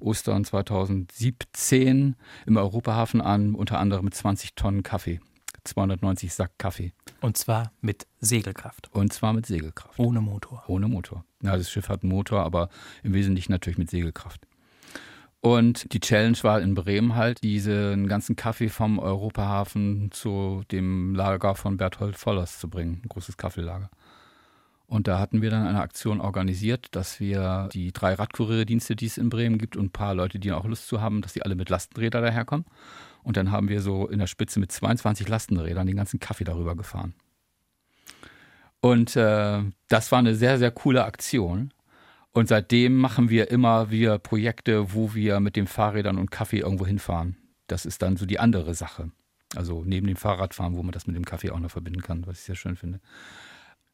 Ostern 0.00 0.44
2017 0.44 2.16
im 2.46 2.56
Europahafen 2.56 3.20
an, 3.20 3.54
unter 3.54 3.78
anderem 3.78 4.06
mit 4.06 4.14
20 4.14 4.56
Tonnen 4.56 4.82
Kaffee. 4.82 5.20
290 5.62 6.34
Sack 6.34 6.58
Kaffee. 6.58 6.92
Und 7.20 7.36
zwar 7.36 7.70
mit 7.80 8.08
Segelkraft. 8.18 8.90
Und 8.92 9.12
zwar 9.12 9.32
mit 9.32 9.46
Segelkraft. 9.46 9.96
Ohne 10.00 10.20
Motor. 10.20 10.64
Ohne 10.66 10.88
Motor. 10.88 11.24
Ja, 11.42 11.56
das 11.56 11.70
Schiff 11.70 11.88
hat 11.88 12.02
einen 12.02 12.12
Motor, 12.12 12.40
aber 12.40 12.68
im 13.02 13.14
Wesentlichen 13.14 13.52
natürlich 13.52 13.78
mit 13.78 13.90
Segelkraft. 13.90 14.46
Und 15.40 15.92
die 15.92 15.98
Challenge 15.98 16.38
war 16.42 16.60
in 16.60 16.76
Bremen 16.76 17.16
halt, 17.16 17.42
diesen 17.42 18.06
ganzen 18.06 18.36
Kaffee 18.36 18.68
vom 18.68 19.00
Europahafen 19.00 20.12
zu 20.12 20.62
dem 20.70 21.16
Lager 21.16 21.56
von 21.56 21.76
Berthold 21.76 22.16
Vollers 22.16 22.60
zu 22.60 22.70
bringen. 22.70 23.00
Ein 23.02 23.08
großes 23.08 23.36
Kaffeelager. 23.36 23.90
Und 24.86 25.08
da 25.08 25.18
hatten 25.18 25.42
wir 25.42 25.50
dann 25.50 25.66
eine 25.66 25.80
Aktion 25.80 26.20
organisiert, 26.20 26.88
dass 26.92 27.18
wir 27.18 27.68
die 27.72 27.92
drei 27.92 28.14
Radkurierdienste, 28.14 28.94
die 28.94 29.06
es 29.06 29.18
in 29.18 29.30
Bremen 29.30 29.58
gibt, 29.58 29.76
und 29.76 29.86
ein 29.86 29.90
paar 29.90 30.14
Leute, 30.14 30.38
die 30.38 30.52
auch 30.52 30.64
Lust 30.64 30.86
zu 30.86 31.00
haben, 31.00 31.22
dass 31.22 31.32
die 31.32 31.42
alle 31.42 31.56
mit 31.56 31.70
Lastenrädern 31.70 32.22
daherkommen. 32.22 32.66
Und 33.24 33.36
dann 33.36 33.50
haben 33.50 33.68
wir 33.68 33.80
so 33.80 34.06
in 34.06 34.20
der 34.20 34.26
Spitze 34.28 34.60
mit 34.60 34.70
22 34.70 35.26
Lastenrädern 35.28 35.86
den 35.88 35.96
ganzen 35.96 36.20
Kaffee 36.20 36.44
darüber 36.44 36.76
gefahren. 36.76 37.14
Und 38.82 39.14
äh, 39.14 39.60
das 39.88 40.10
war 40.10 40.18
eine 40.18 40.34
sehr, 40.34 40.58
sehr 40.58 40.72
coole 40.72 41.04
Aktion. 41.04 41.72
Und 42.32 42.48
seitdem 42.48 42.96
machen 42.98 43.30
wir 43.30 43.50
immer 43.50 43.90
wieder 43.90 44.18
Projekte, 44.18 44.92
wo 44.92 45.14
wir 45.14 45.38
mit 45.38 45.54
den 45.54 45.68
Fahrrädern 45.68 46.18
und 46.18 46.32
Kaffee 46.32 46.58
irgendwo 46.58 46.84
hinfahren. 46.84 47.36
Das 47.68 47.86
ist 47.86 48.02
dann 48.02 48.16
so 48.16 48.26
die 48.26 48.40
andere 48.40 48.74
Sache. 48.74 49.12
Also 49.54 49.84
neben 49.86 50.08
dem 50.08 50.16
Fahrradfahren, 50.16 50.76
wo 50.76 50.82
man 50.82 50.92
das 50.92 51.06
mit 51.06 51.14
dem 51.14 51.24
Kaffee 51.24 51.50
auch 51.50 51.60
noch 51.60 51.70
verbinden 51.70 52.02
kann, 52.02 52.26
was 52.26 52.38
ich 52.38 52.44
sehr 52.44 52.56
schön 52.56 52.74
finde. 52.74 53.00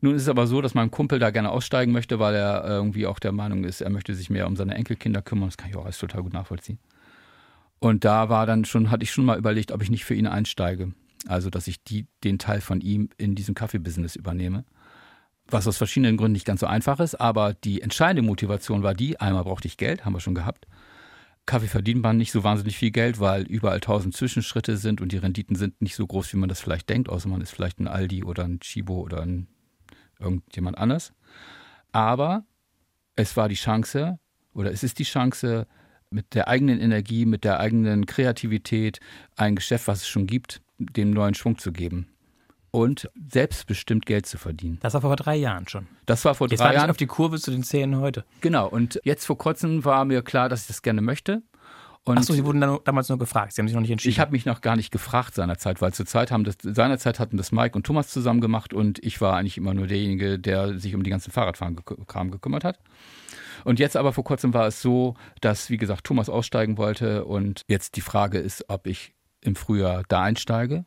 Nun 0.01 0.15
ist 0.15 0.23
es 0.23 0.29
aber 0.29 0.47
so, 0.47 0.63
dass 0.63 0.75
mein 0.75 0.91
Kumpel 0.91 1.19
da 1.19 1.31
gerne 1.31 1.51
aussteigen 1.51 1.93
möchte, 1.93 2.19
weil 2.19 2.35
er 2.35 2.65
irgendwie 2.65 3.07
auch 3.07 3.19
der 3.19 3.33
Meinung 3.33 3.65
ist, 3.65 3.81
er 3.81 3.91
möchte 3.91 4.15
sich 4.15 4.31
mehr 4.31 4.47
um 4.47 4.57
seine 4.57 4.75
Enkelkinder 4.75 5.21
kümmern. 5.21 5.49
Das 5.49 5.59
kann 5.59 5.69
ich 5.69 5.77
auch 5.77 5.85
alles 5.85 5.99
total 5.99 6.23
gut 6.23 6.33
nachvollziehen. 6.33 6.79
Und 7.81 8.05
da 8.05 8.29
war 8.29 8.47
dann 8.47 8.65
schon, 8.65 8.91
hatte 8.91 9.03
ich 9.03 9.11
schon 9.11 9.25
mal 9.25 9.39
überlegt, 9.39 9.73
ob 9.73 9.83
ich 9.83 9.91
nicht 9.91 10.05
für 10.05 10.15
ihn 10.15 10.27
einsteige. 10.27 10.93
Also, 11.27 11.51
dass 11.51 11.67
ich 11.67 11.83
die, 11.83 12.07
den 12.23 12.39
Teil 12.39 12.61
von 12.61 12.81
ihm 12.81 13.11
in 13.19 13.35
diesem 13.35 13.55
Kaffeebusiness 13.55 14.15
übernehme. 14.17 14.65
Was 15.51 15.67
aus 15.67 15.79
verschiedenen 15.79 16.17
Gründen 16.17 16.33
nicht 16.33 16.45
ganz 16.45 16.61
so 16.61 16.67
einfach 16.67 17.01
ist, 17.01 17.15
aber 17.15 17.55
die 17.55 17.81
entscheidende 17.81 18.23
Motivation 18.23 18.83
war 18.83 18.95
die, 18.95 19.19
einmal 19.19 19.45
brauchte 19.45 19.67
ich 19.67 19.79
Geld, 19.79 20.05
haben 20.05 20.13
wir 20.13 20.21
schon 20.21 20.35
gehabt. 20.35 20.67
Kaffee 21.47 21.69
verdient 21.69 22.03
man 22.03 22.19
nicht 22.19 22.33
so 22.33 22.45
wahnsinnig 22.45 22.77
viel 22.77 22.91
Geld, 22.91 23.21
weil 23.21 23.45
überall 23.45 23.81
tausend 23.81 24.15
Zwischenschritte 24.15 24.77
sind 24.77 25.01
und 25.01 25.13
die 25.13 25.17
Renditen 25.17 25.57
sind 25.57 25.81
nicht 25.81 25.97
so 25.97 26.07
groß, 26.07 26.35
wie 26.35 26.37
man 26.37 26.51
das 26.51 26.61
vielleicht 26.61 26.91
denkt, 26.91 27.09
außer 27.09 27.29
man 27.29 27.41
ist 27.41 27.53
vielleicht 27.53 27.81
ein 27.81 27.89
Aldi 27.89 28.23
oder 28.25 28.45
ein 28.45 28.61
Chibo 28.61 29.01
oder 29.01 29.23
ein 29.23 29.49
irgendjemand 30.21 30.77
anders. 30.77 31.15
Aber 31.91 32.45
es 33.17 33.35
war 33.39 33.49
die 33.49 33.55
Chance, 33.55 34.19
oder 34.53 34.71
es 34.71 34.83
ist 34.83 34.99
die 34.99 35.05
Chance, 35.05 35.67
mit 36.11 36.35
der 36.35 36.49
eigenen 36.49 36.81
Energie, 36.81 37.25
mit 37.25 37.45
der 37.45 37.61
eigenen 37.61 38.05
Kreativität 38.05 39.01
ein 39.37 39.57
Geschäft, 39.57 39.89
was 39.89 40.03
es 40.03 40.09
schon 40.09 40.27
gibt, 40.27 40.61
dem 40.79 41.11
neuen 41.11 41.35
Schwung 41.35 41.59
zu 41.59 41.73
geben. 41.73 42.09
Und 42.71 43.11
selbstbestimmt 43.31 44.05
Geld 44.05 44.27
zu 44.27 44.37
verdienen. 44.37 44.79
Das 44.81 44.95
war 44.95 45.01
vor 45.01 45.17
drei 45.17 45.37
Jahren 45.37 45.67
schon. 45.69 45.87
Das 46.07 46.25
war 46.25 46.35
vor 46.35 46.49
jetzt 46.49 46.61
drei 46.61 46.75
Jahren. 46.75 46.87
Ich 46.87 46.91
auf 46.91 46.97
die 46.99 47.07
Kurve 47.07 47.39
zu 47.39 47.51
den 47.51 47.63
Zähnen 47.63 47.99
heute. 47.99 48.25
Genau. 48.41 48.69
Und 48.69 49.01
jetzt 49.05 49.25
vor 49.25 49.39
kurzem 49.39 49.85
war 49.85 50.05
mir 50.05 50.23
klar, 50.23 50.49
dass 50.49 50.63
ich 50.63 50.67
das 50.67 50.83
gerne 50.83 51.01
möchte. 51.01 51.43
Achso, 52.17 52.33
Sie 52.33 52.45
wurden 52.45 52.61
dann 52.61 52.79
damals 52.85 53.09
nur 53.09 53.19
gefragt, 53.19 53.53
Sie 53.53 53.61
haben 53.61 53.69
sich 53.69 53.75
noch 53.75 53.83
nicht 53.83 53.91
entschieden. 53.91 54.13
Ich 54.13 54.21
habe 54.21 54.33
mich 54.33 54.47
noch 54.47 54.61
gar 54.61 54.77
nicht 54.77 54.91
gefragt 54.91 55.35
seinerzeit, 55.35 55.81
weil 55.83 55.93
zur 55.93 56.07
Zeit 56.07 56.31
haben 56.31 56.45
das, 56.45 56.57
seinerzeit 56.63 57.19
hatten 57.19 57.37
das 57.37 57.53
Mike 57.53 57.77
und 57.77 57.85
Thomas 57.85 58.09
zusammen 58.09 58.41
gemacht 58.41 58.73
und 58.73 58.99
ich 59.05 59.21
war 59.21 59.37
eigentlich 59.37 59.59
immer 59.59 59.75
nur 59.75 59.87
derjenige, 59.87 60.39
der 60.39 60.79
sich 60.79 60.95
um 60.95 61.03
die 61.03 61.11
ganzen 61.11 61.31
Fahrradfahren-Kram 61.31 62.31
gekümmert 62.31 62.65
hat. 62.65 62.79
Und 63.65 63.79
jetzt 63.79 63.97
aber 63.97 64.13
vor 64.13 64.25
kurzem 64.25 64.55
war 64.55 64.67
es 64.67 64.81
so, 64.81 65.17
dass, 65.41 65.69
wie 65.69 65.77
gesagt, 65.77 66.05
Thomas 66.05 66.29
aussteigen 66.29 66.79
wollte 66.79 67.25
und 67.25 67.65
jetzt 67.69 67.97
die 67.97 68.01
Frage 68.01 68.39
ist, 68.39 68.65
ob 68.69 68.87
ich 68.87 69.15
im 69.41 69.57
Frühjahr 69.57 70.03
da 70.09 70.23
einsteige. 70.23 70.85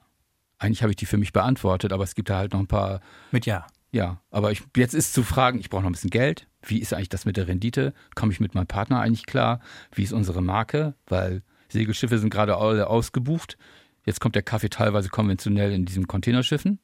Eigentlich 0.61 0.83
habe 0.83 0.91
ich 0.91 0.95
die 0.95 1.07
für 1.07 1.17
mich 1.17 1.33
beantwortet, 1.33 1.91
aber 1.91 2.03
es 2.03 2.13
gibt 2.13 2.29
da 2.29 2.37
halt 2.37 2.53
noch 2.53 2.59
ein 2.59 2.67
paar. 2.67 3.01
Mit 3.31 3.47
Ja. 3.47 3.65
Ja, 3.93 4.21
aber 4.29 4.51
ich, 4.53 4.63
jetzt 4.77 4.93
ist 4.93 5.13
zu 5.13 5.21
fragen, 5.21 5.59
ich 5.59 5.69
brauche 5.69 5.81
noch 5.81 5.89
ein 5.89 5.93
bisschen 5.93 6.11
Geld. 6.11 6.47
Wie 6.61 6.79
ist 6.79 6.93
eigentlich 6.93 7.09
das 7.09 7.25
mit 7.25 7.35
der 7.35 7.47
Rendite? 7.47 7.93
Komme 8.15 8.31
ich 8.31 8.39
mit 8.39 8.55
meinem 8.55 8.67
Partner 8.67 9.01
eigentlich 9.01 9.25
klar? 9.25 9.59
Wie 9.91 10.03
ist 10.03 10.13
unsere 10.13 10.41
Marke? 10.41 10.93
Weil 11.07 11.41
Segelschiffe 11.67 12.17
sind 12.19 12.29
gerade 12.29 12.55
alle 12.55 12.87
ausgebucht. 12.87 13.57
Jetzt 14.05 14.21
kommt 14.21 14.35
der 14.35 14.43
Kaffee 14.43 14.69
teilweise 14.69 15.09
konventionell 15.09 15.73
in 15.73 15.83
diesen 15.83 16.07
Containerschiffen. 16.07 16.79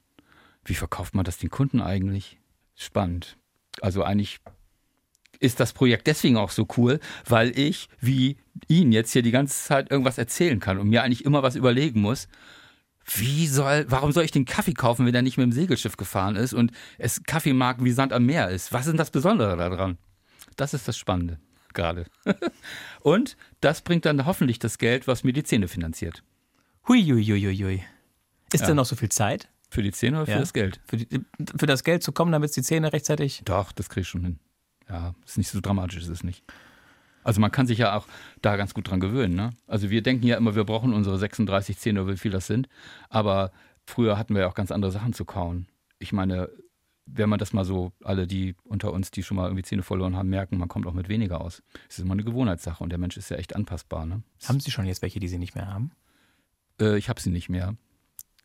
Wie 0.65 0.73
verkauft 0.73 1.15
man 1.15 1.23
das 1.23 1.37
den 1.37 1.49
Kunden 1.49 1.79
eigentlich? 1.79 2.39
Spannend. 2.75 3.37
Also 3.79 4.03
eigentlich 4.03 4.39
ist 5.39 5.59
das 5.59 5.71
Projekt 5.71 6.07
deswegen 6.07 6.35
auch 6.35 6.49
so 6.49 6.67
cool, 6.77 6.99
weil 7.25 7.57
ich, 7.57 7.87
wie 8.01 8.37
Ihnen 8.67 8.91
jetzt 8.91 9.13
hier 9.13 9.21
die 9.21 9.31
ganze 9.31 9.63
Zeit 9.63 9.91
irgendwas 9.91 10.17
erzählen 10.17 10.59
kann 10.59 10.79
und 10.79 10.89
mir 10.89 11.03
eigentlich 11.03 11.23
immer 11.23 11.43
was 11.43 11.55
überlegen 11.55 12.01
muss. 12.01 12.27
Wie 13.15 13.47
soll, 13.47 13.85
warum 13.89 14.11
soll 14.11 14.23
ich 14.23 14.31
den 14.31 14.45
Kaffee 14.45 14.73
kaufen, 14.73 15.05
wenn 15.05 15.15
er 15.15 15.21
nicht 15.21 15.37
mit 15.37 15.45
dem 15.45 15.51
Segelschiff 15.51 15.97
gefahren 15.97 16.35
ist 16.35 16.53
und 16.53 16.71
es 16.97 17.23
Kaffeemarken 17.23 17.85
wie 17.85 17.91
Sand 17.91 18.13
am 18.13 18.25
Meer 18.25 18.49
ist? 18.49 18.73
Was 18.73 18.81
ist 18.81 18.89
denn 18.89 18.97
das 18.97 19.11
Besondere 19.11 19.55
daran? 19.55 19.97
Das 20.55 20.73
ist 20.73 20.87
das 20.87 20.97
Spannende 20.97 21.39
gerade. 21.73 22.05
und 23.03 23.37
das 23.61 23.81
bringt 23.81 24.05
dann 24.05 24.25
hoffentlich 24.25 24.57
das 24.57 24.77
Geld, 24.79 25.07
was 25.07 25.23
mir 25.23 25.31
die 25.31 25.43
Zähne 25.43 25.67
finanziert. 25.67 26.23
Huiuiuiui. 26.87 27.83
Ist 28.51 28.61
ja. 28.61 28.67
denn 28.67 28.77
noch 28.77 28.85
so 28.85 28.95
viel 28.95 29.09
Zeit? 29.09 29.49
Für 29.69 29.83
die 29.83 29.91
Zähne 29.91 30.21
oder 30.21 30.29
ja. 30.29 30.37
für 30.37 30.41
das 30.41 30.53
Geld? 30.53 30.79
Für, 30.87 30.97
die, 30.97 31.07
für 31.57 31.67
das 31.67 31.83
Geld 31.83 32.01
zu 32.01 32.11
kommen, 32.13 32.31
damit 32.31 32.49
es 32.49 32.55
die 32.55 32.63
Zähne 32.63 32.93
rechtzeitig. 32.93 33.41
Doch, 33.45 33.71
das 33.73 33.89
kriege 33.89 34.01
ich 34.01 34.07
schon 34.07 34.23
hin 34.23 34.39
ja, 34.89 35.13
ist 35.25 35.37
nicht 35.37 35.49
so 35.49 35.59
dramatisch, 35.59 35.97
ist 35.97 36.09
es 36.09 36.23
nicht. 36.23 36.43
Also 37.27 37.41
man 37.41 37.51
kann 37.51 37.67
sich 37.67 37.79
ja 37.79 37.97
auch 37.97 38.07
da 38.41 38.55
ganz 38.55 38.73
gut 38.73 38.89
dran 38.89 39.01
gewöhnen. 39.01 39.35
Ne? 39.35 39.49
Also 39.67 39.89
wir 39.89 40.01
denken 40.01 40.25
ja 40.25 40.37
immer, 40.37 40.55
wir 40.55 40.63
brauchen 40.63 40.93
unsere 40.93 41.17
36 41.17 41.77
Zähne 41.77 42.03
oder 42.03 42.13
wie 42.13 42.17
viel 42.17 42.31
das 42.31 42.47
sind. 42.47 42.69
Aber 43.09 43.51
früher 43.85 44.17
hatten 44.17 44.33
wir 44.33 44.43
ja 44.43 44.47
auch 44.47 44.55
ganz 44.55 44.71
andere 44.71 44.93
Sachen 44.93 45.11
zu 45.11 45.25
kauen. 45.25 45.67
Ich 45.99 46.13
meine, 46.13 46.49
wenn 47.05 47.27
man 47.27 47.37
das 47.37 47.51
mal 47.51 47.65
so, 47.65 47.91
alle 48.01 48.27
die 48.27 48.55
unter 48.63 48.93
uns, 48.93 49.11
die 49.11 49.23
schon 49.23 49.35
mal 49.35 49.47
irgendwie 49.47 49.63
Zähne 49.63 49.83
verloren 49.83 50.15
haben, 50.15 50.29
merken, 50.29 50.57
man 50.57 50.69
kommt 50.69 50.87
auch 50.87 50.93
mit 50.93 51.09
weniger 51.09 51.41
aus. 51.41 51.63
Es 51.89 51.97
ist 51.97 52.05
immer 52.05 52.13
eine 52.13 52.23
Gewohnheitssache 52.23 52.81
und 52.81 52.91
der 52.91 52.99
Mensch 52.99 53.17
ist 53.17 53.29
ja 53.29 53.35
echt 53.35 53.57
anpassbar. 53.57 54.05
Ne? 54.05 54.23
Haben 54.45 54.61
Sie 54.61 54.71
schon 54.71 54.85
jetzt 54.85 55.01
welche, 55.01 55.19
die 55.19 55.27
Sie 55.27 55.37
nicht 55.37 55.53
mehr 55.53 55.67
haben? 55.67 55.91
Äh, 56.79 56.97
ich 56.97 57.09
habe 57.09 57.19
sie 57.19 57.29
nicht 57.29 57.49
mehr. 57.49 57.75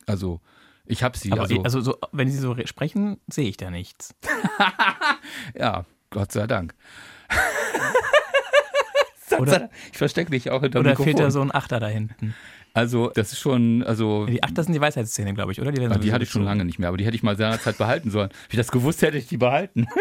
Also, 0.06 0.40
ich 0.86 1.04
habe 1.04 1.16
sie. 1.16 1.30
Aber 1.30 1.42
also, 1.42 1.62
also 1.62 1.80
so, 1.80 1.98
wenn 2.10 2.28
Sie 2.28 2.38
so 2.38 2.56
sprechen, 2.64 3.20
sehe 3.28 3.48
ich 3.48 3.56
da 3.56 3.70
nichts. 3.70 4.16
ja, 5.54 5.86
Gott 6.10 6.32
sei 6.32 6.48
Dank. 6.48 6.74
Oder, 9.38 9.70
ich 9.90 9.98
verstecke 9.98 10.30
dich 10.30 10.50
auch 10.50 10.62
hinter 10.62 10.80
oder 10.80 10.96
fehlt 10.96 11.18
da 11.18 11.30
so 11.30 11.40
ein 11.40 11.54
Achter 11.54 11.80
da 11.80 11.88
hinten? 11.88 12.34
Also, 12.74 13.10
das 13.10 13.32
ist 13.32 13.40
schon, 13.40 13.82
also. 13.82 14.26
Die 14.26 14.42
Achter 14.42 14.64
sind 14.64 14.72
die 14.72 14.80
Weisheitszähne, 14.80 15.34
glaube 15.34 15.52
ich, 15.52 15.60
oder? 15.60 15.72
Die, 15.72 15.80
werden 15.80 16.00
die 16.00 16.12
hatte 16.12 16.24
ich 16.24 16.30
schon 16.30 16.44
lange 16.44 16.64
nicht 16.64 16.78
mehr, 16.78 16.88
aber 16.88 16.96
die 16.96 17.04
hätte 17.04 17.16
ich 17.16 17.22
mal 17.22 17.36
seinerzeit 17.36 17.76
behalten 17.78 18.10
sollen. 18.10 18.30
Wenn 18.48 18.50
ich 18.50 18.56
das 18.56 18.70
gewusst 18.72 19.02
hätte, 19.02 19.18
ich 19.18 19.28
die 19.28 19.36
behalten. 19.36 19.86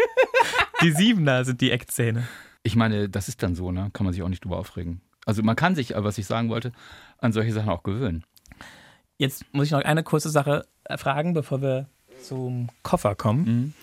Die 0.82 0.90
Siebener 0.90 1.44
sind 1.44 1.60
die 1.60 1.70
Eckzähne. 1.70 2.26
Ich 2.64 2.74
meine, 2.74 3.08
das 3.08 3.28
ist 3.28 3.40
dann 3.44 3.54
so, 3.54 3.70
ne? 3.70 3.90
Kann 3.92 4.04
man 4.04 4.12
sich 4.12 4.20
auch 4.24 4.28
nicht 4.28 4.44
drüber 4.44 4.58
aufregen. 4.58 5.00
Also 5.24 5.44
man 5.44 5.54
kann 5.54 5.76
sich, 5.76 5.94
was 5.96 6.18
ich 6.18 6.26
sagen 6.26 6.48
wollte, 6.48 6.72
an 7.18 7.32
solche 7.32 7.52
Sachen 7.52 7.68
auch 7.68 7.84
gewöhnen. 7.84 8.24
Jetzt 9.16 9.44
muss 9.52 9.66
ich 9.66 9.70
noch 9.70 9.82
eine 9.82 10.02
kurze 10.02 10.28
Sache 10.28 10.66
äh, 10.84 10.96
fragen, 10.96 11.34
bevor 11.34 11.62
wir 11.62 11.86
zum 12.20 12.68
Koffer 12.82 13.14
kommen. 13.14 13.44
Mhm. 13.44 13.74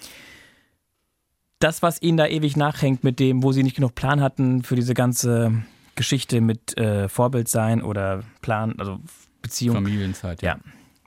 Das, 1.59 1.81
was 1.81 2.01
Ihnen 2.01 2.17
da 2.17 2.25
ewig 2.25 2.55
nachhängt 2.55 3.03
mit 3.03 3.19
dem, 3.19 3.43
wo 3.43 3.51
Sie 3.51 3.63
nicht 3.63 3.75
genug 3.75 3.95
Plan 3.95 4.21
hatten 4.21 4.63
für 4.63 4.75
diese 4.75 4.93
ganze 4.93 5.63
Geschichte 5.95 6.39
mit 6.39 6.77
äh, 6.77 7.09
Vorbild 7.09 7.49
sein 7.49 7.83
oder 7.83 8.23
Plan, 8.41 8.75
also 8.79 8.99
Beziehung. 9.41 9.75
Familienzeit, 9.75 10.41
Ja. 10.41 10.59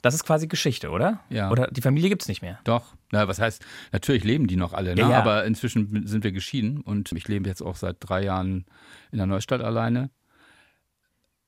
Das 0.02 0.14
ist 0.14 0.24
quasi 0.24 0.48
Geschichte, 0.48 0.90
oder? 0.90 1.20
Ja. 1.30 1.48
Oder 1.52 1.68
die 1.68 1.80
Familie 1.80 2.08
gibt 2.08 2.22
es 2.22 2.28
nicht 2.28 2.42
mehr. 2.42 2.58
Doch. 2.64 2.96
Na, 3.12 3.28
was 3.28 3.38
heißt, 3.38 3.64
natürlich 3.92 4.24
leben 4.24 4.48
die 4.48 4.56
noch 4.56 4.72
alle, 4.72 4.96
ne? 4.96 5.02
Ja, 5.02 5.10
ja. 5.10 5.18
aber 5.20 5.44
inzwischen 5.44 6.08
sind 6.08 6.24
wir 6.24 6.32
geschieden 6.32 6.80
und 6.80 7.12
ich 7.12 7.28
lebe 7.28 7.48
jetzt 7.48 7.62
auch 7.62 7.76
seit 7.76 7.98
drei 8.00 8.24
Jahren 8.24 8.66
in 9.12 9.18
der 9.18 9.26
Neustadt 9.26 9.60
alleine. 9.60 10.10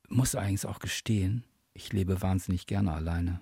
Muss 0.09 0.37
eigentlich 0.37 0.67
auch 0.67 0.79
gestehen, 0.79 1.43
ich 1.73 1.93
lebe 1.93 2.23
wahnsinnig 2.23 2.69
gerne 2.69 2.93
alleine. 2.93 3.41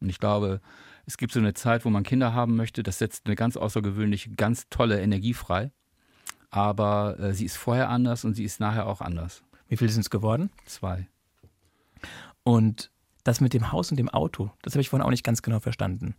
Und 0.00 0.08
ich 0.08 0.20
glaube, 0.20 0.60
es 1.06 1.16
gibt 1.16 1.32
so 1.32 1.40
eine 1.40 1.54
Zeit, 1.54 1.84
wo 1.84 1.90
man 1.90 2.02
Kinder 2.04 2.32
haben 2.34 2.56
möchte, 2.56 2.82
das 2.82 2.98
setzt 2.98 3.26
eine 3.26 3.34
ganz 3.34 3.56
außergewöhnliche, 3.56 4.30
ganz 4.30 4.68
tolle 4.70 5.00
Energie 5.00 5.34
frei. 5.34 5.72
Aber 6.50 7.18
äh, 7.18 7.32
sie 7.32 7.46
ist 7.46 7.56
vorher 7.56 7.88
anders 7.88 8.24
und 8.24 8.34
sie 8.34 8.44
ist 8.44 8.60
nachher 8.60 8.86
auch 8.86 9.00
anders. 9.00 9.42
Wie 9.68 9.76
viele 9.76 9.90
sind 9.90 10.02
es 10.02 10.10
geworden? 10.10 10.50
Zwei. 10.66 11.08
Und 12.44 12.90
das 13.24 13.40
mit 13.40 13.54
dem 13.54 13.72
Haus 13.72 13.90
und 13.90 13.96
dem 13.96 14.08
Auto, 14.08 14.50
das 14.62 14.74
habe 14.74 14.80
ich 14.80 14.88
vorhin 14.90 15.06
auch 15.06 15.10
nicht 15.10 15.24
ganz 15.24 15.42
genau 15.42 15.60
verstanden. 15.60 16.14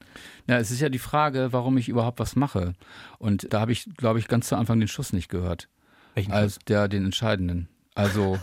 Ja, 0.47 0.57
es 0.57 0.71
ist 0.71 0.79
ja 0.79 0.89
die 0.89 0.99
Frage, 0.99 1.49
warum 1.51 1.77
ich 1.77 1.89
überhaupt 1.89 2.19
was 2.19 2.35
mache. 2.35 2.73
Und 3.19 3.53
da 3.53 3.59
habe 3.59 3.73
ich, 3.73 3.89
glaube 3.97 4.19
ich, 4.19 4.27
ganz 4.27 4.47
zu 4.47 4.55
Anfang 4.55 4.79
den 4.79 4.87
Schuss 4.87 5.13
nicht 5.13 5.29
gehört. 5.29 5.69
Welchen 6.15 6.31
Als 6.31 6.59
der, 6.67 6.87
den 6.87 7.05
entscheidenden. 7.05 7.67
Also, 7.93 8.39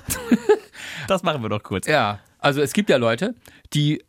Das 1.08 1.22
machen 1.22 1.42
wir 1.42 1.48
doch 1.48 1.62
kurz. 1.62 1.86
ja, 1.86 2.20
also 2.40 2.60
es 2.60 2.72
gibt 2.72 2.90
ja 2.90 2.96
Leute, 2.96 3.34
die 3.72 3.98
äh, 3.98 4.02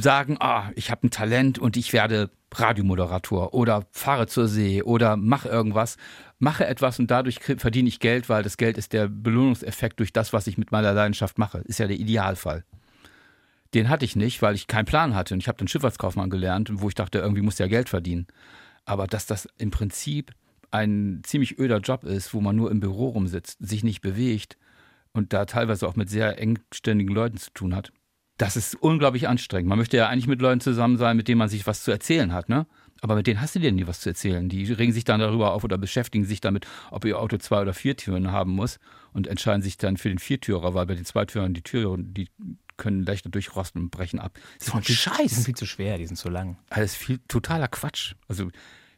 sagen, 0.00 0.36
ah, 0.40 0.70
ich 0.74 0.90
habe 0.90 1.06
ein 1.06 1.10
Talent 1.10 1.58
und 1.58 1.76
ich 1.76 1.92
werde 1.92 2.30
Radiomoderator 2.54 3.52
oder 3.52 3.86
fahre 3.90 4.26
zur 4.26 4.48
See 4.48 4.82
oder 4.82 5.16
mache 5.16 5.48
irgendwas, 5.48 5.96
mache 6.38 6.66
etwas 6.66 6.98
und 6.98 7.10
dadurch 7.10 7.40
verdiene 7.40 7.88
ich 7.88 8.00
Geld, 8.00 8.28
weil 8.28 8.42
das 8.42 8.56
Geld 8.56 8.78
ist 8.78 8.92
der 8.92 9.08
Belohnungseffekt 9.08 9.98
durch 9.98 10.12
das, 10.12 10.32
was 10.32 10.46
ich 10.46 10.56
mit 10.56 10.72
meiner 10.72 10.92
Leidenschaft 10.92 11.38
mache. 11.38 11.58
Ist 11.58 11.78
ja 11.78 11.86
der 11.86 11.98
Idealfall. 11.98 12.64
Den 13.74 13.88
hatte 13.88 14.04
ich 14.04 14.14
nicht, 14.14 14.40
weil 14.40 14.54
ich 14.54 14.68
keinen 14.68 14.84
Plan 14.84 15.16
hatte. 15.16 15.34
Und 15.34 15.40
ich 15.40 15.48
habe 15.48 15.58
dann 15.58 15.66
Schifffahrtskaufmann 15.66 16.30
gelernt, 16.30 16.70
wo 16.74 16.88
ich 16.88 16.94
dachte, 16.94 17.18
irgendwie 17.18 17.42
muss 17.42 17.58
ja 17.58 17.66
Geld 17.66 17.88
verdienen. 17.88 18.28
Aber 18.84 19.08
dass 19.08 19.26
das 19.26 19.48
im 19.58 19.72
Prinzip 19.72 20.32
ein 20.70 21.22
ziemlich 21.24 21.58
öder 21.58 21.78
Job 21.78 22.04
ist, 22.04 22.34
wo 22.34 22.40
man 22.40 22.54
nur 22.54 22.70
im 22.70 22.80
Büro 22.80 23.08
rumsitzt, 23.08 23.58
sich 23.60 23.82
nicht 23.82 24.00
bewegt 24.00 24.56
und 25.14 25.32
da 25.32 25.46
teilweise 25.46 25.88
auch 25.88 25.96
mit 25.96 26.10
sehr 26.10 26.38
engständigen 26.38 27.14
Leuten 27.14 27.38
zu 27.38 27.50
tun 27.52 27.74
hat, 27.74 27.92
das 28.36 28.56
ist 28.56 28.74
unglaublich 28.74 29.28
anstrengend. 29.28 29.68
Man 29.68 29.78
möchte 29.78 29.96
ja 29.96 30.08
eigentlich 30.08 30.26
mit 30.26 30.42
Leuten 30.42 30.60
zusammen 30.60 30.96
sein, 30.96 31.16
mit 31.16 31.28
denen 31.28 31.38
man 31.38 31.48
sich 31.48 31.66
was 31.66 31.84
zu 31.84 31.90
erzählen 31.92 32.32
hat, 32.32 32.48
ne? 32.48 32.66
Aber 33.00 33.16
mit 33.16 33.26
denen 33.26 33.40
hast 33.40 33.54
du 33.54 33.58
dir 33.60 33.70
nie 33.70 33.86
was 33.86 34.00
zu 34.00 34.08
erzählen. 34.08 34.48
Die 34.48 34.72
regen 34.72 34.92
sich 34.92 35.04
dann 35.04 35.20
darüber 35.20 35.52
auf 35.52 35.62
oder 35.62 35.76
beschäftigen 35.78 36.24
sich 36.24 36.40
damit, 36.40 36.66
ob 36.90 37.04
ihr 37.04 37.18
Auto 37.18 37.36
zwei 37.36 37.60
oder 37.60 37.74
vier 37.74 37.96
Türen 37.96 38.32
haben 38.32 38.52
muss 38.52 38.78
und 39.12 39.26
entscheiden 39.26 39.62
sich 39.62 39.76
dann 39.76 39.98
für 39.98 40.08
den 40.08 40.18
Viertürer, 40.18 40.74
weil 40.74 40.86
bei 40.86 40.94
den 40.94 41.04
Zweitürern 41.04 41.52
die 41.54 41.62
Türen, 41.62 42.14
die 42.14 42.28
können 42.76 43.04
leichter 43.04 43.28
durchrosten 43.30 43.82
und 43.82 43.90
brechen 43.90 44.18
ab. 44.18 44.38
So 44.58 44.72
ein 44.72 44.80
Die 44.82 44.92
sind 44.94 45.14
Scheiß. 45.16 45.44
viel 45.44 45.54
zu 45.54 45.66
schwer, 45.66 45.98
die 45.98 46.06
sind 46.06 46.16
zu 46.16 46.30
lang. 46.30 46.56
Alles 46.70 46.96
viel 46.96 47.18
totaler 47.28 47.68
Quatsch. 47.68 48.14
Also 48.26 48.48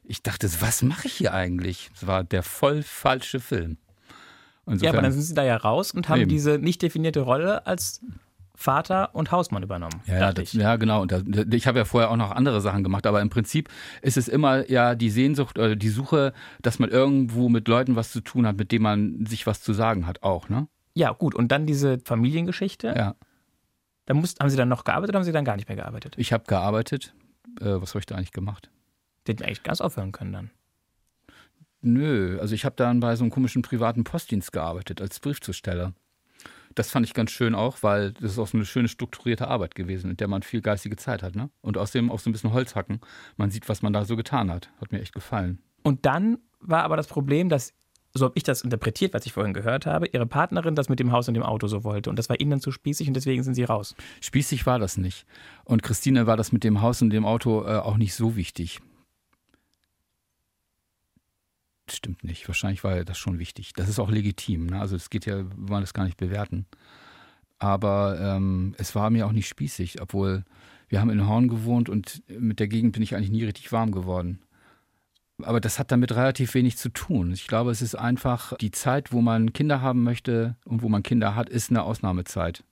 ich 0.04 0.22
dachte, 0.22 0.48
was 0.60 0.82
mache 0.82 1.08
ich 1.08 1.14
hier 1.14 1.34
eigentlich? 1.34 1.90
Es 1.94 2.06
war 2.06 2.22
der 2.22 2.42
voll 2.44 2.82
falsche 2.82 3.40
Film. 3.40 3.76
Ja, 4.66 4.72
Insofern, 4.72 4.94
aber 4.96 5.02
dann 5.02 5.12
sind 5.12 5.22
sie 5.22 5.34
da 5.34 5.44
ja 5.44 5.56
raus 5.56 5.92
und 5.92 6.08
haben 6.08 6.22
Eben. 6.22 6.30
diese 6.30 6.58
nicht 6.58 6.82
definierte 6.82 7.20
Rolle 7.20 7.66
als 7.66 8.00
Vater 8.56 9.14
und 9.14 9.30
Hausmann 9.30 9.62
übernommen. 9.62 10.00
Ja, 10.06 10.18
ja, 10.18 10.32
das, 10.32 10.52
ja, 10.54 10.76
genau. 10.76 11.02
Und 11.02 11.12
da, 11.12 11.20
ich 11.50 11.66
habe 11.66 11.78
ja 11.78 11.84
vorher 11.84 12.10
auch 12.10 12.16
noch 12.16 12.30
andere 12.30 12.60
Sachen 12.60 12.82
gemacht, 12.82 13.06
aber 13.06 13.20
im 13.20 13.28
Prinzip 13.28 13.68
ist 14.02 14.16
es 14.16 14.28
immer 14.28 14.68
ja 14.70 14.94
die 14.94 15.10
Sehnsucht 15.10 15.58
oder 15.58 15.76
die 15.76 15.88
Suche, 15.90 16.32
dass 16.62 16.78
man 16.78 16.90
irgendwo 16.90 17.48
mit 17.48 17.68
Leuten 17.68 17.96
was 17.96 18.10
zu 18.10 18.20
tun 18.22 18.46
hat, 18.46 18.56
mit 18.56 18.72
denen 18.72 18.82
man 18.82 19.26
sich 19.26 19.46
was 19.46 19.60
zu 19.62 19.72
sagen 19.72 20.06
hat, 20.06 20.22
auch, 20.22 20.48
ne? 20.48 20.68
Ja, 20.94 21.12
gut. 21.12 21.34
Und 21.34 21.52
dann 21.52 21.66
diese 21.66 21.98
Familiengeschichte. 21.98 22.94
Ja. 22.96 23.14
Da 24.06 24.14
mussten, 24.14 24.40
haben 24.40 24.48
sie 24.48 24.56
dann 24.56 24.70
noch 24.70 24.84
gearbeitet 24.84 25.10
oder 25.10 25.18
haben 25.18 25.24
sie 25.24 25.32
dann 25.32 25.44
gar 25.44 25.56
nicht 25.56 25.68
mehr 25.68 25.76
gearbeitet? 25.76 26.14
Ich 26.16 26.32
habe 26.32 26.44
gearbeitet. 26.46 27.14
Äh, 27.60 27.80
was 27.80 27.90
habe 27.90 27.98
ich 28.00 28.06
da 28.06 28.14
eigentlich 28.14 28.32
gemacht? 28.32 28.70
Die 29.26 29.32
hätten 29.32 29.44
eigentlich 29.44 29.62
ganz 29.62 29.82
aufhören 29.82 30.12
können 30.12 30.32
dann. 30.32 30.50
Nö, 31.82 32.38
also 32.40 32.54
ich 32.54 32.64
habe 32.64 32.76
dann 32.76 33.00
bei 33.00 33.14
so 33.16 33.24
einem 33.24 33.30
komischen 33.30 33.62
privaten 33.62 34.04
Postdienst 34.04 34.52
gearbeitet 34.52 35.00
als 35.00 35.20
Briefzusteller. 35.20 35.92
Das 36.74 36.90
fand 36.90 37.06
ich 37.06 37.14
ganz 37.14 37.30
schön 37.30 37.54
auch, 37.54 37.82
weil 37.82 38.12
das 38.12 38.32
ist 38.32 38.38
auch 38.38 38.46
so 38.46 38.58
eine 38.58 38.66
schöne 38.66 38.88
strukturierte 38.88 39.48
Arbeit 39.48 39.74
gewesen, 39.74 40.10
in 40.10 40.16
der 40.18 40.28
man 40.28 40.42
viel 40.42 40.60
geistige 40.60 40.96
Zeit 40.96 41.22
hat, 41.22 41.34
ne? 41.34 41.48
Und 41.62 41.78
außerdem 41.78 42.10
auch 42.10 42.18
so 42.18 42.28
ein 42.28 42.32
bisschen 42.34 42.52
Holz 42.52 42.74
hacken. 42.74 43.00
Man 43.36 43.50
sieht, 43.50 43.68
was 43.68 43.80
man 43.80 43.94
da 43.94 44.04
so 44.04 44.14
getan 44.14 44.50
hat. 44.50 44.70
Hat 44.78 44.92
mir 44.92 45.00
echt 45.00 45.14
gefallen. 45.14 45.58
Und 45.82 46.04
dann 46.04 46.38
war 46.60 46.82
aber 46.82 46.96
das 46.98 47.06
Problem, 47.06 47.48
dass, 47.48 47.72
so 48.12 48.26
habe 48.26 48.34
ich 48.36 48.42
das 48.42 48.60
interpretiert, 48.60 49.14
was 49.14 49.24
ich 49.24 49.32
vorhin 49.32 49.54
gehört 49.54 49.86
habe, 49.86 50.08
ihre 50.08 50.26
Partnerin 50.26 50.74
das 50.74 50.90
mit 50.90 51.00
dem 51.00 51.12
Haus 51.12 51.28
und 51.28 51.34
dem 51.34 51.42
Auto 51.42 51.66
so 51.66 51.82
wollte. 51.82 52.10
Und 52.10 52.18
das 52.18 52.28
war 52.28 52.38
ihnen 52.38 52.50
dann 52.50 52.60
zu 52.60 52.72
spießig 52.72 53.08
und 53.08 53.14
deswegen 53.14 53.42
sind 53.42 53.54
sie 53.54 53.64
raus. 53.64 53.94
Spießig 54.20 54.66
war 54.66 54.78
das 54.78 54.98
nicht. 54.98 55.24
Und 55.64 55.82
Christine 55.82 56.26
war 56.26 56.36
das 56.36 56.52
mit 56.52 56.62
dem 56.62 56.82
Haus 56.82 57.00
und 57.00 57.08
dem 57.08 57.24
Auto 57.24 57.64
äh, 57.64 57.76
auch 57.76 57.96
nicht 57.96 58.14
so 58.14 58.36
wichtig. 58.36 58.80
Stimmt 61.88 62.24
nicht. 62.24 62.46
Wahrscheinlich 62.48 62.82
war 62.84 63.04
das 63.04 63.16
schon 63.18 63.38
wichtig. 63.38 63.72
Das 63.74 63.88
ist 63.88 63.98
auch 63.98 64.10
legitim. 64.10 64.66
Ne? 64.66 64.80
Also 64.80 64.96
es 64.96 65.10
geht 65.10 65.26
ja, 65.26 65.38
wir 65.38 65.68
wollen 65.68 65.82
das 65.82 65.94
gar 65.94 66.04
nicht 66.04 66.16
bewerten. 66.16 66.66
Aber 67.58 68.18
ähm, 68.20 68.74
es 68.78 68.94
war 68.94 69.08
mir 69.10 69.26
auch 69.26 69.32
nicht 69.32 69.48
spießig, 69.48 70.00
obwohl 70.02 70.44
wir 70.88 71.00
haben 71.00 71.10
in 71.10 71.26
Horn 71.26 71.48
gewohnt 71.48 71.88
und 71.88 72.22
mit 72.28 72.60
der 72.60 72.68
Gegend 72.68 72.92
bin 72.92 73.02
ich 73.02 73.14
eigentlich 73.14 73.30
nie 73.30 73.44
richtig 73.44 73.72
warm 73.72 73.92
geworden. 73.92 74.40
Aber 75.42 75.60
das 75.60 75.78
hat 75.78 75.92
damit 75.92 76.12
relativ 76.12 76.54
wenig 76.54 76.76
zu 76.76 76.88
tun. 76.88 77.32
Ich 77.32 77.46
glaube, 77.46 77.70
es 77.70 77.82
ist 77.82 77.94
einfach 77.94 78.56
die 78.56 78.70
Zeit, 78.70 79.12
wo 79.12 79.20
man 79.20 79.52
Kinder 79.52 79.80
haben 79.82 80.02
möchte 80.02 80.56
und 80.64 80.82
wo 80.82 80.88
man 80.88 81.02
Kinder 81.02 81.34
hat, 81.34 81.48
ist 81.48 81.70
eine 81.70 81.82
Ausnahmezeit. 81.82 82.64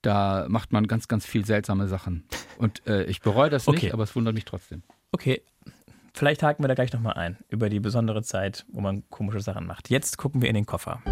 Da 0.00 0.46
macht 0.48 0.72
man 0.72 0.86
ganz, 0.86 1.06
ganz 1.08 1.26
viel 1.26 1.44
seltsame 1.44 1.88
Sachen. 1.88 2.24
Und 2.58 2.86
äh, 2.86 3.04
ich 3.04 3.20
bereue 3.20 3.50
das 3.50 3.68
Okay. 3.68 3.76
nicht, 3.86 3.94
aber 3.94 4.04
es 4.04 4.14
wundert 4.16 4.34
mich 4.34 4.44
trotzdem. 4.44 4.82
Okay, 5.12 5.42
vielleicht 6.14 6.42
haken 6.42 6.62
wir 6.62 6.68
da 6.68 6.74
gleich 6.74 6.92
nochmal 6.92 7.14
ein 7.14 7.38
über 7.48 7.68
die 7.68 7.80
besondere 7.80 8.22
Zeit, 8.22 8.64
wo 8.72 8.80
man 8.80 9.02
komische 9.10 9.40
Sachen 9.40 9.66
macht. 9.66 9.90
Jetzt 9.90 10.18
gucken 10.18 10.42
wir 10.42 10.48
in 10.48 10.54
den 10.54 10.66
Koffer. 10.66 11.02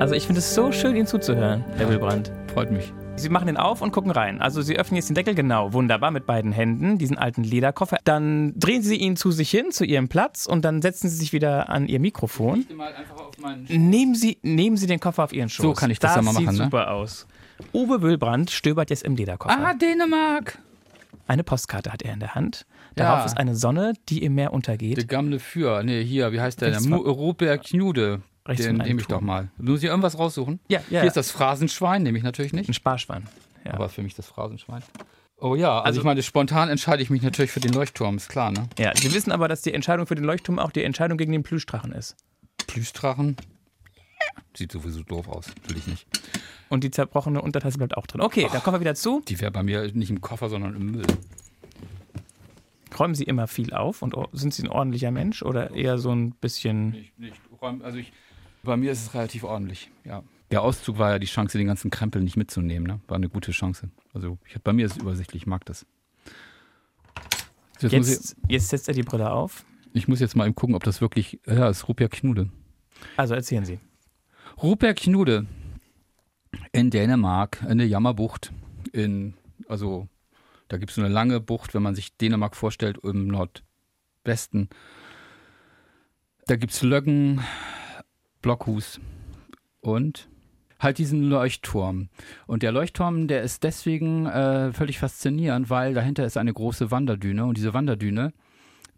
Also 0.00 0.14
ich 0.14 0.26
finde 0.26 0.40
es 0.40 0.54
so 0.54 0.70
schön, 0.70 0.96
Ihnen 0.96 1.06
zuzuhören, 1.06 1.64
Herr 1.76 1.88
Wilbrand. 1.88 2.30
Freut 2.52 2.70
mich. 2.70 2.92
Sie 3.16 3.28
machen 3.30 3.46
den 3.46 3.56
auf 3.56 3.80
und 3.80 3.90
gucken 3.92 4.10
rein. 4.10 4.40
Also 4.42 4.60
Sie 4.60 4.76
öffnen 4.78 4.96
jetzt 4.96 5.08
den 5.08 5.14
Deckel 5.14 5.34
genau, 5.34 5.72
wunderbar 5.72 6.10
mit 6.10 6.26
beiden 6.26 6.52
Händen, 6.52 6.98
diesen 6.98 7.16
alten 7.16 7.42
Lederkoffer. 7.42 7.96
Dann 8.04 8.52
drehen 8.58 8.82
Sie 8.82 8.96
ihn 8.96 9.16
zu 9.16 9.30
sich 9.30 9.50
hin, 9.50 9.70
zu 9.70 9.84
Ihrem 9.84 10.08
Platz 10.08 10.46
und 10.46 10.62
dann 10.64 10.82
setzen 10.82 11.08
Sie 11.08 11.16
sich 11.16 11.32
wieder 11.32 11.70
an 11.70 11.86
Ihr 11.86 12.00
Mikrofon. 12.00 12.66
mal 12.76 12.92
einfach 12.92 13.16
auf 13.16 13.38
meinen 13.38 13.64
Nehmen 13.68 14.14
Sie, 14.14 14.38
nehmen 14.42 14.76
Sie 14.76 14.86
den 14.86 15.00
Koffer 15.00 15.24
auf 15.24 15.32
Ihren 15.32 15.48
Schoß. 15.48 15.62
So 15.64 15.72
kann 15.72 15.90
ich 15.90 16.00
das 16.00 16.16
ja 16.16 16.22
mal 16.22 16.32
machen, 16.32 16.48
sieht 16.50 16.58
ne? 16.58 16.64
super 16.64 16.90
aus. 16.90 17.26
Uwe 17.72 18.02
Wöhlbrand 18.02 18.50
stöbert 18.50 18.90
jetzt 18.90 19.04
im 19.04 19.16
Lederkoffer. 19.16 19.56
Ah, 19.58 19.74
Dänemark! 19.74 20.58
Eine 21.26 21.44
Postkarte 21.44 21.92
hat 21.92 22.02
er 22.02 22.12
in 22.12 22.20
der 22.20 22.34
Hand. 22.34 22.66
Darauf 22.96 23.20
Ja. 23.20 23.24
ist 23.24 23.38
eine 23.38 23.56
Sonne, 23.56 23.94
die 24.10 24.22
im 24.22 24.34
Meer 24.34 24.52
untergeht. 24.52 24.98
De 24.98 25.04
Gamle 25.06 25.38
für. 25.38 25.82
Nee, 25.82 26.04
hier, 26.04 26.32
wie 26.32 26.40
heißt 26.40 26.60
der? 26.60 26.76
Robert 26.78 27.64
Knude. 27.64 28.20
Rechts 28.46 28.64
Den 28.64 28.76
nehme 28.76 29.00
ich 29.00 29.06
doch 29.06 29.20
mal. 29.22 29.48
Muss 29.56 29.78
ich 29.82 29.86
irgendwas 29.88 30.18
raussuchen? 30.18 30.60
Ja, 30.68 30.80
ja. 30.90 31.00
Hier 31.00 31.08
ist 31.08 31.16
das 31.16 31.30
Phrasenschwein, 31.30 32.02
nehme 32.02 32.18
ich 32.18 32.24
natürlich 32.24 32.52
nicht. 32.52 32.68
Ein 32.68 32.74
Sparschwein. 32.74 33.26
Ja. 33.64 33.74
Aber 33.74 33.88
für 33.88 34.02
mich 34.02 34.14
das 34.14 34.26
Phrasenschwein. 34.26 34.82
Oh 35.38 35.54
ja, 35.56 35.70
also, 35.78 35.84
Also- 35.86 36.00
ich 36.00 36.04
meine, 36.04 36.22
spontan 36.22 36.68
entscheide 36.68 37.02
ich 37.02 37.10
mich 37.10 37.22
natürlich 37.22 37.50
für 37.50 37.60
den 37.60 37.72
Leuchtturm, 37.72 38.16
ist 38.16 38.28
klar, 38.28 38.50
ne? 38.50 38.68
ja, 38.78 38.92
Sie 38.94 39.12
wissen 39.14 39.32
aber, 39.32 39.48
dass 39.48 39.62
die 39.62 39.72
Entscheidung 39.72 40.06
für 40.06 40.14
den 40.14 40.24
Leuchtturm 40.24 40.58
auch 40.58 40.70
die 40.70 40.82
Entscheidung 40.84 41.16
gegen 41.18 41.32
den 41.32 41.42
Plüschdrachen 41.42 41.92
ist. 41.92 42.16
Plüschdrachen. 42.66 43.36
Sieht 44.56 44.72
sowieso 44.72 45.02
doof 45.02 45.28
aus, 45.28 45.46
will 45.66 45.76
ich 45.76 45.86
nicht. 45.86 46.06
Und 46.68 46.84
die 46.84 46.90
zerbrochene 46.90 47.40
Untertasse 47.42 47.78
bleibt 47.78 47.96
auch 47.96 48.06
drin. 48.06 48.20
Okay, 48.20 48.46
dann 48.52 48.62
kommen 48.62 48.76
wir 48.76 48.80
wieder 48.80 48.94
zu. 48.94 49.22
Die 49.26 49.40
wäre 49.40 49.50
bei 49.50 49.62
mir 49.62 49.90
nicht 49.92 50.10
im 50.10 50.20
Koffer, 50.20 50.48
sondern 50.48 50.76
im 50.76 50.92
Müll. 50.92 51.06
Räumen 52.98 53.14
Sie 53.14 53.24
immer 53.24 53.48
viel 53.48 53.72
auf 53.74 54.02
und 54.02 54.14
sind 54.32 54.54
Sie 54.54 54.62
ein 54.62 54.68
ordentlicher 54.68 55.10
Mensch 55.10 55.42
oder 55.42 55.72
eher 55.72 55.98
so 55.98 56.12
ein 56.14 56.30
bisschen. 56.32 56.90
Nicht, 56.90 57.18
nicht. 57.18 57.36
Also 57.82 57.98
ich, 57.98 58.12
bei 58.64 58.76
mir 58.76 58.92
ist 58.92 59.02
es 59.02 59.14
relativ 59.14 59.44
ordentlich, 59.44 59.90
ja. 60.04 60.22
Der 60.50 60.62
Auszug 60.62 60.98
war 60.98 61.10
ja 61.10 61.18
die 61.18 61.26
Chance, 61.26 61.58
den 61.58 61.66
ganzen 61.66 61.90
Krempel 61.90 62.22
nicht 62.22 62.36
mitzunehmen. 62.36 62.86
Ne? 62.86 63.00
War 63.08 63.16
eine 63.16 63.28
gute 63.28 63.50
Chance. 63.50 63.90
Also 64.12 64.38
ich, 64.46 64.60
bei 64.62 64.72
mir 64.72 64.86
ist 64.86 64.92
es 64.92 64.98
übersichtlich, 64.98 65.42
ich 65.42 65.46
mag 65.46 65.64
das. 65.64 65.86
Jetzt, 67.80 67.92
jetzt, 67.92 68.36
jetzt, 68.48 68.68
setzt 68.68 68.88
er 68.88 68.94
die 68.94 69.02
Brille 69.02 69.32
auf. 69.32 69.64
Ich 69.92 70.06
muss 70.06 70.20
jetzt 70.20 70.36
mal 70.36 70.46
eben 70.46 70.54
gucken, 70.54 70.76
ob 70.76 70.84
das 70.84 71.00
wirklich. 71.00 71.40
Ja, 71.46 71.68
es 71.68 71.78
ist 71.78 71.88
Rupia 71.88 72.08
Knude. 72.08 72.50
Also 73.16 73.34
erzählen 73.34 73.64
Sie. 73.64 73.80
Rupia 74.62 74.94
Knude 74.94 75.46
in 76.72 76.90
Dänemark, 76.90 77.64
in 77.68 77.78
der 77.78 77.88
Jammerbucht. 77.88 78.52
In, 78.92 79.34
also 79.68 80.08
da 80.68 80.76
gibt 80.76 80.90
es 80.90 80.96
so 80.96 81.02
eine 81.02 81.12
lange 81.12 81.40
Bucht, 81.40 81.74
wenn 81.74 81.82
man 81.82 81.94
sich 81.94 82.16
Dänemark 82.16 82.54
vorstellt, 82.54 82.98
im 83.02 83.26
Nordwesten. 83.26 84.68
Da 86.46 86.56
gibt 86.56 86.72
es 86.72 86.82
Löggen, 86.82 87.42
Blockhus 88.44 89.00
und 89.80 90.28
halt 90.78 90.98
diesen 90.98 91.22
Leuchtturm. 91.22 92.10
Und 92.46 92.62
der 92.62 92.72
Leuchtturm, 92.72 93.26
der 93.26 93.40
ist 93.40 93.62
deswegen 93.62 94.26
äh, 94.26 94.70
völlig 94.70 94.98
faszinierend, 94.98 95.70
weil 95.70 95.94
dahinter 95.94 96.26
ist 96.26 96.36
eine 96.36 96.52
große 96.52 96.90
Wanderdüne 96.90 97.46
und 97.46 97.56
diese 97.56 97.72
Wanderdüne 97.72 98.34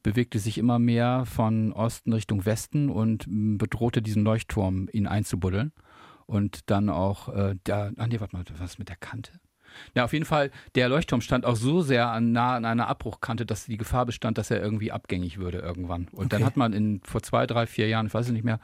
bewegte 0.02 0.40
sich 0.40 0.58
immer 0.58 0.80
mehr 0.80 1.26
von 1.26 1.72
Osten 1.72 2.12
Richtung 2.12 2.44
Westen 2.44 2.90
und 2.90 3.26
bedrohte 3.28 4.02
diesen 4.02 4.24
Leuchtturm, 4.24 4.88
ihn 4.92 5.06
einzubuddeln. 5.06 5.72
Und 6.26 6.68
dann 6.68 6.90
auch, 6.90 7.28
äh, 7.28 7.54
der, 7.66 7.92
ach 7.98 8.08
nee, 8.08 8.18
warte 8.18 8.36
mal, 8.36 8.44
was 8.58 8.78
mit 8.78 8.88
der 8.88 8.96
Kante? 8.96 9.30
Ja, 9.94 10.04
auf 10.04 10.12
jeden 10.12 10.24
Fall, 10.24 10.50
der 10.74 10.88
Leuchtturm 10.88 11.20
stand 11.20 11.44
auch 11.44 11.56
so 11.56 11.82
sehr 11.82 12.08
an, 12.08 12.32
nah 12.32 12.56
an 12.56 12.64
einer 12.64 12.88
Abbruchkante, 12.88 13.46
dass 13.46 13.66
die 13.66 13.76
Gefahr 13.76 14.06
bestand, 14.06 14.38
dass 14.38 14.50
er 14.50 14.60
irgendwie 14.60 14.92
abgängig 14.92 15.38
würde 15.38 15.58
irgendwann. 15.58 16.08
Und 16.12 16.26
okay. 16.26 16.28
dann 16.30 16.44
hat 16.44 16.56
man 16.56 16.72
in, 16.72 17.00
vor 17.04 17.22
zwei, 17.22 17.46
drei, 17.46 17.66
vier 17.66 17.88
Jahren, 17.88 18.06
ich 18.06 18.14
weiß 18.14 18.26
es 18.26 18.32
nicht 18.32 18.44
mehr, 18.44 18.60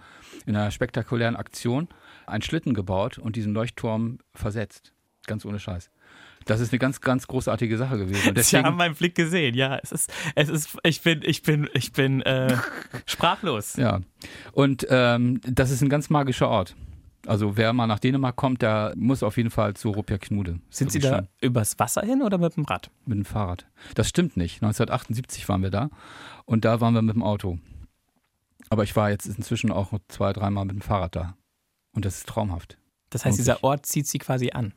in 0.46 0.56
einer 0.56 0.70
spektakulären 0.70 1.36
Aktion 1.36 1.88
einen 2.26 2.42
Schlitten 2.42 2.74
gebaut 2.74 3.18
und 3.18 3.36
diesen 3.36 3.52
Leuchtturm 3.54 4.18
versetzt. 4.34 4.92
Ganz 5.26 5.44
ohne 5.44 5.58
Scheiß. 5.58 5.90
Das 6.44 6.60
ist 6.60 6.72
eine 6.72 6.78
ganz, 6.78 7.00
ganz 7.00 7.26
großartige 7.26 7.78
Sache 7.78 7.98
gewesen. 7.98 8.34
Deswegen, 8.34 8.62
Sie 8.62 8.66
haben 8.66 8.76
meinen 8.76 8.94
Blick 8.94 9.14
gesehen, 9.14 9.54
ja. 9.54 9.78
Es 9.82 9.92
ist, 9.92 10.12
es 10.34 10.48
ist, 10.48 10.78
ich 10.82 11.02
bin, 11.02 11.20
ich 11.24 11.42
bin, 11.42 11.68
ich 11.72 11.92
bin 11.92 12.22
äh, 12.22 12.56
sprachlos. 13.06 13.76
Ja. 13.76 14.00
Und 14.52 14.86
ähm, 14.90 15.40
das 15.44 15.70
ist 15.70 15.82
ein 15.82 15.88
ganz 15.88 16.10
magischer 16.10 16.48
Ort. 16.48 16.74
Also 17.26 17.56
wer 17.56 17.72
mal 17.72 17.86
nach 17.86 18.00
Dänemark 18.00 18.36
kommt, 18.36 18.62
der 18.62 18.94
muss 18.96 19.22
auf 19.22 19.36
jeden 19.36 19.50
Fall 19.50 19.74
zu 19.74 19.90
Rupia 19.90 20.18
Knude. 20.18 20.58
Sind 20.70 20.90
Sie 20.90 20.98
da 20.98 21.28
übers 21.40 21.78
Wasser 21.78 22.02
hin 22.02 22.22
oder 22.22 22.38
mit 22.38 22.56
dem 22.56 22.64
Rad? 22.64 22.90
Mit 23.06 23.18
dem 23.18 23.24
Fahrrad. 23.24 23.66
Das 23.94 24.08
stimmt 24.08 24.36
nicht. 24.36 24.56
1978 24.56 25.48
waren 25.48 25.62
wir 25.62 25.70
da 25.70 25.90
und 26.46 26.64
da 26.64 26.80
waren 26.80 26.94
wir 26.94 27.02
mit 27.02 27.14
dem 27.14 27.22
Auto. 27.22 27.58
Aber 28.70 28.82
ich 28.82 28.96
war 28.96 29.10
jetzt 29.10 29.26
inzwischen 29.26 29.70
auch 29.70 29.92
zwei, 30.08 30.32
dreimal 30.32 30.64
mit 30.64 30.74
dem 30.74 30.80
Fahrrad 30.80 31.14
da. 31.14 31.36
Und 31.94 32.04
das 32.04 32.16
ist 32.18 32.28
traumhaft. 32.28 32.78
Das 33.10 33.24
heißt, 33.24 33.38
dieser 33.38 33.62
Ort 33.62 33.86
zieht 33.86 34.06
Sie 34.06 34.18
quasi 34.18 34.50
an? 34.52 34.72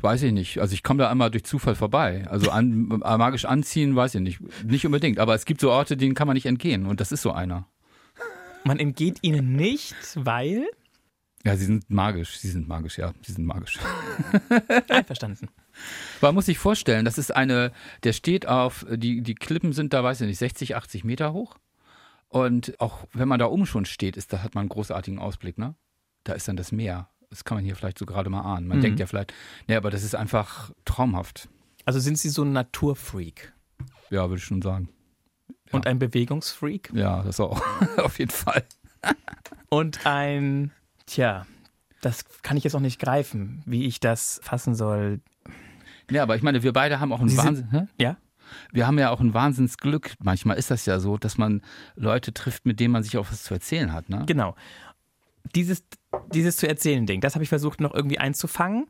Weiß 0.00 0.22
ich 0.22 0.32
nicht. 0.32 0.58
Also 0.58 0.74
ich 0.74 0.82
komme 0.82 0.98
da 0.98 1.10
einmal 1.10 1.30
durch 1.30 1.44
Zufall 1.44 1.74
vorbei. 1.74 2.26
Also 2.28 2.50
an, 2.50 2.88
magisch 2.98 3.44
anziehen, 3.44 3.94
weiß 3.94 4.14
ich 4.16 4.20
nicht. 4.20 4.40
Nicht 4.64 4.84
unbedingt. 4.84 5.18
Aber 5.18 5.34
es 5.34 5.44
gibt 5.44 5.60
so 5.60 5.70
Orte, 5.70 5.96
denen 5.96 6.14
kann 6.14 6.26
man 6.26 6.34
nicht 6.34 6.46
entgehen. 6.46 6.86
Und 6.86 7.00
das 7.00 7.12
ist 7.12 7.22
so 7.22 7.32
einer. 7.32 7.68
Man 8.64 8.78
entgeht 8.78 9.18
ihnen 9.22 9.56
nicht, 9.56 9.94
weil? 10.14 10.66
Ja, 11.44 11.56
sie 11.56 11.66
sind 11.66 11.90
magisch. 11.90 12.38
Sie 12.38 12.48
sind 12.48 12.66
magisch, 12.66 12.98
ja. 12.98 13.12
Sie 13.22 13.32
sind 13.32 13.44
magisch. 13.44 13.78
Einverstanden. 14.88 15.48
Man 16.22 16.34
muss 16.34 16.46
sich 16.46 16.58
vorstellen, 16.58 17.04
das 17.04 17.18
ist 17.18 17.34
eine, 17.34 17.72
der 18.02 18.14
steht 18.14 18.48
auf, 18.48 18.86
die, 18.90 19.20
die 19.20 19.34
Klippen 19.34 19.72
sind 19.72 19.92
da, 19.92 20.02
weiß 20.02 20.22
ich 20.22 20.26
nicht, 20.26 20.38
60, 20.38 20.74
80 20.74 21.04
Meter 21.04 21.34
hoch. 21.34 21.56
Und 22.28 22.80
auch 22.80 23.06
wenn 23.12 23.28
man 23.28 23.38
da 23.38 23.46
oben 23.46 23.66
schon 23.66 23.84
steht, 23.84 24.16
ist, 24.16 24.32
da 24.32 24.42
hat 24.42 24.54
man 24.54 24.62
einen 24.62 24.68
großartigen 24.70 25.18
Ausblick, 25.18 25.58
ne? 25.58 25.74
Da 26.24 26.32
ist 26.32 26.48
dann 26.48 26.56
das 26.56 26.72
Meer. 26.72 27.10
Das 27.28 27.44
kann 27.44 27.56
man 27.56 27.64
hier 27.64 27.76
vielleicht 27.76 27.98
so 27.98 28.06
gerade 28.06 28.30
mal 28.30 28.40
ahnen. 28.40 28.66
Man 28.66 28.78
mhm. 28.78 28.82
denkt 28.82 29.00
ja 29.00 29.06
vielleicht, 29.06 29.34
nee, 29.68 29.76
aber 29.76 29.90
das 29.90 30.02
ist 30.02 30.14
einfach 30.14 30.72
traumhaft. 30.84 31.48
Also 31.84 32.00
sind 32.00 32.18
Sie 32.18 32.30
so 32.30 32.42
ein 32.42 32.52
Naturfreak? 32.52 33.52
Ja, 34.08 34.28
würde 34.30 34.38
ich 34.38 34.44
schon 34.44 34.62
sagen. 34.62 34.88
Ja. 35.48 35.54
Und 35.72 35.86
ein 35.86 35.98
Bewegungsfreak? 35.98 36.90
Ja, 36.94 37.22
das 37.22 37.38
auch. 37.38 37.60
Auf 37.98 38.18
jeden 38.18 38.30
Fall. 38.30 38.64
Und 39.68 40.06
ein 40.06 40.72
Tja, 41.06 41.46
das 42.00 42.24
kann 42.42 42.56
ich 42.56 42.64
jetzt 42.64 42.74
auch 42.74 42.80
nicht 42.80 43.00
greifen, 43.00 43.62
wie 43.66 43.86
ich 43.86 44.00
das 44.00 44.40
fassen 44.42 44.74
soll. 44.74 45.20
Ja, 46.10 46.22
aber 46.22 46.36
ich 46.36 46.42
meine, 46.42 46.62
wir 46.62 46.72
beide 46.72 47.00
haben 47.00 47.12
auch 47.12 47.20
einen 47.20 47.36
Wahnsinn. 47.36 47.70
Hä? 47.70 47.86
Ja? 47.98 48.16
Wir 48.72 48.86
haben 48.86 48.98
ja 48.98 49.10
auch 49.10 49.20
ein 49.20 49.32
Wahnsinnsglück. 49.32 50.14
Manchmal 50.22 50.58
ist 50.58 50.70
das 50.70 50.86
ja 50.86 50.98
so, 50.98 51.16
dass 51.16 51.38
man 51.38 51.62
Leute 51.96 52.32
trifft, 52.34 52.66
mit 52.66 52.78
denen 52.80 52.92
man 52.92 53.02
sich 53.02 53.16
auch 53.16 53.30
was 53.30 53.42
zu 53.42 53.54
erzählen 53.54 53.92
hat. 53.92 54.08
Ne? 54.08 54.24
Genau. 54.26 54.54
Dieses, 55.54 55.84
dieses 56.32 56.56
zu 56.56 56.68
erzählen 56.68 57.06
Ding, 57.06 57.20
das 57.20 57.34
habe 57.34 57.42
ich 57.42 57.48
versucht 57.48 57.80
noch 57.80 57.94
irgendwie 57.94 58.18
einzufangen 58.18 58.86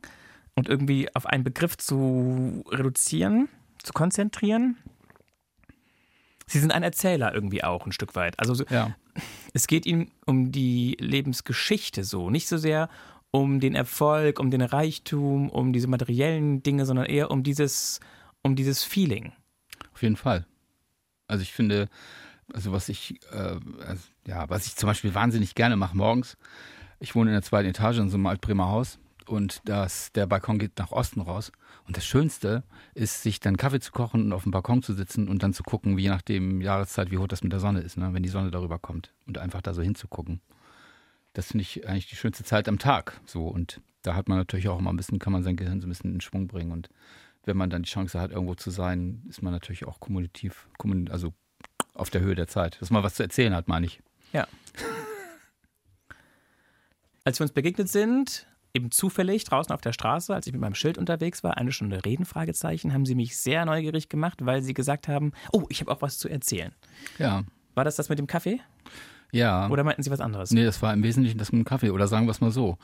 und 0.55 0.69
irgendwie 0.69 1.13
auf 1.15 1.25
einen 1.25 1.43
Begriff 1.43 1.77
zu 1.77 2.63
reduzieren, 2.69 3.49
zu 3.81 3.93
konzentrieren. 3.93 4.77
Sie 6.47 6.59
sind 6.59 6.71
ein 6.71 6.83
Erzähler 6.83 7.33
irgendwie 7.33 7.63
auch 7.63 7.85
ein 7.85 7.91
Stück 7.91 8.15
weit. 8.15 8.39
Also 8.39 8.63
ja. 8.69 8.95
es 9.53 9.67
geht 9.67 9.85
Ihnen 9.85 10.11
um 10.25 10.51
die 10.51 10.95
Lebensgeschichte 10.99 12.03
so, 12.03 12.29
nicht 12.29 12.47
so 12.47 12.57
sehr 12.57 12.89
um 13.31 13.59
den 13.59 13.75
Erfolg, 13.75 14.39
um 14.39 14.49
den 14.49 14.61
Reichtum, 14.61 15.49
um 15.49 15.73
diese 15.73 15.87
materiellen 15.87 16.63
Dinge, 16.63 16.85
sondern 16.85 17.05
eher 17.05 17.31
um 17.31 17.43
dieses, 17.43 17.99
um 18.43 18.55
dieses 18.55 18.83
Feeling. 18.83 19.33
Auf 19.93 20.03
jeden 20.03 20.15
Fall. 20.15 20.45
Also 21.27 21.41
ich 21.41 21.51
finde, 21.51 21.89
also 22.53 22.71
was 22.71 22.87
ich, 22.87 23.19
äh, 23.31 23.57
also, 23.85 24.03
ja, 24.25 24.49
was 24.49 24.67
ich 24.67 24.75
zum 24.75 24.87
Beispiel 24.87 25.13
wahnsinnig 25.15 25.55
gerne 25.55 25.75
mache 25.75 25.97
morgens. 25.97 26.37
Ich 26.99 27.15
wohne 27.15 27.31
in 27.31 27.35
der 27.35 27.41
zweiten 27.41 27.67
Etage 27.67 27.97
in 27.97 28.09
so 28.09 28.15
einem 28.15 28.27
Altbremer 28.27 28.69
Haus 28.69 28.99
und 29.29 29.61
das, 29.65 30.11
der 30.13 30.27
Balkon 30.27 30.59
geht 30.59 30.77
nach 30.77 30.91
Osten 30.91 31.21
raus. 31.21 31.51
Und 31.87 31.97
das 31.97 32.05
Schönste 32.05 32.63
ist, 32.93 33.21
sich 33.21 33.39
dann 33.39 33.57
Kaffee 33.57 33.79
zu 33.79 33.91
kochen 33.91 34.23
und 34.23 34.33
auf 34.33 34.43
dem 34.43 34.51
Balkon 34.51 34.81
zu 34.81 34.93
sitzen 34.93 35.27
und 35.27 35.43
dann 35.43 35.53
zu 35.53 35.63
gucken, 35.63 35.97
wie 35.97 36.03
je 36.03 36.09
nachdem 36.09 36.61
Jahreszeit, 36.61 37.11
wie 37.11 37.17
hoch 37.17 37.27
das 37.27 37.43
mit 37.43 37.51
der 37.51 37.59
Sonne 37.59 37.81
ist, 37.81 37.97
ne? 37.97 38.13
wenn 38.13 38.23
die 38.23 38.29
Sonne 38.29 38.51
darüber 38.51 38.79
kommt 38.79 39.13
und 39.27 39.37
einfach 39.37 39.61
da 39.61 39.73
so 39.73 39.81
hinzugucken. 39.81 40.41
Das 41.33 41.47
finde 41.47 41.63
ich 41.63 41.87
eigentlich 41.87 42.07
die 42.07 42.15
schönste 42.15 42.43
Zeit 42.43 42.67
am 42.67 42.79
Tag. 42.79 43.19
So 43.25 43.47
und 43.47 43.81
da 44.01 44.15
hat 44.15 44.29
man 44.29 44.37
natürlich 44.37 44.69
auch 44.69 44.79
immer 44.79 44.91
ein 44.91 44.97
bisschen, 44.97 45.19
kann 45.19 45.33
man 45.33 45.43
sein 45.43 45.57
Gehirn 45.57 45.81
so 45.81 45.87
ein 45.87 45.89
bisschen 45.89 46.13
in 46.13 46.21
Schwung 46.21 46.47
bringen 46.47 46.71
und 46.71 46.89
wenn 47.45 47.57
man 47.57 47.69
dann 47.69 47.83
die 47.83 47.89
Chance 47.89 48.19
hat, 48.19 48.31
irgendwo 48.31 48.55
zu 48.55 48.71
sein, 48.71 49.23
ist 49.29 49.41
man 49.41 49.53
natürlich 49.53 49.85
auch 49.85 49.99
kommunikativ, 49.99 50.67
also 51.09 51.33
auf 51.93 52.09
der 52.09 52.21
Höhe 52.21 52.35
der 52.35 52.47
Zeit. 52.47 52.81
Dass 52.81 52.89
man 52.89 53.03
was 53.03 53.15
zu 53.15 53.23
erzählen 53.23 53.53
hat, 53.53 53.67
meine 53.67 53.85
ich. 53.85 54.01
Ja. 54.33 54.47
Als 57.23 57.39
wir 57.39 57.43
uns 57.43 57.53
begegnet 57.53 57.89
sind, 57.89 58.47
eben 58.75 58.91
zufällig 58.91 59.45
draußen 59.45 59.73
auf 59.73 59.81
der 59.81 59.93
Straße, 59.93 60.33
als 60.33 60.45
ich 60.47 60.53
mit 60.53 60.61
meinem 60.61 60.75
Schild 60.75 60.97
unterwegs 60.97 61.43
war, 61.43 61.57
eine 61.57 61.71
Stunde 61.71 62.03
Reden, 62.05 62.25
Fragezeichen, 62.25 62.93
haben 62.93 63.05
sie 63.05 63.15
mich 63.15 63.37
sehr 63.37 63.65
neugierig 63.65 64.09
gemacht, 64.09 64.45
weil 64.45 64.61
sie 64.61 64.73
gesagt 64.73 65.07
haben, 65.07 65.31
oh, 65.51 65.63
ich 65.69 65.81
habe 65.81 65.91
auch 65.91 66.01
was 66.01 66.17
zu 66.17 66.29
erzählen. 66.29 66.73
Ja. 67.17 67.43
War 67.73 67.85
das 67.85 67.95
das 67.95 68.09
mit 68.09 68.19
dem 68.19 68.27
Kaffee? 68.27 68.59
Ja. 69.31 69.69
Oder 69.69 69.83
meinten 69.83 70.03
Sie 70.03 70.11
was 70.11 70.21
anderes? 70.21 70.51
Nee, 70.51 70.63
das 70.63 70.81
war 70.81 70.93
im 70.93 71.03
Wesentlichen 71.03 71.37
das 71.37 71.51
mit 71.51 71.59
dem 71.59 71.65
Kaffee. 71.65 71.89
Oder 71.89 72.07
sagen 72.07 72.25
wir 72.25 72.31
es 72.31 72.41
mal 72.41 72.51
so. 72.51 72.77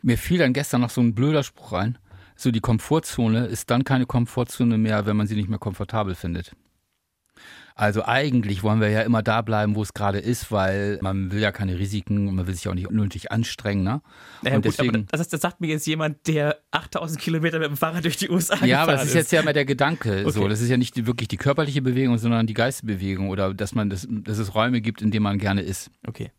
Mir 0.00 0.18
fiel 0.18 0.38
dann 0.38 0.52
gestern 0.52 0.80
noch 0.80 0.90
so 0.90 1.00
ein 1.00 1.14
blöder 1.14 1.42
Spruch 1.42 1.72
ein. 1.72 1.98
So, 2.34 2.50
die 2.50 2.60
Komfortzone 2.60 3.46
ist 3.46 3.70
dann 3.70 3.84
keine 3.84 4.06
Komfortzone 4.06 4.78
mehr, 4.78 5.06
wenn 5.06 5.16
man 5.16 5.26
sie 5.26 5.36
nicht 5.36 5.48
mehr 5.48 5.58
komfortabel 5.58 6.14
findet. 6.14 6.56
Also 7.74 8.04
eigentlich 8.04 8.62
wollen 8.62 8.80
wir 8.80 8.90
ja 8.90 9.00
immer 9.00 9.22
da 9.22 9.40
bleiben, 9.40 9.74
wo 9.74 9.82
es 9.82 9.94
gerade 9.94 10.18
ist, 10.18 10.52
weil 10.52 10.98
man 11.00 11.32
will 11.32 11.40
ja 11.40 11.52
keine 11.52 11.78
Risiken 11.78 12.28
und 12.28 12.34
man 12.34 12.46
will 12.46 12.54
sich 12.54 12.68
auch 12.68 12.74
nicht 12.74 12.88
unnötig 12.88 13.32
anstrengen. 13.32 13.82
Ne? 13.82 14.02
Naja, 14.42 14.56
und 14.56 14.64
gut, 14.64 14.78
deswegen, 14.78 15.06
das, 15.10 15.26
das, 15.28 15.40
sagt 15.40 15.60
mir 15.60 15.68
jetzt 15.68 15.86
jemand, 15.86 16.26
der 16.26 16.58
8000 16.70 17.20
Kilometer 17.20 17.58
mit 17.58 17.68
dem 17.68 17.76
Fahrrad 17.76 18.04
durch 18.04 18.18
die 18.18 18.28
USA 18.28 18.64
Ja, 18.64 18.82
aber 18.82 18.92
das 18.92 19.04
ist, 19.04 19.08
ist 19.08 19.14
jetzt 19.14 19.32
ja 19.32 19.40
immer 19.40 19.54
der 19.54 19.64
Gedanke. 19.64 20.20
Okay. 20.20 20.30
So, 20.30 20.48
das 20.48 20.60
ist 20.60 20.68
ja 20.68 20.76
nicht 20.76 21.06
wirklich 21.06 21.28
die 21.28 21.38
körperliche 21.38 21.80
Bewegung, 21.80 22.18
sondern 22.18 22.46
die 22.46 22.54
Geistbewegung 22.54 23.30
oder 23.30 23.54
dass 23.54 23.74
man 23.74 23.88
das, 23.88 24.06
dass 24.08 24.38
es 24.38 24.54
Räume 24.54 24.80
gibt, 24.80 25.00
in 25.00 25.10
denen 25.10 25.22
man 25.22 25.38
gerne 25.38 25.62
ist. 25.62 25.90
Okay. 26.06 26.30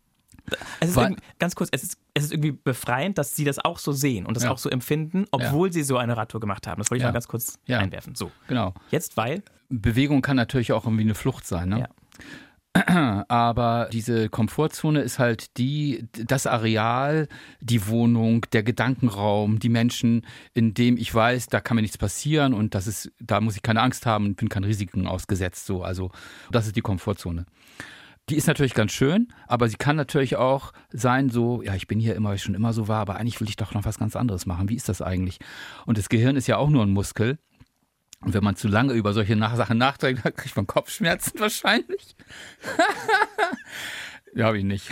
Es 0.80 0.90
ist 0.90 0.98
ganz 1.38 1.54
kurz, 1.54 1.70
es 1.72 1.82
ist, 1.82 1.98
es 2.12 2.24
ist 2.24 2.32
irgendwie 2.32 2.52
befreiend, 2.52 3.16
dass 3.18 3.34
Sie 3.34 3.44
das 3.44 3.58
auch 3.58 3.78
so 3.78 3.92
sehen 3.92 4.26
und 4.26 4.36
das 4.36 4.44
ja. 4.44 4.50
auch 4.50 4.58
so 4.58 4.68
empfinden, 4.68 5.24
obwohl 5.30 5.68
ja. 5.68 5.72
Sie 5.72 5.82
so 5.82 5.96
eine 5.96 6.16
Radtour 6.16 6.40
gemacht 6.40 6.66
haben. 6.66 6.80
Das 6.80 6.90
wollte 6.90 6.98
ich 6.98 7.02
ja. 7.02 7.08
mal 7.08 7.14
ganz 7.14 7.28
kurz 7.28 7.58
einwerfen. 7.66 8.14
So. 8.14 8.30
Genau. 8.48 8.74
Jetzt, 8.90 9.16
weil. 9.16 9.42
Bewegung 9.68 10.22
kann 10.22 10.36
natürlich 10.36 10.72
auch 10.72 10.84
irgendwie 10.84 11.04
eine 11.04 11.14
Flucht 11.14 11.46
sein, 11.46 11.68
ne? 11.68 11.88
Aber 13.28 13.88
diese 13.92 14.28
Komfortzone 14.28 15.00
ist 15.00 15.20
halt 15.20 15.56
die, 15.58 16.08
das 16.26 16.48
Areal, 16.48 17.28
die 17.60 17.86
Wohnung, 17.86 18.46
der 18.52 18.64
Gedankenraum, 18.64 19.60
die 19.60 19.68
Menschen, 19.68 20.26
in 20.54 20.74
dem 20.74 20.96
ich 20.96 21.14
weiß, 21.14 21.46
da 21.46 21.60
kann 21.60 21.76
mir 21.76 21.82
nichts 21.82 21.98
passieren 21.98 22.52
und 22.52 22.74
das 22.74 22.88
ist, 22.88 23.12
da 23.20 23.40
muss 23.40 23.54
ich 23.54 23.62
keine 23.62 23.80
Angst 23.80 24.06
haben 24.06 24.26
und 24.26 24.36
bin 24.36 24.48
keinen 24.48 24.64
Risiken 24.64 25.06
ausgesetzt. 25.06 25.66
So, 25.66 25.84
also 25.84 26.10
das 26.50 26.66
ist 26.66 26.74
die 26.74 26.80
Komfortzone 26.80 27.46
die 28.30 28.36
ist 28.36 28.46
natürlich 28.46 28.74
ganz 28.74 28.92
schön, 28.92 29.28
aber 29.46 29.68
sie 29.68 29.76
kann 29.76 29.96
natürlich 29.96 30.36
auch 30.36 30.72
sein, 30.90 31.28
so, 31.28 31.62
ja, 31.62 31.74
ich 31.74 31.86
bin 31.86 32.00
hier 32.00 32.14
immer, 32.14 32.30
weil 32.30 32.36
ich 32.36 32.42
schon 32.42 32.54
immer 32.54 32.72
so 32.72 32.88
war, 32.88 33.00
aber 33.00 33.16
eigentlich 33.16 33.40
will 33.40 33.48
ich 33.48 33.56
doch 33.56 33.74
noch 33.74 33.84
was 33.84 33.98
ganz 33.98 34.16
anderes 34.16 34.46
machen. 34.46 34.68
Wie 34.70 34.76
ist 34.76 34.88
das 34.88 35.02
eigentlich? 35.02 35.38
Und 35.84 35.98
das 35.98 36.08
Gehirn 36.08 36.36
ist 36.36 36.46
ja 36.46 36.56
auch 36.56 36.70
nur 36.70 36.82
ein 36.82 36.90
Muskel. 36.90 37.38
Und 38.24 38.32
wenn 38.34 38.44
man 38.44 38.56
zu 38.56 38.68
lange 38.68 38.94
über 38.94 39.12
solche 39.12 39.36
Sachen 39.36 39.78
nachdenkt, 39.78 40.24
dann 40.24 40.34
kriegt 40.34 40.56
man 40.56 40.66
Kopfschmerzen 40.66 41.38
wahrscheinlich. 41.38 42.16
ja, 44.34 44.46
habe 44.46 44.58
ich 44.58 44.64
nicht. 44.64 44.88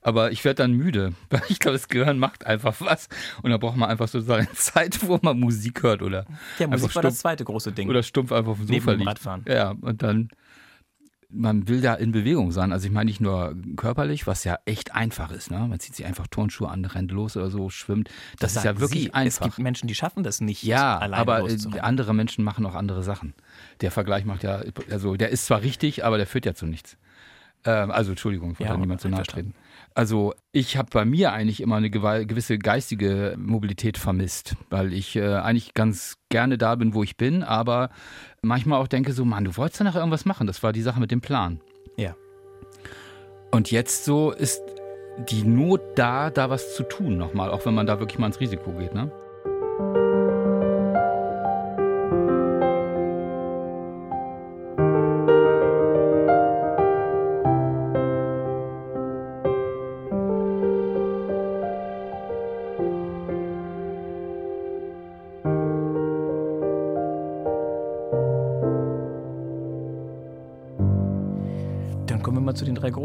Aber 0.00 0.32
ich 0.32 0.44
werde 0.44 0.62
dann 0.62 0.72
müde, 0.72 1.12
weil 1.30 1.42
ich 1.48 1.60
glaube, 1.60 1.76
das 1.76 1.88
Gehirn 1.88 2.18
macht 2.18 2.44
einfach 2.44 2.80
was. 2.80 3.08
Und 3.42 3.50
da 3.50 3.56
braucht 3.56 3.76
man 3.76 3.88
einfach 3.88 4.08
so 4.08 4.20
seine 4.20 4.50
Zeit, 4.54 5.06
wo 5.06 5.18
man 5.22 5.38
Musik 5.38 5.82
hört 5.82 6.02
oder. 6.02 6.26
Ja, 6.58 6.66
Musik 6.66 6.82
war 6.82 6.90
stumpf, 6.90 7.04
das 7.04 7.18
zweite 7.18 7.44
große 7.44 7.72
Ding. 7.72 7.88
Oder 7.88 8.02
stumpf 8.02 8.32
einfach 8.32 8.52
auf 8.52 8.58
dem 8.58 8.66
Sofa 8.66 8.92
liegt. 8.92 9.08
Radfahren. 9.08 9.44
Ja, 9.46 9.74
und 9.80 10.02
dann 10.02 10.28
man 11.32 11.68
will 11.68 11.80
da 11.80 11.94
in 11.94 12.12
Bewegung 12.12 12.52
sein. 12.52 12.72
Also 12.72 12.86
ich 12.86 12.92
meine 12.92 13.06
nicht 13.06 13.20
nur 13.20 13.54
körperlich, 13.76 14.26
was 14.26 14.44
ja 14.44 14.58
echt 14.64 14.94
einfach 14.94 15.30
ist. 15.30 15.50
Ne? 15.50 15.58
Man 15.58 15.80
zieht 15.80 15.96
sich 15.96 16.06
einfach 16.06 16.26
Turnschuhe 16.26 16.68
an, 16.68 16.84
rennt 16.84 17.10
los 17.10 17.36
oder 17.36 17.50
so, 17.50 17.70
schwimmt. 17.70 18.08
Das, 18.38 18.54
das 18.54 18.56
ist 18.56 18.64
ja 18.64 18.80
wirklich 18.80 19.04
Sie. 19.04 19.14
einfach. 19.14 19.46
Es 19.46 19.54
gibt 19.56 19.58
Menschen, 19.58 19.86
die 19.86 19.94
schaffen 19.94 20.22
das 20.22 20.40
nicht. 20.40 20.62
Ja, 20.62 21.00
aber 21.00 21.48
andere 21.80 22.14
Menschen 22.14 22.44
machen 22.44 22.66
auch 22.66 22.74
andere 22.74 23.02
Sachen. 23.02 23.34
Der 23.80 23.90
Vergleich 23.90 24.24
macht 24.24 24.42
ja, 24.42 24.62
also 24.90 25.16
der 25.16 25.30
ist 25.30 25.46
zwar 25.46 25.62
richtig, 25.62 26.04
aber 26.04 26.18
der 26.18 26.26
führt 26.26 26.46
ja 26.46 26.54
zu 26.54 26.66
nichts. 26.66 26.96
Ähm, 27.64 27.90
also 27.90 28.12
Entschuldigung, 28.12 28.52
ich 28.52 28.60
wollte 28.60 28.72
ja, 28.72 28.78
niemand 28.78 29.00
zu 29.00 29.08
nahe 29.08 29.22
treten. 29.22 29.54
Also 29.94 30.34
ich 30.52 30.76
habe 30.76 30.88
bei 30.92 31.04
mir 31.04 31.32
eigentlich 31.32 31.60
immer 31.60 31.76
eine 31.76 31.90
gewisse 31.90 32.58
geistige 32.58 33.34
Mobilität 33.38 33.98
vermisst, 33.98 34.56
weil 34.70 34.92
ich 34.92 35.16
äh, 35.16 35.34
eigentlich 35.34 35.74
ganz 35.74 36.16
gerne 36.30 36.56
da 36.58 36.74
bin, 36.76 36.94
wo 36.94 37.02
ich 37.02 37.16
bin, 37.16 37.42
aber 37.42 37.90
manchmal 38.42 38.80
auch 38.80 38.88
denke 38.88 39.12
so, 39.12 39.24
Mann, 39.24 39.44
du 39.44 39.56
wolltest 39.56 39.80
ja 39.80 39.84
noch 39.84 39.96
irgendwas 39.96 40.24
machen. 40.24 40.46
Das 40.46 40.62
war 40.62 40.72
die 40.72 40.82
Sache 40.82 41.00
mit 41.00 41.10
dem 41.10 41.20
Plan. 41.20 41.60
Ja. 41.96 42.16
Und 43.50 43.70
jetzt 43.70 44.04
so 44.04 44.30
ist 44.30 44.62
die 45.28 45.42
Not 45.44 45.80
da, 45.96 46.30
da 46.30 46.48
was 46.48 46.74
zu 46.74 46.84
tun 46.84 47.18
nochmal, 47.18 47.50
auch 47.50 47.66
wenn 47.66 47.74
man 47.74 47.86
da 47.86 48.00
wirklich 48.00 48.18
mal 48.18 48.28
ins 48.28 48.40
Risiko 48.40 48.72
geht, 48.72 48.94
ne? 48.94 49.12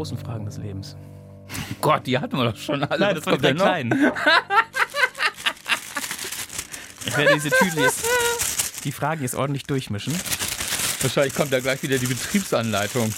Großen 0.08 0.24
Fragen 0.24 0.46
des 0.46 0.56
Lebens. 0.58 0.96
Gott, 1.80 2.06
die 2.06 2.18
hatten 2.18 2.36
wir 2.36 2.50
doch 2.50 2.56
schon 2.56 2.82
alle. 2.84 3.00
Nein, 3.00 3.14
das 3.14 3.26
waren 3.26 3.40
die 3.40 3.54
kleinen. 3.54 4.12
ich 7.06 7.16
werde 7.16 7.34
diese 7.34 7.50
Tüte 7.50 7.80
jetzt, 7.80 8.04
die 8.84 8.92
Fragen 8.92 9.22
jetzt 9.22 9.34
ordentlich 9.34 9.64
durchmischen. 9.64 10.14
Wahrscheinlich 11.00 11.34
kommt 11.34 11.52
da 11.52 11.60
gleich 11.60 11.82
wieder 11.82 11.98
die 11.98 12.06
Betriebsanleitung. 12.06 13.12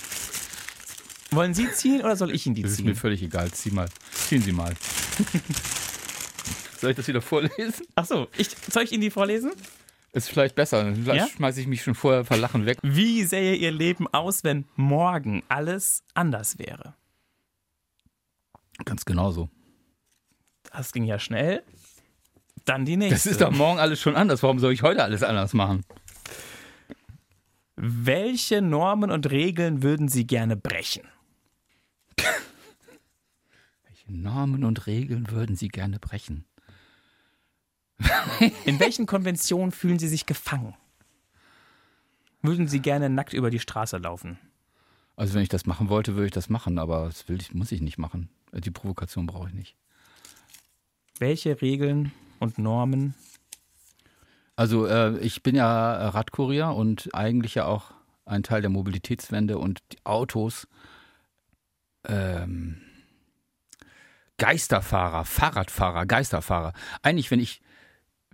Wollen 1.30 1.54
Sie 1.54 1.70
ziehen 1.72 2.02
oder 2.02 2.16
soll 2.16 2.32
ich 2.32 2.44
Ihnen 2.46 2.56
die 2.56 2.62
das 2.62 2.74
ziehen? 2.74 2.86
Das 2.86 2.92
ist 2.92 2.96
mir 2.96 3.00
völlig 3.00 3.22
egal. 3.22 3.50
Zieh 3.52 3.70
mal. 3.70 3.88
Ziehen 4.12 4.42
Sie 4.42 4.52
mal. 4.52 4.74
soll 6.80 6.90
ich 6.90 6.96
das 6.96 7.06
wieder 7.06 7.22
vorlesen? 7.22 7.86
Ach 7.94 8.04
so, 8.04 8.28
ich, 8.36 8.48
soll 8.70 8.82
ich 8.82 8.92
Ihnen 8.92 9.02
die 9.02 9.10
vorlesen? 9.10 9.52
Ist 10.12 10.28
vielleicht 10.28 10.56
besser. 10.56 10.92
Vielleicht 10.94 11.28
ja? 11.28 11.28
schmeiße 11.28 11.60
ich 11.60 11.66
mich 11.66 11.82
schon 11.82 11.94
vorher 11.94 12.24
verlachen 12.24 12.66
weg. 12.66 12.78
Wie 12.82 13.24
sähe 13.24 13.54
Ihr 13.54 13.70
Leben 13.70 14.08
aus, 14.08 14.42
wenn 14.42 14.66
morgen 14.74 15.42
alles 15.48 16.02
anders 16.14 16.58
wäre? 16.58 16.94
Ganz 18.84 19.04
genau 19.04 19.30
so. 19.30 19.48
Das 20.72 20.92
ging 20.92 21.04
ja 21.04 21.18
schnell. 21.18 21.62
Dann 22.64 22.84
die 22.84 22.96
nächste. 22.96 23.14
Das 23.14 23.26
ist 23.26 23.40
doch 23.40 23.50
morgen 23.52 23.78
alles 23.78 24.00
schon 24.00 24.16
anders. 24.16 24.42
Warum 24.42 24.58
soll 24.58 24.72
ich 24.72 24.82
heute 24.82 25.02
alles 25.02 25.22
anders 25.22 25.52
machen? 25.54 25.84
Welche 27.76 28.60
Normen 28.62 29.10
und 29.10 29.30
Regeln 29.30 29.82
würden 29.82 30.08
Sie 30.08 30.26
gerne 30.26 30.56
brechen? 30.56 31.04
Welche 32.16 34.12
Normen 34.12 34.64
und 34.64 34.86
Regeln 34.86 35.30
würden 35.30 35.56
Sie 35.56 35.68
gerne 35.68 35.98
brechen? 35.98 36.44
In 38.64 38.80
welchen 38.80 39.06
Konventionen 39.06 39.72
fühlen 39.72 39.98
Sie 39.98 40.08
sich 40.08 40.26
gefangen? 40.26 40.74
Würden 42.42 42.68
Sie 42.68 42.80
gerne 42.80 43.10
nackt 43.10 43.34
über 43.34 43.50
die 43.50 43.58
Straße 43.58 43.98
laufen? 43.98 44.38
Also 45.16 45.34
wenn 45.34 45.42
ich 45.42 45.50
das 45.50 45.66
machen 45.66 45.90
wollte, 45.90 46.14
würde 46.14 46.26
ich 46.26 46.32
das 46.32 46.48
machen, 46.48 46.78
aber 46.78 47.06
das 47.06 47.28
will 47.28 47.38
ich, 47.40 47.52
muss 47.52 47.72
ich 47.72 47.82
nicht 47.82 47.98
machen. 47.98 48.30
Die 48.52 48.70
Provokation 48.70 49.26
brauche 49.26 49.48
ich 49.48 49.54
nicht. 49.54 49.76
Welche 51.18 51.60
Regeln 51.60 52.12
und 52.38 52.58
Normen? 52.58 53.14
Also 54.56 54.86
äh, 54.86 55.18
ich 55.18 55.42
bin 55.42 55.54
ja 55.54 56.08
Radkurier 56.08 56.68
und 56.70 57.14
eigentlich 57.14 57.54
ja 57.54 57.66
auch 57.66 57.92
ein 58.24 58.42
Teil 58.42 58.62
der 58.62 58.70
Mobilitätswende 58.70 59.58
und 59.58 59.80
die 59.92 59.98
Autos. 60.04 60.66
Ähm, 62.04 62.80
Geisterfahrer, 64.38 65.26
Fahrradfahrer, 65.26 66.06
Geisterfahrer. 66.06 66.72
Eigentlich, 67.02 67.30
wenn 67.30 67.40
ich 67.40 67.60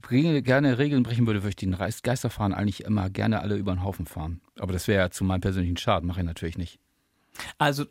gerne 0.03 0.79
Regeln 0.79 1.03
brechen 1.03 1.27
würde, 1.27 1.43
würde 1.43 1.51
ich 1.51 1.57
den 1.57 1.77
Geisterfahren 1.77 2.55
eigentlich 2.55 2.85
immer 2.85 3.11
gerne 3.11 3.41
alle 3.41 3.57
über 3.57 3.75
den 3.75 3.83
Haufen 3.83 4.07
fahren. 4.07 4.41
Aber 4.59 4.73
das 4.73 4.87
wäre 4.89 5.03
ja 5.03 5.11
zu 5.11 5.25
meinem 5.25 5.41
persönlichen 5.41 5.77
Schaden, 5.77 6.07
mache 6.07 6.21
ich 6.21 6.27
natürlich 6.27 6.59
nicht. 6.59 6.79
Also. 7.59 7.85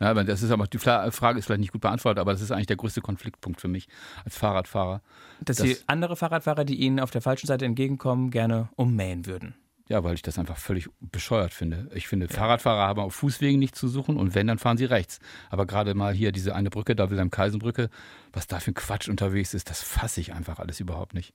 Ja, 0.00 0.10
aber 0.10 0.24
das 0.24 0.42
ist 0.42 0.50
aber, 0.50 0.66
die 0.66 0.78
Frage 0.78 1.38
ist 1.38 1.46
vielleicht 1.46 1.60
nicht 1.60 1.72
gut 1.72 1.80
beantwortet, 1.80 2.18
aber 2.18 2.32
das 2.32 2.40
ist 2.40 2.50
eigentlich 2.50 2.66
der 2.66 2.76
größte 2.76 3.00
Konfliktpunkt 3.00 3.60
für 3.60 3.68
mich 3.68 3.88
als 4.24 4.36
Fahrradfahrer. 4.36 5.00
Dass, 5.40 5.58
dass 5.58 5.66
die 5.66 5.76
andere 5.86 6.16
Fahrradfahrer, 6.16 6.64
die 6.64 6.74
Ihnen 6.74 7.00
auf 7.00 7.12
der 7.12 7.22
falschen 7.22 7.46
Seite 7.46 7.64
entgegenkommen, 7.64 8.30
gerne 8.30 8.68
ummähen 8.74 9.24
würden. 9.24 9.54
Ja, 9.88 10.02
weil 10.02 10.14
ich 10.14 10.22
das 10.22 10.38
einfach 10.38 10.56
völlig 10.56 10.88
bescheuert 11.00 11.52
finde. 11.52 11.90
Ich 11.94 12.08
finde, 12.08 12.26
ja. 12.26 12.32
Fahrradfahrer 12.32 12.86
haben 12.86 13.00
auf 13.00 13.14
Fußwegen 13.16 13.58
nichts 13.58 13.78
zu 13.78 13.88
suchen 13.88 14.16
und 14.16 14.34
wenn, 14.34 14.46
dann 14.46 14.58
fahren 14.58 14.78
sie 14.78 14.86
rechts. 14.86 15.18
Aber 15.50 15.66
gerade 15.66 15.94
mal 15.94 16.14
hier 16.14 16.32
diese 16.32 16.54
eine 16.54 16.70
Brücke, 16.70 16.96
da 16.96 17.10
Wilhelm-Kaisenbrücke, 17.10 17.90
was 18.32 18.46
da 18.46 18.60
für 18.60 18.70
ein 18.70 18.74
Quatsch 18.74 19.08
unterwegs 19.08 19.52
ist, 19.52 19.68
das 19.68 19.82
fasse 19.82 20.20
ich 20.20 20.32
einfach 20.32 20.58
alles 20.58 20.80
überhaupt 20.80 21.12
nicht. 21.12 21.34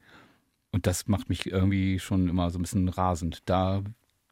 Und 0.72 0.88
das 0.88 1.08
macht 1.08 1.30
mich 1.30 1.46
irgendwie 1.46 2.00
schon 2.00 2.28
immer 2.28 2.50
so 2.50 2.58
ein 2.58 2.64
bisschen 2.64 2.90
rasend. 2.90 3.42
Da 3.46 3.84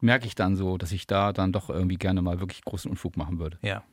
merke 0.02 0.26
ich 0.26 0.36
dann 0.36 0.56
so, 0.56 0.78
dass 0.78 0.92
ich 0.92 1.08
da 1.08 1.32
dann 1.34 1.52
doch 1.52 1.70
irgendwie 1.70 1.98
gerne 1.98 2.22
mal 2.22 2.40
wirklich 2.40 2.64
großen 2.64 2.90
Unfug 2.90 3.18
machen 3.18 3.40
würde. 3.40 3.60
Ja. 3.62 3.84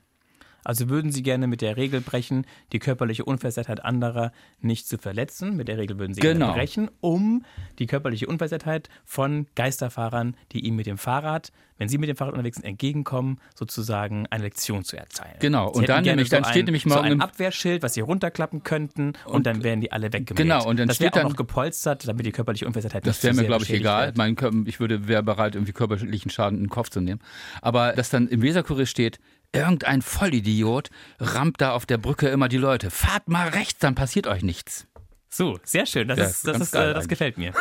Also 0.64 0.88
würden 0.88 1.12
Sie 1.12 1.22
gerne 1.22 1.46
mit 1.46 1.60
der 1.60 1.76
Regel 1.76 2.00
brechen, 2.00 2.46
die 2.72 2.78
körperliche 2.78 3.24
Unversehrtheit 3.24 3.84
anderer 3.84 4.32
nicht 4.60 4.88
zu 4.88 4.98
verletzen. 4.98 5.56
Mit 5.56 5.68
der 5.68 5.78
Regel 5.78 5.98
würden 5.98 6.14
Sie 6.14 6.20
genau. 6.20 6.46
gerne 6.46 6.58
brechen, 6.58 6.90
um 7.00 7.44
die 7.78 7.86
körperliche 7.86 8.26
Unversehrtheit 8.26 8.88
von 9.04 9.46
Geisterfahrern, 9.54 10.36
die 10.52 10.60
Ihnen 10.60 10.76
mit 10.76 10.86
dem 10.86 10.98
Fahrrad, 10.98 11.52
wenn 11.76 11.88
Sie 11.88 11.98
mit 11.98 12.08
dem 12.08 12.16
Fahrrad 12.16 12.34
unterwegs 12.34 12.56
sind, 12.56 12.66
entgegenkommen, 12.66 13.40
sozusagen 13.54 14.26
eine 14.30 14.44
Lektion 14.44 14.84
zu 14.84 14.96
erteilen. 14.96 15.36
Genau. 15.40 15.72
Sie 15.72 15.80
und 15.80 15.88
dann, 15.88 16.04
nämlich, 16.04 16.28
so 16.28 16.36
dann 16.36 16.44
steht 16.44 16.62
ein, 16.62 16.64
nämlich 16.66 16.86
mal 16.86 16.94
so 16.96 17.00
ein 17.00 17.20
Abwehrschild, 17.20 17.82
was 17.82 17.94
Sie 17.94 18.00
runterklappen 18.00 18.62
könnten 18.62 19.14
und, 19.24 19.34
und 19.34 19.46
dann 19.46 19.64
werden 19.64 19.80
die 19.80 19.92
alle 19.92 20.12
weggemäht. 20.12 20.36
Genau. 20.36 20.66
Und 20.66 20.78
dann 20.78 20.88
das 20.88 20.96
steht 20.96 21.16
dann 21.16 21.24
noch 21.24 21.36
gepolstert, 21.36 22.06
damit 22.06 22.26
die 22.26 22.32
körperliche 22.32 22.66
Unversehrtheit 22.66 23.06
das 23.06 23.16
nicht 23.16 23.24
Das 23.24 23.36
wäre 23.36 23.42
mir, 23.42 23.46
glaube 23.46 23.64
ich, 23.64 23.72
egal. 23.72 24.12
Mein, 24.16 24.36
ich 24.66 24.80
würde 24.80 25.08
wäre 25.08 25.22
bereit, 25.22 25.54
irgendwie 25.56 25.72
körperlichen 25.72 26.30
Schaden 26.30 26.58
in 26.58 26.64
den 26.64 26.70
Kopf 26.70 26.90
zu 26.90 27.00
nehmen. 27.00 27.20
Aber 27.60 27.92
dass 27.92 28.10
dann 28.10 28.28
im 28.28 28.42
Weserkurier 28.42 28.86
steht, 28.86 29.18
Irgendein 29.54 30.02
Vollidiot 30.02 30.90
rammt 31.20 31.60
da 31.60 31.72
auf 31.72 31.86
der 31.86 31.98
Brücke 31.98 32.28
immer 32.28 32.48
die 32.48 32.56
Leute. 32.56 32.90
Fahrt 32.90 33.28
mal 33.28 33.48
rechts, 33.48 33.78
dann 33.78 33.94
passiert 33.94 34.26
euch 34.26 34.42
nichts. 34.42 34.86
So, 35.28 35.58
sehr 35.62 35.86
schön. 35.86 36.08
Das, 36.08 36.18
ja, 36.18 36.24
ist, 36.26 36.46
das, 36.46 36.60
ist, 36.60 36.74
äh, 36.74 36.92
das 36.92 37.08
gefällt 37.08 37.38
mir. 37.38 37.54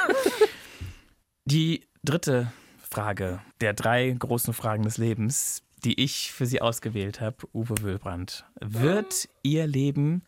die 1.45 1.85
dritte 2.03 2.51
Frage 2.89 3.41
der 3.61 3.73
drei 3.73 4.09
großen 4.11 4.53
Fragen 4.53 4.83
des 4.83 4.97
Lebens, 4.97 5.63
die 5.83 6.01
ich 6.01 6.31
für 6.31 6.45
Sie 6.45 6.61
ausgewählt 6.61 7.21
habe, 7.21 7.37
Uwe 7.53 7.75
Wöhlbrand. 7.81 8.45
Wird 8.59 9.29
Ihr 9.43 9.67
Leben 9.67 10.23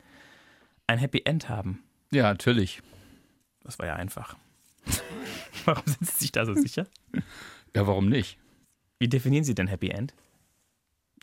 ein 0.88 0.99
Happy 0.99 1.22
End 1.26 1.49
haben? 1.49 1.84
Ja, 2.11 2.24
natürlich. 2.24 2.82
Das 3.63 3.80
war 3.80 3.88
ja 3.88 3.95
einfach. 3.95 4.36
warum 5.66 5.84
sind 5.86 6.05
Sie 6.05 6.18
sich 6.18 6.32
da 6.32 6.45
so 6.45 6.53
sicher? 6.53 6.86
Ja, 7.76 7.88
warum 7.88 8.07
nicht? 8.07 8.38
Wie 8.99 9.07
definieren 9.07 9.43
Sie 9.43 9.55
denn 9.55 9.68
Happy 9.68 9.89
End? 9.89 10.13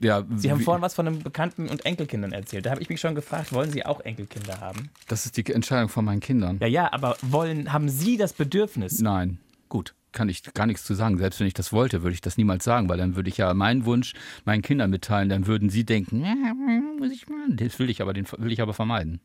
Ja, 0.01 0.25
Sie 0.37 0.51
haben 0.51 0.61
vorhin 0.61 0.83
was 0.83 0.95
von 0.95 1.07
einem 1.07 1.23
Bekannten 1.23 1.69
und 1.69 1.85
Enkelkindern 1.87 2.33
erzählt. 2.33 2.67
Da 2.67 2.71
habe 2.71 2.83
ich 2.83 2.89
mich 2.89 3.01
schon 3.01 3.15
gefragt, 3.15 3.53
wollen 3.53 3.71
Sie 3.71 3.87
auch 3.87 4.01
Enkelkinder 4.01 4.61
haben? 4.61 4.91
Das 5.07 5.27
ist 5.27 5.37
die 5.37 5.53
Entscheidung 5.53 5.89
von 5.89 6.05
meinen 6.05 6.21
Kindern. 6.21 6.59
Ja, 6.61 6.67
ja, 6.67 6.93
aber 6.93 7.17
wollen, 7.23 7.73
haben 7.73 7.89
Sie 7.89 8.17
das 8.17 8.33
Bedürfnis? 8.33 9.01
Nein. 9.01 9.39
Gut. 9.69 9.95
Kann 10.13 10.29
ich 10.29 10.43
gar 10.55 10.67
nichts 10.67 10.85
zu 10.85 10.95
sagen. 10.95 11.17
Selbst 11.17 11.41
wenn 11.41 11.47
ich 11.47 11.55
das 11.55 11.73
wollte, 11.73 12.03
würde 12.03 12.15
ich 12.15 12.21
das 12.21 12.37
niemals 12.37 12.65
sagen, 12.65 12.89
weil 12.89 12.99
dann 12.99 13.17
würde 13.17 13.31
ich 13.31 13.39
ja 13.39 13.55
meinen 13.55 13.87
Wunsch 13.87 14.13
meinen 14.45 14.61
Kindern 14.61 14.91
mitteilen. 14.91 15.29
Dann 15.29 15.47
würden 15.47 15.71
sie 15.71 15.85
denken, 15.85 16.23
ja, 16.23 16.53
muss 16.99 17.11
ich 17.11 17.29
mal. 17.29 17.49
Das 17.51 17.79
will 17.79 17.89
ich 17.89 18.03
aber, 18.03 18.13
den 18.13 18.27
will 18.37 18.53
ich 18.53 18.61
aber 18.61 18.75
vermeiden. 18.75 19.21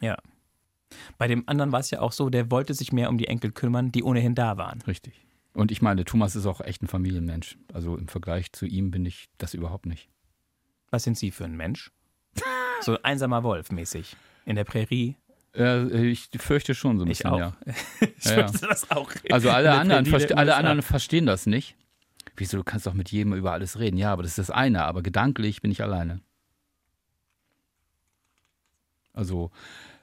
Ja. 0.00 0.16
Bei 1.16 1.28
dem 1.28 1.44
anderen 1.48 1.72
war 1.72 1.80
es 1.80 1.90
ja 1.90 2.00
auch 2.00 2.12
so, 2.12 2.28
der 2.28 2.50
wollte 2.50 2.74
sich 2.74 2.92
mehr 2.92 3.08
um 3.08 3.18
die 3.18 3.28
Enkel 3.28 3.52
kümmern, 3.52 3.92
die 3.92 4.02
ohnehin 4.02 4.34
da 4.34 4.56
waren. 4.56 4.82
Richtig. 4.82 5.27
Und 5.54 5.72
ich 5.72 5.82
meine, 5.82 6.04
Thomas 6.04 6.36
ist 6.36 6.46
auch 6.46 6.60
echt 6.60 6.82
ein 6.82 6.88
Familienmensch. 6.88 7.58
Also 7.72 7.96
im 7.96 8.08
Vergleich 8.08 8.52
zu 8.52 8.66
ihm 8.66 8.90
bin 8.90 9.04
ich 9.04 9.28
das 9.38 9.54
überhaupt 9.54 9.86
nicht. 9.86 10.08
Was 10.90 11.04
sind 11.04 11.18
Sie 11.18 11.30
für 11.30 11.44
ein 11.44 11.56
Mensch? 11.56 11.90
So 12.80 12.96
einsamer 13.02 13.42
Wolf 13.42 13.72
mäßig. 13.72 14.16
In 14.44 14.54
der 14.54 14.62
Prärie. 14.62 15.16
Äh, 15.52 16.06
ich 16.06 16.28
fürchte 16.38 16.76
schon 16.76 16.96
so 16.96 17.04
ein 17.04 17.08
bisschen, 17.08 17.26
ich 17.26 17.32
auch. 17.32 17.38
ja. 17.40 17.56
ich 18.00 18.24
ja, 18.24 18.34
fürchte 18.34 18.58
ja. 18.62 18.68
das 18.68 18.88
auch. 18.92 19.10
Also 19.30 19.50
alle 19.50 19.72
anderen, 19.72 20.06
verste 20.06 20.38
alle 20.38 20.54
anderen 20.54 20.82
verstehen 20.82 21.26
das 21.26 21.46
nicht. 21.46 21.74
Wieso, 22.36 22.56
du 22.56 22.62
kannst 22.62 22.86
doch 22.86 22.94
mit 22.94 23.10
jedem 23.10 23.32
über 23.32 23.52
alles 23.52 23.80
reden. 23.80 23.96
Ja, 23.96 24.12
aber 24.12 24.22
das 24.22 24.32
ist 24.32 24.38
das 24.38 24.50
eine, 24.50 24.84
aber 24.84 25.02
gedanklich 25.02 25.60
bin 25.60 25.72
ich 25.72 25.82
alleine. 25.82 26.20
Also 29.12 29.50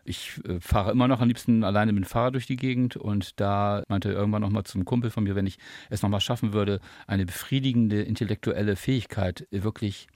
ich 0.05 0.39
äh, 0.45 0.59
fahre 0.59 0.91
immer 0.91 1.07
noch 1.07 1.19
am 1.19 1.27
liebsten 1.27 1.63
alleine 1.63 1.91
mit 1.91 2.03
dem 2.03 2.07
Fahrrad 2.07 2.35
durch 2.35 2.47
die 2.47 2.55
Gegend 2.55 2.95
und 2.95 3.39
da 3.39 3.83
meinte 3.89 4.11
irgendwann 4.11 4.41
nochmal 4.41 4.63
zum 4.63 4.85
Kumpel 4.85 5.09
von 5.09 5.23
mir, 5.23 5.35
wenn 5.35 5.47
ich 5.47 5.57
es 5.89 6.01
nochmal 6.01 6.21
schaffen 6.21 6.53
würde, 6.53 6.79
eine 7.07 7.25
befriedigende 7.25 8.01
intellektuelle 8.03 8.75
Fähigkeit 8.75 9.47
äh, 9.51 9.63
wirklich 9.63 10.07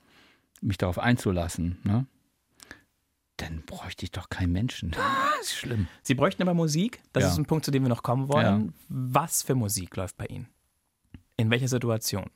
mich 0.62 0.78
darauf 0.78 1.00
einzulassen, 1.00 1.80
ne? 1.84 2.06
dann 3.38 3.64
bräuchte 3.66 4.04
ich 4.04 4.12
doch 4.12 4.30
keinen 4.30 4.52
Menschen. 4.52 4.96
Das 5.40 5.48
ist 5.48 5.56
schlimm. 5.56 5.88
Sie 6.02 6.16
bräuchten 6.16 6.42
aber 6.42 6.54
Musik. 6.54 7.02
Das 7.14 7.24
ja. 7.24 7.30
ist 7.30 7.38
ein 7.38 7.46
Punkt, 7.46 7.64
zu 7.64 7.72
dem 7.72 7.84
wir 7.84 7.88
noch 7.88 8.04
kommen 8.04 8.28
wollen. 8.28 8.66
Ja. 8.66 8.74
Was 8.90 9.42
für 9.42 9.56
Musik 9.56 9.96
läuft 9.96 10.18
bei 10.18 10.26
Ihnen? 10.26 10.50
In 11.38 11.50
welcher 11.50 11.70
Situation? 11.70 12.30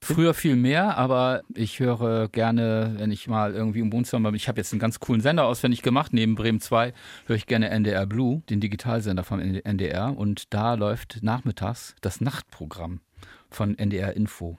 Früher 0.00 0.34
viel 0.34 0.56
mehr, 0.56 0.96
aber 0.96 1.42
ich 1.54 1.80
höre 1.80 2.28
gerne, 2.28 2.94
wenn 2.98 3.10
ich 3.10 3.28
mal 3.28 3.54
irgendwie 3.54 3.80
im 3.80 3.92
Wohnzimmer 3.92 4.30
bin. 4.30 4.36
Ich 4.36 4.48
habe 4.48 4.60
jetzt 4.60 4.72
einen 4.72 4.80
ganz 4.80 5.00
coolen 5.00 5.20
Sender 5.20 5.46
auswendig 5.46 5.82
gemacht. 5.82 6.12
Neben 6.12 6.34
Bremen 6.34 6.60
2 6.60 6.92
höre 7.26 7.36
ich 7.36 7.46
gerne 7.46 7.70
NDR 7.70 8.06
Blue, 8.06 8.42
den 8.50 8.60
Digitalsender 8.60 9.24
vom 9.24 9.40
NDR. 9.40 10.16
Und 10.16 10.52
da 10.54 10.74
läuft 10.74 11.20
nachmittags 11.22 11.96
das 12.02 12.20
Nachtprogramm 12.20 13.00
von 13.50 13.76
NDR 13.78 14.14
Info. 14.14 14.58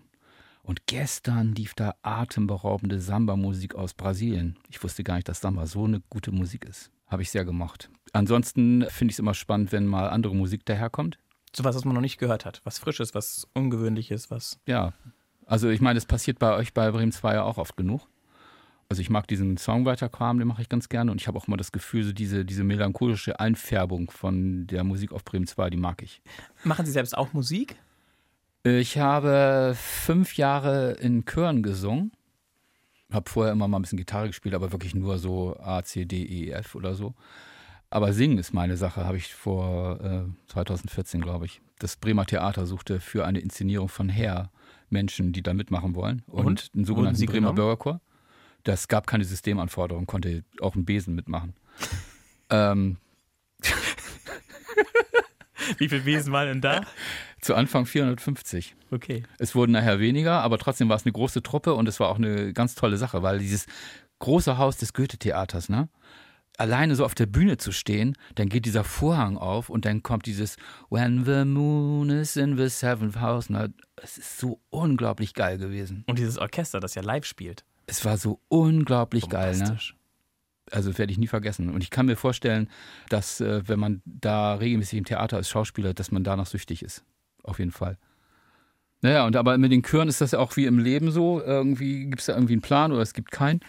Und 0.63 0.85
gestern 0.85 1.55
lief 1.55 1.75
da 1.75 1.95
atemberaubende 2.01 2.99
Samba-Musik 2.99 3.75
aus 3.75 3.93
Brasilien. 3.93 4.57
Ich 4.69 4.83
wusste 4.83 5.03
gar 5.05 5.15
nicht, 5.15 5.29
dass 5.29 5.39
Samba 5.39 5.65
so 5.65 5.85
eine 5.85 6.01
gute 6.09 6.31
Musik 6.31 6.65
ist. 6.65 6.91
Habe 7.07 7.21
ich 7.21 7.31
sehr 7.31 7.45
gemocht. 7.45 7.89
Ansonsten 8.11 8.85
finde 8.89 9.11
ich 9.11 9.15
es 9.15 9.19
immer 9.19 9.33
spannend, 9.33 9.71
wenn 9.71 9.85
mal 9.85 10.09
andere 10.09 10.35
Musik 10.35 10.65
daherkommt. 10.65 11.19
So 11.55 11.63
was, 11.63 11.75
was 11.75 11.85
man 11.85 11.95
noch 11.95 12.01
nicht 12.01 12.17
gehört 12.17 12.45
hat. 12.45 12.59
Was 12.65 12.79
Frisches, 12.79 13.15
was 13.15 13.47
Ungewöhnliches, 13.53 14.29
was. 14.29 14.59
Ja, 14.65 14.91
also 15.47 15.69
ich 15.69 15.81
meine, 15.81 15.95
das 15.95 16.05
passiert 16.05 16.39
bei 16.39 16.53
euch 16.55 16.73
bei 16.73 16.91
Bremen 16.91 17.11
2 17.11 17.35
ja 17.35 17.43
auch 17.43 17.57
oft 17.57 17.75
genug. 17.77 18.07
Also 18.89 19.01
ich 19.01 19.09
mag 19.09 19.27
diesen 19.27 19.57
Songwriter-Kram, 19.57 20.39
den 20.39 20.47
mache 20.47 20.61
ich 20.61 20.69
ganz 20.69 20.87
gerne 20.87 21.11
und 21.11 21.19
ich 21.19 21.27
habe 21.27 21.37
auch 21.37 21.47
immer 21.47 21.57
das 21.57 21.71
Gefühl, 21.71 22.03
so 22.03 22.13
diese, 22.13 22.45
diese 22.45 22.63
melancholische 22.63 23.39
Einfärbung 23.39 24.11
von 24.11 24.67
der 24.67 24.83
Musik 24.83 25.11
auf 25.11 25.25
Bremen 25.25 25.47
2, 25.47 25.71
die 25.71 25.77
mag 25.77 26.01
ich. 26.03 26.21
Machen 26.63 26.85
Sie 26.85 26.91
selbst 26.91 27.17
auch 27.17 27.33
Musik? 27.33 27.75
Ich 28.63 28.97
habe 28.97 29.75
fünf 29.77 30.37
Jahre 30.37 30.93
in 30.93 31.25
Chören 31.25 31.63
gesungen. 31.63 32.11
Habe 33.11 33.29
vorher 33.29 33.53
immer 33.53 33.67
mal 33.67 33.79
ein 33.79 33.81
bisschen 33.81 33.97
Gitarre 33.97 34.27
gespielt, 34.27 34.55
aber 34.55 34.71
wirklich 34.71 34.93
nur 34.93 35.17
so 35.17 35.57
A, 35.59 35.83
C, 35.83 36.05
D, 36.05 36.23
E, 36.23 36.51
F 36.51 36.75
oder 36.75 36.93
so. 36.93 37.13
Aber 37.89 38.11
singen 38.11 38.37
ist 38.37 38.53
meine 38.53 38.75
Sache, 38.75 39.05
habe 39.05 39.17
ich 39.17 39.33
vor 39.33 40.01
äh, 40.01 40.51
2014, 40.51 41.21
glaube 41.21 41.45
ich. 41.45 41.61
Das 41.79 41.95
Bremer 41.95 42.25
Theater 42.25 42.65
suchte 42.65 42.99
für 42.99 43.25
eine 43.25 43.39
Inszenierung 43.39 43.87
von 43.87 44.09
Herr 44.09 44.51
Menschen, 44.89 45.33
die 45.33 45.41
da 45.41 45.53
mitmachen 45.53 45.95
wollen. 45.95 46.23
Und, 46.27 46.45
und? 46.45 46.71
einen 46.75 46.85
sogenannten 46.85 47.25
Bremer? 47.25 47.53
Bürgerchor. 47.53 48.01
Das 48.63 48.87
gab 48.87 49.07
keine 49.07 49.23
Systemanforderung, 49.23 50.05
konnte 50.07 50.43
auch 50.61 50.75
ein 50.75 50.85
Besen 50.85 51.15
mitmachen. 51.15 51.53
ähm. 52.49 52.97
Wie 55.77 55.89
viele 55.89 56.01
Besen 56.01 56.33
waren 56.33 56.47
denn 56.47 56.61
da? 56.61 56.81
Zu 57.41 57.55
Anfang 57.55 57.85
450. 57.85 58.75
Okay. 58.91 59.23
Es 59.37 59.53
wurden 59.55 59.71
nachher 59.73 59.99
weniger, 59.99 60.41
aber 60.41 60.57
trotzdem 60.57 60.89
war 60.89 60.95
es 60.95 61.05
eine 61.05 61.11
große 61.11 61.43
Truppe 61.43 61.73
und 61.75 61.87
es 61.87 61.99
war 61.99 62.09
auch 62.09 62.17
eine 62.17 62.53
ganz 62.53 62.75
tolle 62.75 62.97
Sache, 62.97 63.21
weil 63.21 63.39
dieses 63.39 63.67
große 64.19 64.57
Haus 64.57 64.77
des 64.77 64.93
Goethe-Theaters, 64.93 65.69
ne? 65.69 65.89
Alleine 66.57 66.95
so 66.95 67.05
auf 67.05 67.15
der 67.15 67.27
Bühne 67.27 67.57
zu 67.57 67.71
stehen, 67.71 68.17
dann 68.35 68.49
geht 68.49 68.65
dieser 68.65 68.83
Vorhang 68.83 69.37
auf 69.37 69.69
und 69.69 69.85
dann 69.85 70.03
kommt 70.03 70.25
dieses 70.25 70.57
When 70.89 71.23
the 71.23 71.45
moon 71.45 72.09
is 72.09 72.35
in 72.35 72.57
the 72.57 72.67
seventh 72.67 73.19
house. 73.19 73.49
Na, 73.49 73.69
es 73.95 74.17
ist 74.17 74.39
so 74.39 74.59
unglaublich 74.69 75.33
geil 75.33 75.57
gewesen. 75.57 76.03
Und 76.07 76.19
dieses 76.19 76.37
Orchester, 76.37 76.79
das 76.79 76.95
ja 76.95 77.01
live 77.01 77.25
spielt. 77.25 77.63
Es 77.85 78.03
war 78.03 78.17
so 78.17 78.41
unglaublich 78.49 79.29
geil, 79.29 79.57
ne? 79.57 79.77
Also 80.69 80.89
das 80.89 80.99
werde 80.99 81.13
ich 81.13 81.17
nie 81.17 81.27
vergessen. 81.27 81.69
Und 81.69 81.81
ich 81.81 81.89
kann 81.89 82.07
mir 82.07 82.17
vorstellen, 82.17 82.69
dass 83.07 83.39
äh, 83.39 83.65
wenn 83.69 83.79
man 83.79 84.01
da 84.03 84.55
regelmäßig 84.55 84.99
im 84.99 85.05
Theater 85.05 85.37
als 85.37 85.49
Schauspieler, 85.49 85.93
dass 85.93 86.11
man 86.11 86.25
danach 86.25 86.47
süchtig 86.47 86.83
ist. 86.83 87.05
Auf 87.43 87.59
jeden 87.59 87.71
Fall. 87.71 87.97
Naja, 89.01 89.25
und 89.25 89.35
aber 89.35 89.57
mit 89.57 89.71
den 89.71 89.83
Chören 89.83 90.07
ist 90.07 90.21
das 90.21 90.31
ja 90.31 90.39
auch 90.39 90.57
wie 90.57 90.65
im 90.65 90.79
Leben 90.79 91.11
so. 91.11 91.41
Irgendwie 91.41 92.05
gibt 92.05 92.19
es 92.19 92.25
da 92.25 92.33
irgendwie 92.33 92.53
einen 92.53 92.61
Plan 92.61 92.91
oder 92.91 93.01
es 93.01 93.13
gibt 93.13 93.31
keinen 93.31 93.61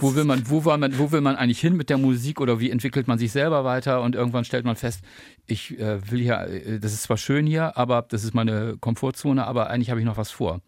wo 0.00 0.14
will 0.14 0.24
man, 0.24 0.48
wo 0.48 0.64
war 0.64 0.78
man, 0.78 0.98
wo 0.98 1.12
will 1.12 1.20
man 1.20 1.36
eigentlich 1.36 1.60
hin 1.60 1.76
mit 1.76 1.90
der 1.90 1.98
Musik 1.98 2.40
oder 2.40 2.60
wie 2.60 2.70
entwickelt 2.70 3.08
man 3.08 3.18
sich 3.18 3.32
selber 3.32 3.64
weiter 3.64 4.02
und 4.02 4.14
irgendwann 4.14 4.44
stellt 4.44 4.64
man 4.64 4.76
fest, 4.76 5.02
ich 5.46 5.78
äh, 5.78 6.10
will 6.10 6.20
hier, 6.20 6.40
äh, 6.40 6.80
das 6.80 6.92
ist 6.92 7.04
zwar 7.04 7.16
schön 7.16 7.46
hier, 7.46 7.76
aber 7.76 8.04
das 8.08 8.24
ist 8.24 8.34
meine 8.34 8.76
Komfortzone, 8.78 9.46
aber 9.46 9.70
eigentlich 9.70 9.90
habe 9.90 10.00
ich 10.00 10.06
noch 10.06 10.16
was 10.16 10.30
vor. 10.30 10.60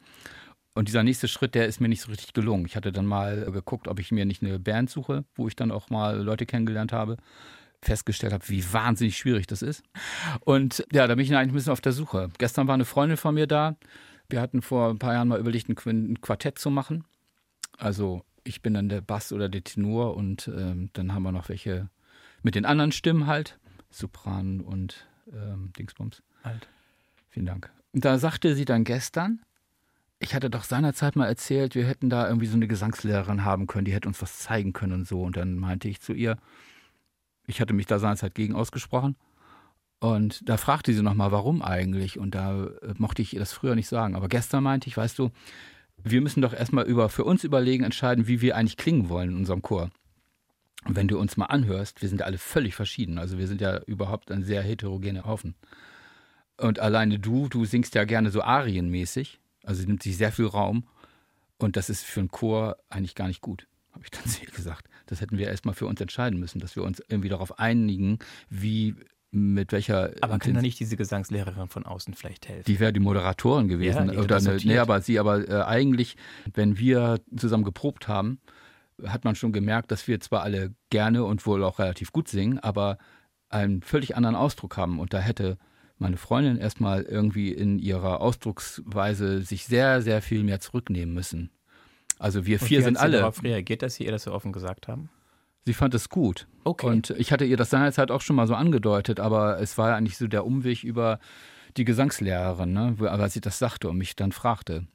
Und 0.74 0.88
dieser 0.88 1.02
nächste 1.02 1.26
Schritt, 1.26 1.54
der 1.54 1.66
ist 1.66 1.80
mir 1.80 1.88
nicht 1.88 2.02
so 2.02 2.10
richtig 2.10 2.34
gelungen. 2.34 2.64
Ich 2.66 2.76
hatte 2.76 2.92
dann 2.92 3.06
mal 3.06 3.50
geguckt, 3.50 3.88
ob 3.88 3.98
ich 3.98 4.12
mir 4.12 4.24
nicht 4.24 4.42
eine 4.42 4.60
Band 4.60 4.90
suche, 4.90 5.24
wo 5.34 5.48
ich 5.48 5.56
dann 5.56 5.72
auch 5.72 5.90
mal 5.90 6.22
Leute 6.22 6.46
kennengelernt 6.46 6.92
habe 6.92 7.16
festgestellt 7.82 8.32
habe, 8.32 8.48
wie 8.48 8.72
wahnsinnig 8.72 9.16
schwierig 9.16 9.46
das 9.46 9.62
ist. 9.62 9.82
Und 10.40 10.84
ja, 10.92 11.06
da 11.06 11.14
bin 11.14 11.24
ich 11.24 11.34
eigentlich 11.34 11.52
ein 11.52 11.54
bisschen 11.54 11.72
auf 11.72 11.80
der 11.80 11.92
Suche. 11.92 12.30
Gestern 12.38 12.66
war 12.66 12.74
eine 12.74 12.84
Freundin 12.84 13.16
von 13.16 13.34
mir 13.34 13.46
da. 13.46 13.76
Wir 14.28 14.40
hatten 14.40 14.62
vor 14.62 14.90
ein 14.90 14.98
paar 14.98 15.14
Jahren 15.14 15.28
mal 15.28 15.40
überlegt, 15.40 15.68
ein 15.68 16.20
Quartett 16.20 16.58
zu 16.58 16.70
machen. 16.70 17.04
Also 17.78 18.24
ich 18.44 18.62
bin 18.62 18.74
dann 18.74 18.88
der 18.88 19.00
Bass 19.00 19.32
oder 19.32 19.48
der 19.48 19.64
Tenor 19.64 20.16
und 20.16 20.48
ähm, 20.48 20.90
dann 20.92 21.14
haben 21.14 21.22
wir 21.22 21.32
noch 21.32 21.48
welche 21.48 21.88
mit 22.42 22.54
den 22.54 22.64
anderen 22.64 22.92
Stimmen 22.92 23.26
halt, 23.26 23.58
Sopran 23.90 24.60
und 24.60 25.06
ähm, 25.32 25.72
Dingsbums. 25.78 26.22
Halt. 26.44 26.68
Vielen 27.30 27.46
Dank. 27.46 27.70
Da 27.92 28.18
sagte 28.18 28.54
sie 28.54 28.64
dann 28.64 28.84
gestern, 28.84 29.40
ich 30.20 30.34
hatte 30.34 30.50
doch 30.50 30.64
seinerzeit 30.64 31.16
mal 31.16 31.26
erzählt, 31.26 31.74
wir 31.74 31.86
hätten 31.86 32.10
da 32.10 32.26
irgendwie 32.26 32.46
so 32.46 32.56
eine 32.56 32.68
Gesangslehrerin 32.68 33.44
haben 33.44 33.66
können, 33.66 33.84
die 33.84 33.92
hätte 33.92 34.08
uns 34.08 34.20
was 34.20 34.38
zeigen 34.38 34.72
können 34.72 34.92
und 34.92 35.08
so. 35.08 35.22
Und 35.22 35.36
dann 35.36 35.56
meinte 35.56 35.88
ich 35.88 36.00
zu 36.00 36.12
ihr, 36.12 36.38
ich 37.48 37.60
hatte 37.60 37.74
mich 37.74 37.86
da 37.86 37.98
seinerzeit 37.98 38.34
gegen 38.34 38.54
ausgesprochen. 38.54 39.16
Und 40.00 40.48
da 40.48 40.56
fragte 40.56 40.92
sie 40.92 41.02
nochmal, 41.02 41.32
warum 41.32 41.60
eigentlich? 41.60 42.18
Und 42.18 42.34
da 42.34 42.66
äh, 42.66 42.94
mochte 42.98 43.22
ich 43.22 43.32
ihr 43.32 43.40
das 43.40 43.52
früher 43.52 43.74
nicht 43.74 43.88
sagen. 43.88 44.14
Aber 44.14 44.28
gestern 44.28 44.62
meinte 44.62 44.86
ich, 44.86 44.96
weißt 44.96 45.18
du, 45.18 45.30
wir 46.04 46.20
müssen 46.20 46.42
doch 46.42 46.52
erstmal 46.52 46.86
über, 46.86 47.08
für 47.08 47.24
uns 47.24 47.42
überlegen, 47.42 47.82
entscheiden, 47.82 48.28
wie 48.28 48.40
wir 48.40 48.56
eigentlich 48.56 48.76
klingen 48.76 49.08
wollen 49.08 49.30
in 49.30 49.36
unserem 49.36 49.62
Chor. 49.62 49.90
Und 50.84 50.94
wenn 50.94 51.08
du 51.08 51.18
uns 51.18 51.36
mal 51.36 51.46
anhörst, 51.46 52.00
wir 52.00 52.08
sind 52.08 52.20
ja 52.20 52.26
alle 52.26 52.38
völlig 52.38 52.76
verschieden. 52.76 53.18
Also 53.18 53.38
wir 53.38 53.48
sind 53.48 53.60
ja 53.60 53.78
überhaupt 53.84 54.30
ein 54.30 54.44
sehr 54.44 54.62
heterogener 54.62 55.24
Haufen. 55.24 55.56
Und 56.58 56.78
alleine 56.78 57.18
du, 57.18 57.48
du 57.48 57.64
singst 57.64 57.96
ja 57.96 58.04
gerne 58.04 58.30
so 58.30 58.42
arienmäßig. 58.42 59.40
Also 59.64 59.84
nimmt 59.84 60.02
sich 60.02 60.16
sehr 60.16 60.30
viel 60.30 60.46
Raum. 60.46 60.84
Und 61.58 61.76
das 61.76 61.90
ist 61.90 62.04
für 62.04 62.20
einen 62.20 62.30
Chor 62.30 62.76
eigentlich 62.88 63.16
gar 63.16 63.26
nicht 63.26 63.40
gut, 63.40 63.66
habe 63.92 64.04
ich 64.04 64.10
dann 64.10 64.26
sehr 64.26 64.46
gesagt. 64.46 64.88
Das 65.10 65.20
hätten 65.20 65.38
wir 65.38 65.48
erstmal 65.48 65.74
für 65.74 65.86
uns 65.86 66.00
entscheiden 66.00 66.38
müssen, 66.38 66.60
dass 66.60 66.76
wir 66.76 66.84
uns 66.84 67.02
irgendwie 67.08 67.28
darauf 67.28 67.58
einigen, 67.58 68.18
wie 68.48 68.94
mit 69.30 69.72
welcher. 69.72 70.12
Aber 70.20 70.38
kann 70.38 70.54
da 70.54 70.62
nicht 70.62 70.80
diese 70.80 70.96
Gesangslehrerin 70.96 71.68
von 71.68 71.84
außen 71.84 72.14
vielleicht 72.14 72.48
helfen? 72.48 72.64
Die 72.66 72.80
wäre 72.80 72.92
die 72.92 73.00
Moderatorin 73.00 73.68
gewesen. 73.68 74.12
Ja, 74.12 74.20
oder 74.20 74.36
eine, 74.36 74.56
nee, 74.56 74.78
aber 74.78 75.00
sie, 75.00 75.18
aber 75.18 75.48
äh, 75.48 75.62
eigentlich, 75.64 76.16
wenn 76.54 76.78
wir 76.78 77.20
zusammen 77.36 77.64
geprobt 77.64 78.08
haben, 78.08 78.40
hat 79.04 79.24
man 79.24 79.34
schon 79.34 79.52
gemerkt, 79.52 79.90
dass 79.90 80.08
wir 80.08 80.20
zwar 80.20 80.42
alle 80.42 80.74
gerne 80.90 81.24
und 81.24 81.46
wohl 81.46 81.62
auch 81.62 81.78
relativ 81.78 82.12
gut 82.12 82.28
singen, 82.28 82.58
aber 82.58 82.98
einen 83.48 83.82
völlig 83.82 84.16
anderen 84.16 84.36
Ausdruck 84.36 84.76
haben. 84.76 84.98
Und 84.98 85.12
da 85.12 85.18
hätte 85.18 85.58
meine 85.98 86.16
Freundin 86.16 86.58
erstmal 86.58 87.02
irgendwie 87.02 87.52
in 87.52 87.78
ihrer 87.78 88.20
Ausdrucksweise 88.20 89.42
sich 89.42 89.64
sehr, 89.64 90.02
sehr 90.02 90.22
viel 90.22 90.42
mehr 90.44 90.60
zurücknehmen 90.60 91.14
müssen. 91.14 91.50
Also 92.18 92.46
wir 92.46 92.58
vier 92.58 92.82
sind 92.82 92.96
alle. 92.96 93.18
Wie 93.18 93.20
darauf 93.20 93.42
reagiert, 93.42 93.82
dass 93.82 93.94
Sie 93.94 94.04
ihr 94.04 94.10
das 94.10 94.24
so 94.24 94.32
offen 94.32 94.52
gesagt 94.52 94.88
haben? 94.88 95.10
Sie 95.64 95.74
fand 95.74 95.94
es 95.94 96.08
gut. 96.08 96.46
Okay. 96.64 96.86
Und 96.86 97.10
ich 97.10 97.30
hatte 97.30 97.44
ihr 97.44 97.56
das 97.56 97.70
seinerzeit 97.70 98.10
auch 98.10 98.22
schon 98.22 98.36
mal 98.36 98.46
so 98.46 98.54
angedeutet, 98.54 99.20
aber 99.20 99.60
es 99.60 99.76
war 99.76 99.90
ja 99.90 99.96
eigentlich 99.96 100.16
so 100.16 100.26
der 100.26 100.46
Umweg 100.46 100.82
über 100.82 101.18
die 101.76 101.84
Gesangslehrerin, 101.84 102.72
ne? 102.72 102.96
als 103.00 103.34
sie 103.34 103.40
das 103.40 103.58
sagte 103.58 103.88
und 103.88 103.98
mich 103.98 104.16
dann 104.16 104.32
fragte. 104.32 104.86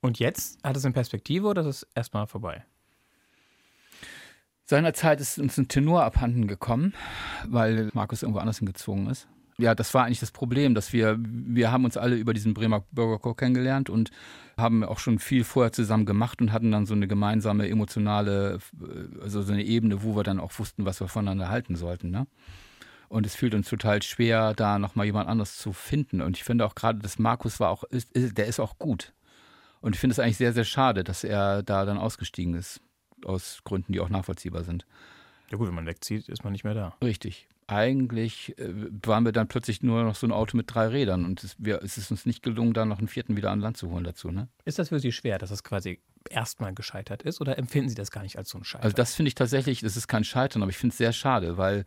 Und 0.00 0.18
jetzt 0.18 0.62
hat 0.62 0.76
es 0.76 0.84
eine 0.84 0.92
Perspektive 0.92 1.46
oder 1.46 1.62
ist 1.62 1.82
es 1.82 1.88
erstmal 1.94 2.26
vorbei? 2.26 2.64
Seinerzeit 4.64 5.20
ist 5.20 5.38
uns 5.38 5.56
ein 5.58 5.68
Tenor 5.68 6.04
abhanden 6.04 6.46
gekommen, 6.46 6.94
weil 7.46 7.90
Markus 7.94 8.22
irgendwo 8.22 8.40
anders 8.40 8.58
hingezwungen 8.58 9.08
ist 9.08 9.28
ja, 9.62 9.74
das 9.74 9.94
war 9.94 10.04
eigentlich 10.04 10.20
das 10.20 10.32
Problem, 10.32 10.74
dass 10.74 10.92
wir, 10.92 11.16
wir 11.20 11.70
haben 11.70 11.84
uns 11.84 11.96
alle 11.96 12.16
über 12.16 12.34
diesen 12.34 12.52
Bremer 12.52 12.84
Bürgerchor 12.90 13.36
kennengelernt 13.36 13.88
und 13.88 14.10
haben 14.56 14.82
auch 14.82 14.98
schon 14.98 15.18
viel 15.18 15.44
vorher 15.44 15.72
zusammen 15.72 16.04
gemacht 16.04 16.40
und 16.40 16.52
hatten 16.52 16.72
dann 16.72 16.84
so 16.84 16.94
eine 16.94 17.06
gemeinsame 17.06 17.68
emotionale, 17.68 18.58
also 19.20 19.42
so 19.42 19.52
eine 19.52 19.62
Ebene, 19.62 20.02
wo 20.02 20.16
wir 20.16 20.24
dann 20.24 20.40
auch 20.40 20.58
wussten, 20.58 20.84
was 20.84 21.00
wir 21.00 21.08
voneinander 21.08 21.48
halten 21.48 21.76
sollten. 21.76 22.10
Ne? 22.10 22.26
Und 23.08 23.24
es 23.24 23.36
fühlt 23.36 23.54
uns 23.54 23.68
total 23.68 24.02
schwer, 24.02 24.52
da 24.54 24.78
nochmal 24.78 25.06
jemand 25.06 25.28
anderes 25.28 25.56
zu 25.56 25.72
finden. 25.72 26.20
Und 26.22 26.36
ich 26.36 26.44
finde 26.44 26.66
auch 26.66 26.74
gerade, 26.74 26.98
dass 26.98 27.18
Markus 27.18 27.60
war 27.60 27.70
auch, 27.70 27.84
ist, 27.84 28.10
der 28.14 28.46
ist 28.46 28.58
auch 28.58 28.78
gut. 28.78 29.12
Und 29.80 29.94
ich 29.94 30.00
finde 30.00 30.12
es 30.12 30.18
eigentlich 30.18 30.38
sehr, 30.38 30.52
sehr 30.52 30.64
schade, 30.64 31.04
dass 31.04 31.22
er 31.22 31.62
da 31.62 31.84
dann 31.84 31.98
ausgestiegen 31.98 32.54
ist. 32.54 32.80
Aus 33.24 33.60
Gründen, 33.62 33.92
die 33.92 34.00
auch 34.00 34.08
nachvollziehbar 34.08 34.64
sind. 34.64 34.84
Ja 35.50 35.56
gut, 35.56 35.68
wenn 35.68 35.74
man 35.74 35.86
wegzieht, 35.86 36.28
ist 36.28 36.42
man 36.42 36.52
nicht 36.52 36.64
mehr 36.64 36.74
da. 36.74 36.96
Richtig. 37.04 37.46
Eigentlich 37.72 38.58
äh, 38.58 38.68
waren 39.04 39.24
wir 39.24 39.32
dann 39.32 39.48
plötzlich 39.48 39.82
nur 39.82 40.04
noch 40.04 40.14
so 40.14 40.26
ein 40.26 40.32
Auto 40.32 40.56
mit 40.56 40.72
drei 40.72 40.88
Rädern 40.88 41.24
und 41.24 41.42
es, 41.42 41.56
wir, 41.58 41.82
es 41.82 41.96
ist 41.96 42.10
uns 42.10 42.26
nicht 42.26 42.42
gelungen, 42.42 42.74
da 42.74 42.84
noch 42.84 42.98
einen 42.98 43.08
vierten 43.08 43.36
wieder 43.36 43.50
an 43.50 43.60
Land 43.60 43.76
zu 43.76 43.90
holen 43.90 44.04
dazu. 44.04 44.30
Ne? 44.30 44.48
Ist 44.64 44.78
das 44.78 44.90
für 44.90 45.00
Sie 45.00 45.12
schwer, 45.12 45.38
dass 45.38 45.50
das 45.50 45.64
quasi 45.64 46.00
erstmal 46.28 46.74
gescheitert 46.74 47.22
ist 47.22 47.40
oder 47.40 47.58
empfinden 47.58 47.88
Sie 47.88 47.94
das 47.94 48.10
gar 48.10 48.22
nicht 48.22 48.36
als 48.36 48.50
so 48.50 48.58
ein 48.58 48.64
Scheitern? 48.64 48.84
Also 48.84 48.94
das 48.94 49.14
finde 49.14 49.28
ich 49.28 49.34
tatsächlich, 49.34 49.80
das 49.80 49.96
ist 49.96 50.08
kein 50.08 50.24
Scheitern, 50.24 50.62
aber 50.62 50.70
ich 50.70 50.76
finde 50.76 50.92
es 50.92 50.98
sehr 50.98 51.12
schade, 51.12 51.56
weil 51.56 51.84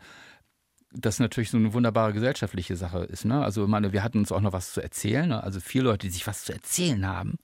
das 0.92 1.20
natürlich 1.20 1.50
so 1.50 1.58
eine 1.58 1.74
wunderbare 1.74 2.14
gesellschaftliche 2.14 2.76
Sache 2.76 3.00
ist. 3.00 3.26
Ne? 3.26 3.44
Also 3.44 3.64
ich 3.64 3.70
meine, 3.70 3.94
wir 3.94 4.04
hatten 4.04 4.20
uns 4.20 4.32
auch 4.32 4.42
noch 4.42 4.54
was 4.54 4.74
zu 4.74 4.82
erzählen, 4.82 5.30
ne? 5.30 5.44
also 5.44 5.60
viele 5.60 5.86
Leute, 5.86 6.08
die 6.08 6.14
sich 6.14 6.26
was 6.26 6.46
zu 6.46 6.54
erzählen 6.54 7.06
haben 7.06 7.38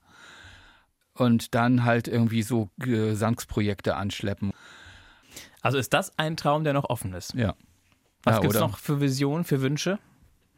und 1.13 1.53
dann 1.53 1.83
halt 1.83 2.07
irgendwie 2.07 2.43
so 2.43 2.69
Gesangsprojekte 2.79 3.95
anschleppen. 3.95 4.51
Also 5.61 5.77
ist 5.77 5.93
das 5.93 6.17
ein 6.17 6.37
Traum, 6.37 6.63
der 6.63 6.73
noch 6.73 6.89
offen 6.89 7.13
ist? 7.13 7.33
Ja. 7.33 7.55
Was 8.23 8.35
Ja, 8.35 8.41
gibt 8.41 8.53
es 8.53 8.59
oder- 8.59 8.67
noch 8.67 8.77
für 8.77 9.01
Visionen, 9.01 9.43
für 9.43 9.61
Wünsche? 9.61 9.99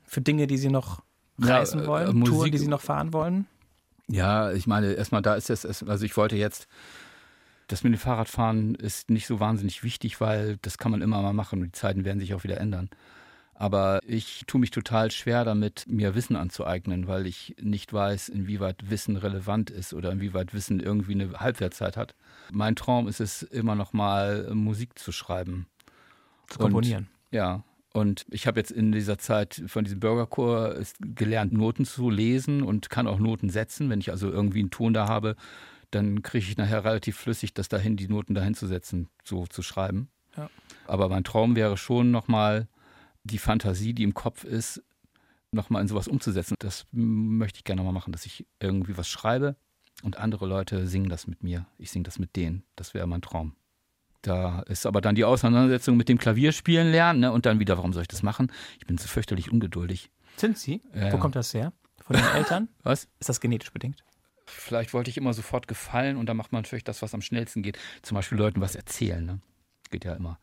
Für 0.05 0.21
Dinge, 0.21 0.47
die 0.47 0.57
Sie 0.57 0.69
noch 0.69 1.01
Ja, 1.39 1.57
reisen 1.57 1.81
äh, 1.81 1.87
wollen? 1.87 2.17
Musik- 2.17 2.33
Touren, 2.35 2.51
die 2.51 2.57
Sie 2.57 2.67
noch 2.67 2.81
fahren 2.81 3.13
wollen? 3.13 3.47
Ja, 4.07 4.51
ich 4.51 4.67
meine, 4.67 4.93
erstmal 4.93 5.21
da 5.21 5.35
ist 5.35 5.49
es, 5.49 5.63
es- 5.63 5.81
also 5.83 6.05
ich 6.05 6.17
wollte 6.17 6.35
jetzt, 6.35 6.67
das 7.67 7.83
mit 7.83 7.93
dem 7.93 7.99
Fahrradfahren 7.99 8.75
ist 8.75 9.09
nicht 9.09 9.25
so 9.27 9.39
wahnsinnig 9.39 9.83
wichtig, 9.83 10.19
weil 10.19 10.57
das 10.61 10.77
kann 10.77 10.91
man 10.91 11.01
immer 11.01 11.21
mal 11.21 11.33
machen 11.33 11.59
und 11.59 11.65
die 11.67 11.71
Zeiten 11.71 12.03
werden 12.05 12.19
sich 12.19 12.33
auch 12.33 12.43
wieder 12.43 12.59
ändern. 12.59 12.89
Aber 13.55 13.99
ich 14.05 14.43
tue 14.47 14.59
mich 14.59 14.71
total 14.71 15.09
schwer 15.11 15.45
damit, 15.45 15.85
mir 15.87 16.15
Wissen 16.15 16.35
anzueignen, 16.35 17.07
weil 17.07 17.25
ich 17.27 17.55
nicht 17.61 17.93
weiß, 17.93 18.27
inwieweit 18.29 18.89
Wissen 18.89 19.15
relevant 19.15 19.69
ist 19.69 19.93
oder 19.93 20.11
inwieweit 20.11 20.53
Wissen 20.53 20.79
irgendwie 20.81 21.13
eine 21.13 21.39
Halbwertszeit 21.39 21.95
hat. 21.95 22.15
Mein 22.51 22.75
Traum 22.75 23.07
ist 23.07 23.21
es 23.21 23.41
immer 23.43 23.75
noch 23.75 23.93
mal 23.93 24.49
Musik 24.53 24.99
zu 24.99 25.11
schreiben. 25.11 25.67
Zu 26.49 26.59
komponieren. 26.59 27.07
Ja, 27.33 27.63
und 27.93 28.25
ich 28.29 28.47
habe 28.47 28.59
jetzt 28.59 28.71
in 28.71 28.91
dieser 28.91 29.17
Zeit 29.17 29.63
von 29.67 29.83
diesem 29.83 29.99
Bürgerchor 29.99 30.75
es 30.75 30.93
gelernt, 30.99 31.51
Noten 31.51 31.85
zu 31.85 32.09
lesen 32.09 32.63
und 32.63 32.89
kann 32.89 33.07
auch 33.07 33.19
Noten 33.19 33.49
setzen. 33.49 33.89
Wenn 33.89 33.99
ich 33.99 34.11
also 34.11 34.29
irgendwie 34.31 34.59
einen 34.59 34.71
Ton 34.71 34.93
da 34.93 35.07
habe, 35.07 35.35
dann 35.91 36.21
kriege 36.21 36.45
ich 36.45 36.57
nachher 36.57 36.83
relativ 36.83 37.17
flüssig 37.17 37.53
das 37.53 37.69
dahin, 37.69 37.97
die 37.97 38.07
Noten 38.07 38.33
dahin 38.33 38.55
zu 38.55 38.67
setzen, 38.67 39.09
so 39.23 39.45
zu 39.45 39.61
schreiben. 39.61 40.09
Ja. 40.37 40.49
Aber 40.87 41.09
mein 41.09 41.23
Traum 41.23 41.55
wäre 41.55 41.75
schon 41.77 42.11
nochmal 42.11 42.67
die 43.23 43.37
Fantasie, 43.37 43.93
die 43.93 44.03
im 44.03 44.13
Kopf 44.13 44.43
ist, 44.43 44.83
nochmal 45.51 45.81
in 45.81 45.87
sowas 45.87 46.07
umzusetzen. 46.07 46.55
Das 46.59 46.85
möchte 46.91 47.57
ich 47.57 47.63
gerne 47.63 47.83
mal 47.83 47.91
machen, 47.91 48.11
dass 48.11 48.25
ich 48.25 48.45
irgendwie 48.59 48.97
was 48.97 49.07
schreibe 49.07 49.55
und 50.01 50.17
andere 50.17 50.47
Leute 50.47 50.87
singen 50.87 51.09
das 51.09 51.27
mit 51.27 51.43
mir. 51.43 51.67
Ich 51.77 51.91
singe 51.91 52.03
das 52.03 52.19
mit 52.19 52.35
denen. 52.35 52.63
Das 52.75 52.93
wäre 52.93 53.07
mein 53.07 53.21
Traum. 53.21 53.55
Da 54.23 54.61
ist 54.61 54.85
aber 54.85 55.01
dann 55.01 55.15
die 55.15 55.25
Auseinandersetzung 55.25 55.97
mit 55.97 56.07
dem 56.07 56.17
Klavierspielen 56.17 56.89
lernen 56.89 57.19
ne? 57.19 57.31
und 57.31 57.45
dann 57.45 57.59
wieder, 57.59 57.77
warum 57.77 57.91
soll 57.91 58.03
ich 58.03 58.07
das 58.07 58.23
machen? 58.23 58.51
Ich 58.79 58.87
bin 58.87 58.97
so 58.97 59.07
fürchterlich 59.07 59.51
ungeduldig. 59.51 60.09
Sind 60.37 60.57
Sie? 60.57 60.81
Ja, 60.95 61.11
Wo 61.11 61.15
ja. 61.15 61.17
kommt 61.17 61.35
das 61.35 61.53
her? 61.53 61.73
Von 62.01 62.15
den 62.15 62.25
Eltern? 62.33 62.69
Was? 62.83 63.09
Ist 63.19 63.27
das 63.27 63.41
genetisch 63.41 63.71
bedingt? 63.71 64.03
Vielleicht 64.45 64.93
wollte 64.93 65.09
ich 65.09 65.17
immer 65.17 65.33
sofort 65.33 65.67
gefallen 65.67 66.15
und 66.15 66.27
dann 66.27 66.37
macht 66.37 66.53
man 66.53 66.61
natürlich 66.63 66.83
das, 66.83 67.01
was 67.01 67.13
am 67.13 67.21
schnellsten 67.21 67.63
geht. 67.63 67.77
Zum 68.01 68.15
Beispiel 68.15 68.37
Leuten 68.37 68.59
was 68.59 68.75
erzählen. 68.75 69.25
Ne? 69.25 69.39
Geht 69.89 70.03
ja 70.03 70.13
immer. 70.13 70.37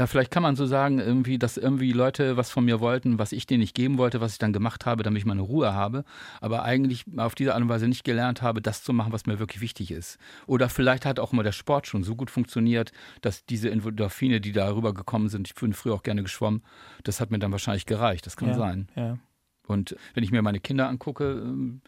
Ja, 0.00 0.06
vielleicht 0.06 0.30
kann 0.30 0.42
man 0.42 0.56
so 0.56 0.64
sagen, 0.64 0.98
irgendwie, 0.98 1.38
dass 1.38 1.58
irgendwie 1.58 1.92
Leute 1.92 2.38
was 2.38 2.50
von 2.50 2.64
mir 2.64 2.80
wollten, 2.80 3.18
was 3.18 3.32
ich 3.32 3.46
denen 3.46 3.60
nicht 3.60 3.74
geben 3.74 3.98
wollte, 3.98 4.22
was 4.22 4.32
ich 4.32 4.38
dann 4.38 4.54
gemacht 4.54 4.86
habe, 4.86 5.02
damit 5.02 5.18
ich 5.18 5.26
meine 5.26 5.42
Ruhe 5.42 5.74
habe, 5.74 6.04
aber 6.40 6.62
eigentlich 6.62 7.04
auf 7.18 7.34
diese 7.34 7.52
Art 7.52 7.60
und 7.60 7.68
Weise 7.68 7.86
nicht 7.86 8.02
gelernt 8.02 8.40
habe, 8.40 8.62
das 8.62 8.82
zu 8.82 8.94
machen, 8.94 9.12
was 9.12 9.26
mir 9.26 9.38
wirklich 9.38 9.60
wichtig 9.60 9.90
ist. 9.90 10.16
Oder 10.46 10.70
vielleicht 10.70 11.04
hat 11.04 11.18
auch 11.18 11.34
immer 11.34 11.42
der 11.42 11.52
Sport 11.52 11.86
schon 11.86 12.02
so 12.02 12.16
gut 12.16 12.30
funktioniert, 12.30 12.92
dass 13.20 13.44
diese 13.44 13.70
Endorphine, 13.70 14.40
die 14.40 14.52
da 14.52 14.74
rübergekommen 14.74 15.28
sind, 15.28 15.46
ich 15.48 15.54
bin 15.54 15.74
früher 15.74 15.92
auch 15.92 16.02
gerne 16.02 16.22
geschwommen, 16.22 16.62
das 17.04 17.20
hat 17.20 17.30
mir 17.30 17.38
dann 17.38 17.52
wahrscheinlich 17.52 17.84
gereicht. 17.84 18.24
Das 18.24 18.38
kann 18.38 18.48
ja. 18.48 18.54
sein. 18.54 18.88
Ja. 18.96 19.18
Und 19.66 19.96
wenn 20.14 20.24
ich 20.24 20.30
mir 20.30 20.40
meine 20.40 20.60
Kinder 20.60 20.88
angucke, 20.88 21.42
ähm, 21.44 21.82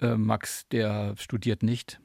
äh, 0.00 0.14
Max, 0.14 0.68
der 0.68 1.16
studiert 1.16 1.64
nicht, 1.64 1.98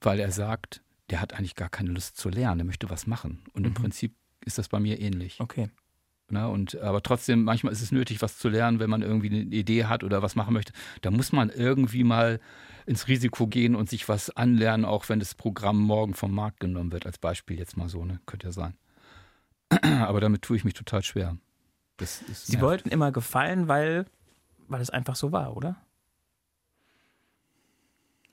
weil 0.00 0.18
er 0.18 0.30
sagt, 0.30 0.80
der 1.10 1.20
hat 1.20 1.34
eigentlich 1.34 1.54
gar 1.54 1.68
keine 1.68 1.90
Lust 1.90 2.16
zu 2.16 2.28
lernen, 2.28 2.58
der 2.58 2.64
möchte 2.66 2.90
was 2.90 3.06
machen. 3.06 3.44
Und 3.52 3.64
im 3.64 3.70
Mhm. 3.70 3.74
Prinzip 3.74 4.14
ist 4.44 4.58
das 4.58 4.68
bei 4.68 4.80
mir 4.80 5.00
ähnlich. 5.00 5.40
Okay. 5.40 5.70
Ne? 6.30 6.48
Und, 6.48 6.76
aber 6.80 7.02
trotzdem, 7.02 7.44
manchmal 7.44 7.72
ist 7.72 7.82
es 7.82 7.92
nötig, 7.92 8.22
was 8.22 8.38
zu 8.38 8.48
lernen, 8.48 8.78
wenn 8.80 8.88
man 8.88 9.02
irgendwie 9.02 9.28
eine 9.28 9.40
Idee 9.40 9.84
hat 9.84 10.02
oder 10.02 10.22
was 10.22 10.34
machen 10.36 10.54
möchte. 10.54 10.72
Da 11.02 11.10
muss 11.10 11.32
man 11.32 11.50
irgendwie 11.50 12.02
mal 12.04 12.40
ins 12.86 13.08
Risiko 13.08 13.46
gehen 13.46 13.74
und 13.74 13.90
sich 13.90 14.08
was 14.08 14.30
anlernen, 14.30 14.84
auch 14.86 15.08
wenn 15.10 15.18
das 15.18 15.34
Programm 15.34 15.78
morgen 15.78 16.14
vom 16.14 16.32
Markt 16.32 16.60
genommen 16.60 16.92
wird, 16.92 17.04
als 17.06 17.18
Beispiel 17.18 17.58
jetzt 17.58 17.76
mal 17.76 17.88
so, 17.90 18.04
ne? 18.04 18.20
Könnte 18.26 18.46
ja 18.46 18.52
sein. 18.52 18.76
aber 19.82 20.20
damit 20.20 20.42
tue 20.42 20.56
ich 20.56 20.64
mich 20.64 20.74
total 20.74 21.02
schwer. 21.02 21.36
Das 21.98 22.22
ist 22.22 22.46
Sie 22.46 22.60
wollten 22.60 22.88
immer 22.88 23.12
gefallen, 23.12 23.68
weil, 23.68 24.06
weil 24.68 24.80
es 24.80 24.90
einfach 24.90 25.16
so 25.16 25.30
war, 25.30 25.56
oder? 25.56 25.76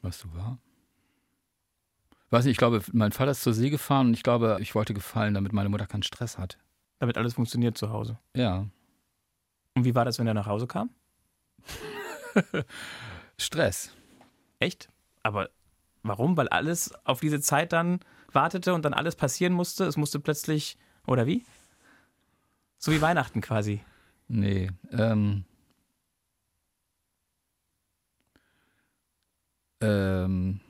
Was 0.01 0.19
so 0.19 0.33
war? 0.33 0.57
Weiß 2.31 2.45
nicht, 2.45 2.53
ich 2.53 2.57
glaube, 2.57 2.81
mein 2.93 3.11
Vater 3.11 3.31
ist 3.31 3.43
zur 3.43 3.53
See 3.53 3.69
gefahren 3.69 4.07
und 4.07 4.13
ich 4.13 4.23
glaube, 4.23 4.57
ich 4.61 4.73
wollte 4.73 4.93
gefallen, 4.93 5.33
damit 5.33 5.51
meine 5.51 5.67
Mutter 5.67 5.85
keinen 5.85 6.03
Stress 6.03 6.37
hat. 6.37 6.57
Damit 6.99 7.17
alles 7.17 7.33
funktioniert 7.33 7.77
zu 7.77 7.89
Hause. 7.89 8.17
Ja. 8.35 8.67
Und 9.75 9.83
wie 9.83 9.95
war 9.95 10.05
das, 10.05 10.17
wenn 10.17 10.27
er 10.27 10.33
nach 10.33 10.45
Hause 10.45 10.65
kam? 10.65 10.89
Stress. 13.37 13.93
Echt? 14.59 14.89
Aber 15.23 15.49
warum? 16.03 16.37
Weil 16.37 16.47
alles 16.47 16.93
auf 17.03 17.19
diese 17.19 17.41
Zeit 17.41 17.73
dann 17.73 17.99
wartete 18.31 18.73
und 18.73 18.85
dann 18.85 18.93
alles 18.93 19.17
passieren 19.17 19.51
musste? 19.51 19.83
Es 19.83 19.97
musste 19.97 20.21
plötzlich, 20.21 20.77
oder 21.05 21.27
wie? 21.27 21.45
So 22.77 22.93
wie 22.93 23.01
Weihnachten 23.01 23.41
quasi. 23.41 23.81
Nee. 24.29 24.71
Ähm, 24.91 25.43
ähm, 29.81 30.61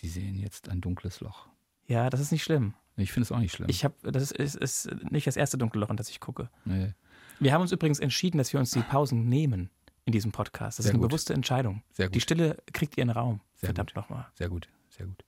Sie 0.00 0.06
sehen 0.06 0.36
jetzt 0.36 0.68
ein 0.68 0.80
dunkles 0.80 1.18
Loch. 1.18 1.48
Ja, 1.88 2.08
das 2.08 2.20
ist 2.20 2.30
nicht 2.30 2.44
schlimm. 2.44 2.74
Ich 2.96 3.10
finde 3.10 3.24
es 3.24 3.32
auch 3.32 3.40
nicht 3.40 3.52
schlimm. 3.52 3.68
Ich 3.68 3.84
habe, 3.84 3.96
das 4.12 4.30
ist, 4.30 4.54
ist, 4.54 4.88
nicht 5.10 5.26
das 5.26 5.36
erste 5.36 5.58
dunkle 5.58 5.80
Loch, 5.80 5.90
in 5.90 5.96
das 5.96 6.08
ich 6.08 6.20
gucke. 6.20 6.50
nee. 6.64 6.94
Wir 7.40 7.52
haben 7.52 7.62
uns 7.62 7.70
übrigens 7.70 7.98
entschieden, 8.00 8.38
dass 8.38 8.52
wir 8.52 8.58
uns 8.58 8.72
die 8.72 8.80
Pausen 8.80 9.28
nehmen 9.28 9.70
in 10.04 10.12
diesem 10.12 10.30
Podcast. 10.32 10.78
Das 10.78 10.84
Sehr 10.84 10.90
ist 10.90 10.94
eine 10.94 11.00
gut. 11.00 11.10
bewusste 11.10 11.34
Entscheidung. 11.34 11.82
Sehr 11.92 12.06
gut. 12.06 12.14
Die 12.16 12.20
Stille 12.20 12.56
kriegt 12.72 12.96
ihren 12.96 13.10
Raum. 13.10 13.40
Sehr 13.54 13.68
Verdammt 13.68 13.94
nochmal. 13.94 14.26
Sehr 14.34 14.48
gut, 14.48 14.68
sehr 14.88 15.06
gut. 15.06 15.24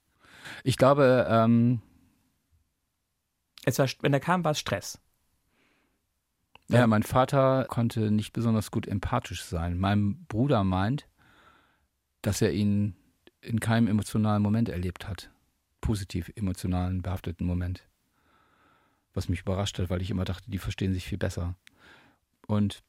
Ich 0.64 0.76
glaube, 0.76 1.26
ähm, 1.28 1.82
Es 3.64 3.78
war, 3.78 3.88
wenn 4.00 4.12
er 4.12 4.18
kam, 4.20 4.44
war 4.44 4.52
es 4.52 4.60
Stress. 4.60 5.00
Ja, 6.68 6.86
mein 6.86 7.02
Vater 7.02 7.64
konnte 7.68 8.10
nicht 8.12 8.32
besonders 8.32 8.70
gut 8.70 8.86
empathisch 8.86 9.44
sein. 9.44 9.78
Mein 9.78 10.24
Bruder 10.26 10.62
meint, 10.64 11.08
dass 12.22 12.40
er 12.42 12.52
ihn 12.52 12.96
in 13.42 13.60
keinem 13.60 13.88
emotionalen 13.88 14.42
Moment 14.42 14.68
erlebt 14.68 15.08
hat. 15.08 15.30
Positiv 15.80 16.30
emotionalen, 16.34 17.02
behafteten 17.02 17.46
Moment. 17.46 17.86
Was 19.14 19.28
mich 19.28 19.40
überrascht 19.40 19.78
hat, 19.78 19.90
weil 19.90 20.02
ich 20.02 20.10
immer 20.10 20.24
dachte, 20.24 20.50
die 20.50 20.58
verstehen 20.58 20.92
sich 20.92 21.04
viel 21.04 21.18
besser. 21.18 21.54
Und 22.46 22.82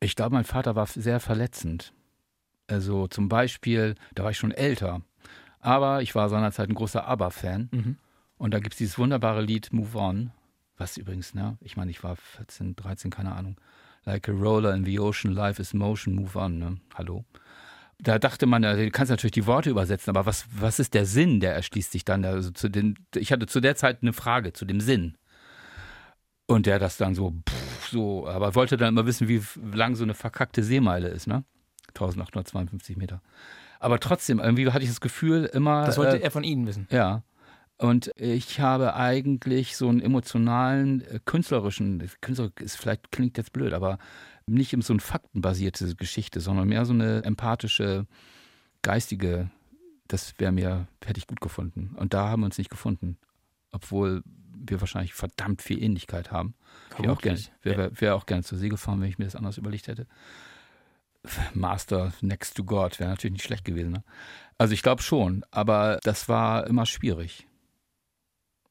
ich 0.00 0.16
glaube, 0.16 0.34
mein 0.34 0.44
Vater 0.44 0.76
war 0.76 0.86
sehr 0.86 1.20
verletzend. 1.20 1.92
Also 2.66 3.08
zum 3.08 3.28
Beispiel, 3.28 3.96
da 4.14 4.24
war 4.24 4.30
ich 4.30 4.38
schon 4.38 4.52
älter. 4.52 5.02
Aber 5.60 6.02
ich 6.02 6.14
war 6.14 6.28
seinerzeit 6.28 6.68
ein 6.68 6.74
großer 6.74 7.06
ABBA-Fan. 7.06 7.68
Mhm. 7.72 7.96
Und 8.38 8.54
da 8.54 8.60
gibt 8.60 8.74
es 8.74 8.78
dieses 8.78 8.98
wunderbare 8.98 9.42
Lied 9.42 9.72
Move 9.72 9.98
On, 9.98 10.32
was 10.78 10.96
übrigens, 10.96 11.34
ne, 11.34 11.58
ich 11.60 11.76
meine, 11.76 11.90
ich 11.90 12.02
war 12.02 12.16
14, 12.16 12.74
13, 12.74 13.10
keine 13.10 13.32
Ahnung. 13.32 13.56
Like 14.04 14.30
a 14.30 14.32
roller 14.32 14.72
in 14.74 14.84
the 14.86 14.98
ocean, 14.98 15.34
life 15.34 15.60
is 15.60 15.74
motion, 15.74 16.14
move 16.14 16.38
on, 16.38 16.58
ne? 16.58 16.78
Hallo. 16.94 17.26
Da 18.02 18.18
dachte 18.18 18.46
man, 18.46 18.64
also 18.64 18.82
du 18.82 18.90
kannst 18.90 19.10
natürlich 19.10 19.32
die 19.32 19.46
Worte 19.46 19.70
übersetzen, 19.70 20.10
aber 20.10 20.26
was, 20.26 20.46
was 20.52 20.78
ist 20.78 20.94
der 20.94 21.06
Sinn, 21.06 21.40
der 21.40 21.54
erschließt 21.54 21.92
sich 21.92 22.04
dann? 22.04 22.24
Also 22.24 22.50
zu 22.50 22.68
den, 22.68 22.94
ich 23.14 23.32
hatte 23.32 23.46
zu 23.46 23.60
der 23.60 23.76
Zeit 23.76 23.98
eine 24.02 24.12
Frage 24.12 24.52
zu 24.52 24.64
dem 24.64 24.80
Sinn. 24.80 25.16
Und 26.46 26.66
der 26.66 26.78
das 26.78 26.96
dann 26.96 27.14
so, 27.14 27.34
pff, 27.48 27.90
so, 27.90 28.26
aber 28.26 28.54
wollte 28.54 28.76
dann 28.76 28.94
immer 28.94 29.06
wissen, 29.06 29.28
wie 29.28 29.40
lang 29.72 29.94
so 29.94 30.02
eine 30.02 30.14
verkackte 30.14 30.62
Seemeile 30.62 31.08
ist, 31.08 31.26
ne? 31.26 31.44
1852 31.88 32.96
Meter. 32.96 33.20
Aber 33.78 33.98
trotzdem, 34.00 34.40
irgendwie 34.40 34.68
hatte 34.70 34.82
ich 34.82 34.90
das 34.90 35.00
Gefühl, 35.00 35.44
immer. 35.44 35.86
Das 35.86 35.96
wollte 35.96 36.18
äh, 36.18 36.22
er 36.22 36.30
von 36.30 36.44
Ihnen 36.44 36.66
wissen. 36.66 36.86
ja. 36.90 37.22
Und 37.80 38.12
ich 38.16 38.60
habe 38.60 38.94
eigentlich 38.94 39.74
so 39.74 39.88
einen 39.88 40.02
emotionalen, 40.02 41.00
äh, 41.00 41.18
künstlerischen, 41.24 42.06
Künstler 42.20 42.50
ist 42.60 42.76
vielleicht 42.76 43.10
klingt 43.10 43.38
jetzt 43.38 43.54
blöd, 43.54 43.72
aber 43.72 43.98
nicht 44.50 44.76
so 44.82 44.92
eine 44.92 45.00
faktenbasierte 45.00 45.94
Geschichte, 45.94 46.40
sondern 46.40 46.68
mehr 46.68 46.84
so 46.84 46.92
eine 46.92 47.22
empathische, 47.24 48.06
geistige, 48.82 49.50
das 50.08 50.34
wäre 50.38 50.52
mir, 50.52 50.88
hätte 51.04 51.18
ich 51.18 51.26
gut 51.26 51.40
gefunden. 51.40 51.94
Und 51.96 52.14
da 52.14 52.28
haben 52.28 52.40
wir 52.40 52.46
uns 52.46 52.58
nicht 52.58 52.70
gefunden. 52.70 53.16
Obwohl 53.72 54.22
wir 54.52 54.80
wahrscheinlich 54.80 55.14
verdammt 55.14 55.62
viel 55.62 55.82
Ähnlichkeit 55.82 56.32
haben. 56.32 56.54
Wäre 56.98 57.12
auch 57.12 57.20
gerne, 57.20 57.40
wäre 57.62 57.90
wär 58.00 58.14
auch 58.14 58.26
gerne 58.26 58.42
zur 58.42 58.58
See 58.58 58.68
gefahren, 58.68 59.00
wenn 59.00 59.08
ich 59.08 59.18
mir 59.18 59.24
das 59.24 59.36
anders 59.36 59.58
überlegt 59.58 59.86
hätte. 59.86 60.06
Master 61.54 62.12
next 62.20 62.56
to 62.56 62.64
God 62.64 62.98
wäre 62.98 63.10
natürlich 63.10 63.34
nicht 63.34 63.44
schlecht 63.44 63.64
gewesen. 63.64 63.92
Ne? 63.92 64.04
Also 64.58 64.74
ich 64.74 64.82
glaube 64.82 65.02
schon, 65.02 65.44
aber 65.50 65.98
das 66.02 66.28
war 66.28 66.66
immer 66.66 66.86
schwierig. 66.86 67.46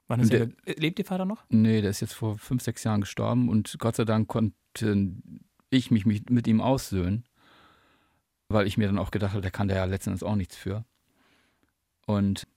Wann 0.07 0.19
ist 0.19 0.33
der, 0.33 0.49
lebt 0.65 0.97
Ihr 0.97 1.05
Vater 1.05 1.25
noch? 1.25 1.43
Nee, 1.49 1.81
der 1.81 1.91
ist 1.91 1.99
jetzt 1.99 2.13
vor 2.13 2.39
fünf, 2.39 2.63
sechs 2.63 2.83
Jahren 2.83 3.01
gestorben 3.01 3.47
und 3.47 3.75
Gott 3.77 3.95
sei 3.95 4.05
Dank 4.05 4.27
konnte 4.27 4.55
ich 5.69 5.91
mich 5.91 6.05
mit 6.05 6.47
ihm 6.47 6.61
aussöhnen, 6.61 7.25
weil 8.47 8.67
ich 8.67 8.77
mir 8.77 8.87
dann 8.87 8.97
auch 8.97 9.11
gedacht 9.11 9.31
habe, 9.31 9.41
der 9.41 9.51
kann 9.51 9.67
da 9.67 9.75
ja 9.75 9.85
letztendlich 9.85 10.23
auch 10.23 10.35
nichts 10.35 10.55
für. 10.55 10.85
Und 12.05 12.47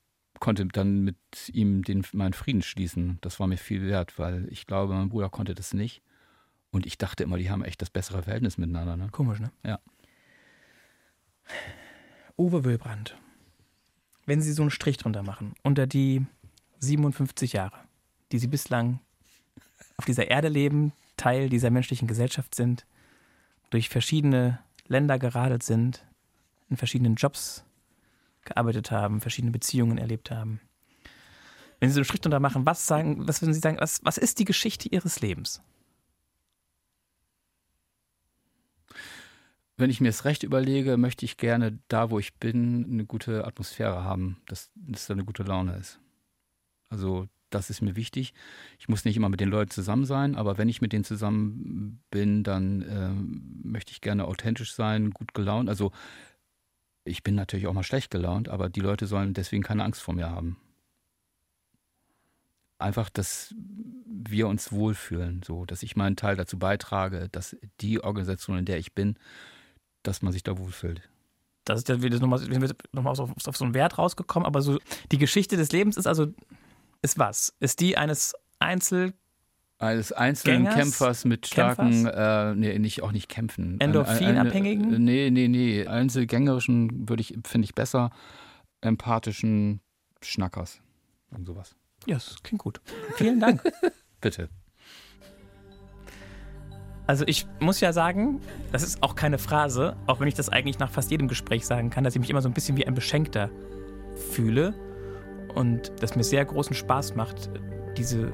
konnte 0.40 0.66
dann 0.66 1.02
mit 1.02 1.16
ihm 1.52 1.84
den, 1.84 2.04
meinen 2.12 2.32
Frieden 2.32 2.62
schließen. 2.62 3.18
Das 3.20 3.38
war 3.38 3.46
mir 3.46 3.58
viel 3.58 3.86
wert, 3.86 4.18
weil 4.18 4.48
ich 4.50 4.66
glaube, 4.66 4.94
mein 4.94 5.08
Bruder 5.08 5.28
konnte 5.28 5.54
das 5.54 5.72
nicht. 5.72 6.02
Und 6.72 6.86
ich 6.86 6.98
dachte 6.98 7.22
immer, 7.22 7.38
die 7.38 7.50
haben 7.50 7.62
echt 7.62 7.80
das 7.82 7.90
bessere 7.90 8.22
Verhältnis 8.22 8.58
miteinander. 8.58 8.96
Ne? 8.96 9.08
Komisch, 9.12 9.38
ne? 9.38 9.52
Ja. 9.62 9.78
Uwe 12.38 12.64
Wilbrand, 12.64 13.16
wenn 14.26 14.40
Sie 14.40 14.52
so 14.52 14.62
einen 14.62 14.70
Strich 14.70 14.96
drunter 14.96 15.22
machen, 15.22 15.54
unter 15.62 15.86
die 15.86 16.26
57 16.80 17.52
Jahre, 17.52 17.76
die 18.32 18.38
Sie 18.38 18.46
bislang 18.46 19.00
auf 19.96 20.06
dieser 20.06 20.28
Erde 20.28 20.48
leben, 20.48 20.92
Teil 21.16 21.50
dieser 21.50 21.70
menschlichen 21.70 22.08
Gesellschaft 22.08 22.54
sind, 22.54 22.86
durch 23.72 23.88
verschiedene 23.88 24.58
Länder 24.86 25.18
geradelt 25.18 25.62
sind, 25.62 26.06
in 26.68 26.76
verschiedenen 26.76 27.14
Jobs 27.14 27.64
gearbeitet 28.42 28.90
haben, 28.90 29.20
verschiedene 29.20 29.50
Beziehungen 29.50 29.96
erlebt 29.96 30.30
haben. 30.30 30.60
Wenn 31.80 31.88
Sie 31.88 31.94
so 31.94 32.00
einen 32.00 32.04
Strich 32.04 32.20
drunter 32.20 32.38
machen, 32.38 32.66
was 32.66 32.86
sagen, 32.86 33.26
was 33.26 33.40
würden 33.40 33.54
Sie 33.54 33.60
sagen, 33.60 33.78
was, 33.80 34.04
was 34.04 34.18
ist 34.18 34.38
die 34.38 34.44
Geschichte 34.44 34.88
Ihres 34.88 35.20
Lebens? 35.20 35.62
Wenn 39.78 39.90
ich 39.90 40.00
mir 40.00 40.10
es 40.10 40.26
recht 40.26 40.42
überlege, 40.42 40.98
möchte 40.98 41.24
ich 41.24 41.38
gerne 41.38 41.78
da, 41.88 42.10
wo 42.10 42.18
ich 42.18 42.34
bin, 42.34 42.84
eine 42.84 43.06
gute 43.06 43.46
Atmosphäre 43.46 44.04
haben, 44.04 44.40
dass, 44.46 44.70
dass 44.74 45.06
da 45.06 45.14
eine 45.14 45.24
gute 45.24 45.44
Laune 45.44 45.76
ist. 45.76 45.98
Also 46.90 47.26
das 47.54 47.70
ist 47.70 47.82
mir 47.82 47.96
wichtig. 47.96 48.34
Ich 48.78 48.88
muss 48.88 49.04
nicht 49.04 49.16
immer 49.16 49.28
mit 49.28 49.40
den 49.40 49.48
Leuten 49.48 49.70
zusammen 49.70 50.04
sein, 50.04 50.36
aber 50.36 50.58
wenn 50.58 50.68
ich 50.68 50.80
mit 50.80 50.92
denen 50.92 51.04
zusammen 51.04 52.02
bin, 52.10 52.42
dann 52.42 52.82
äh, 52.82 53.68
möchte 53.68 53.92
ich 53.92 54.00
gerne 54.00 54.26
authentisch 54.26 54.74
sein, 54.74 55.10
gut 55.10 55.34
gelaunt. 55.34 55.68
Also 55.68 55.92
ich 57.04 57.22
bin 57.22 57.34
natürlich 57.34 57.66
auch 57.66 57.72
mal 57.72 57.82
schlecht 57.82 58.10
gelaunt, 58.10 58.48
aber 58.48 58.68
die 58.68 58.80
Leute 58.80 59.06
sollen 59.06 59.34
deswegen 59.34 59.62
keine 59.62 59.84
Angst 59.84 60.02
vor 60.02 60.14
mir 60.14 60.30
haben. 60.30 60.56
Einfach, 62.78 63.10
dass 63.10 63.54
wir 64.06 64.48
uns 64.48 64.72
wohlfühlen, 64.72 65.42
so, 65.44 65.64
dass 65.64 65.82
ich 65.82 65.96
meinen 65.96 66.16
Teil 66.16 66.36
dazu 66.36 66.58
beitrage, 66.58 67.28
dass 67.30 67.56
die 67.80 68.02
Organisation, 68.02 68.58
in 68.58 68.64
der 68.64 68.78
ich 68.78 68.92
bin, 68.92 69.16
dass 70.02 70.22
man 70.22 70.32
sich 70.32 70.42
da 70.42 70.58
wohlfühlt. 70.58 71.08
Das 71.64 71.78
ist 71.78 71.88
ja 71.88 72.02
wieder 72.02 72.18
nochmal, 72.18 72.40
nochmal 72.92 73.12
auf, 73.12 73.30
so 73.38 73.64
einen 73.64 73.74
Wert 73.74 73.98
rausgekommen, 73.98 74.46
aber 74.46 74.62
so 74.62 74.78
die 75.12 75.18
Geschichte 75.18 75.56
des 75.56 75.70
Lebens 75.70 75.96
ist 75.96 76.06
also, 76.06 76.32
ist 77.02 77.18
was? 77.18 77.54
Ist 77.60 77.80
die 77.80 77.96
eines 77.96 78.34
Einzel- 78.58 79.12
eines 79.78 80.12
einzelnen 80.12 80.58
Gängers, 80.64 80.74
Kämpfers 80.76 81.24
mit 81.24 81.46
starken, 81.48 82.06
äh, 82.06 82.54
nee, 82.54 82.78
nicht, 82.78 83.02
auch 83.02 83.10
nicht 83.10 83.28
kämpfen. 83.28 83.80
Endorphinabhängigen? 83.80 85.02
Nee, 85.04 85.30
nee, 85.30 85.48
nee. 85.48 85.86
Einzelgängerischen 85.86 87.08
würde 87.08 87.20
ich, 87.22 87.36
finde 87.44 87.64
ich 87.64 87.74
besser. 87.74 88.10
Empathischen 88.80 89.80
Schnackers 90.22 90.80
und 91.30 91.46
sowas. 91.46 91.74
Ja, 92.06 92.14
das 92.14 92.36
klingt 92.44 92.62
gut. 92.62 92.80
Vielen 93.16 93.40
Dank. 93.40 93.62
Bitte. 94.20 94.48
Also 97.08 97.24
ich 97.26 97.46
muss 97.58 97.80
ja 97.80 97.92
sagen, 97.92 98.40
das 98.70 98.84
ist 98.84 99.02
auch 99.02 99.16
keine 99.16 99.38
Phrase, 99.38 99.96
auch 100.06 100.20
wenn 100.20 100.28
ich 100.28 100.34
das 100.34 100.48
eigentlich 100.48 100.78
nach 100.78 100.90
fast 100.90 101.10
jedem 101.10 101.26
Gespräch 101.26 101.66
sagen 101.66 101.90
kann, 101.90 102.04
dass 102.04 102.14
ich 102.14 102.20
mich 102.20 102.30
immer 102.30 102.42
so 102.42 102.48
ein 102.48 102.54
bisschen 102.54 102.76
wie 102.76 102.86
ein 102.86 102.94
Beschenkter 102.94 103.50
fühle 104.30 104.74
und 105.54 105.92
dass 106.02 106.16
mir 106.16 106.24
sehr 106.24 106.44
großen 106.44 106.74
Spaß 106.74 107.14
macht, 107.14 107.50
diese 107.96 108.32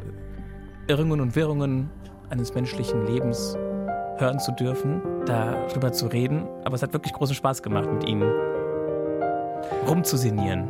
Irrungen 0.86 1.20
und 1.20 1.36
Wirrungen 1.36 1.90
eines 2.30 2.54
menschlichen 2.54 3.06
Lebens 3.06 3.56
hören 4.18 4.38
zu 4.38 4.52
dürfen, 4.52 5.02
darüber 5.26 5.92
zu 5.92 6.06
reden. 6.06 6.46
Aber 6.64 6.74
es 6.74 6.82
hat 6.82 6.92
wirklich 6.92 7.12
großen 7.12 7.34
Spaß 7.34 7.62
gemacht, 7.62 7.90
mit 7.92 8.04
Ihnen 8.04 8.30
rumzusinnieren. 9.86 10.68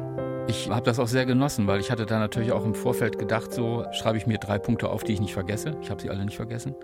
Ich 0.49 0.71
habe 0.71 0.83
das 0.83 0.99
auch 0.99 1.09
sehr 1.09 1.27
genossen, 1.27 1.67
weil 1.67 1.79
ich 1.81 1.91
hatte 1.91 2.07
da 2.07 2.19
natürlich 2.19 2.53
auch 2.53 2.65
im 2.65 2.75
Vorfeld 2.75 3.19
gedacht, 3.19 3.53
so 3.53 3.85
schreibe 3.93 4.17
ich 4.17 4.27
mir 4.27 4.39
drei 4.39 4.59
Punkte 4.59 4.89
auf, 4.89 5.05
die 5.05 5.13
ich 5.13 5.21
nicht 5.21 5.35
vergesse. 5.35 5.77
Ich 5.83 5.91
habe 5.91 6.01
sie 6.01 6.09
alle 6.09 6.25
nicht 6.25 6.37
vergessen. 6.37 6.75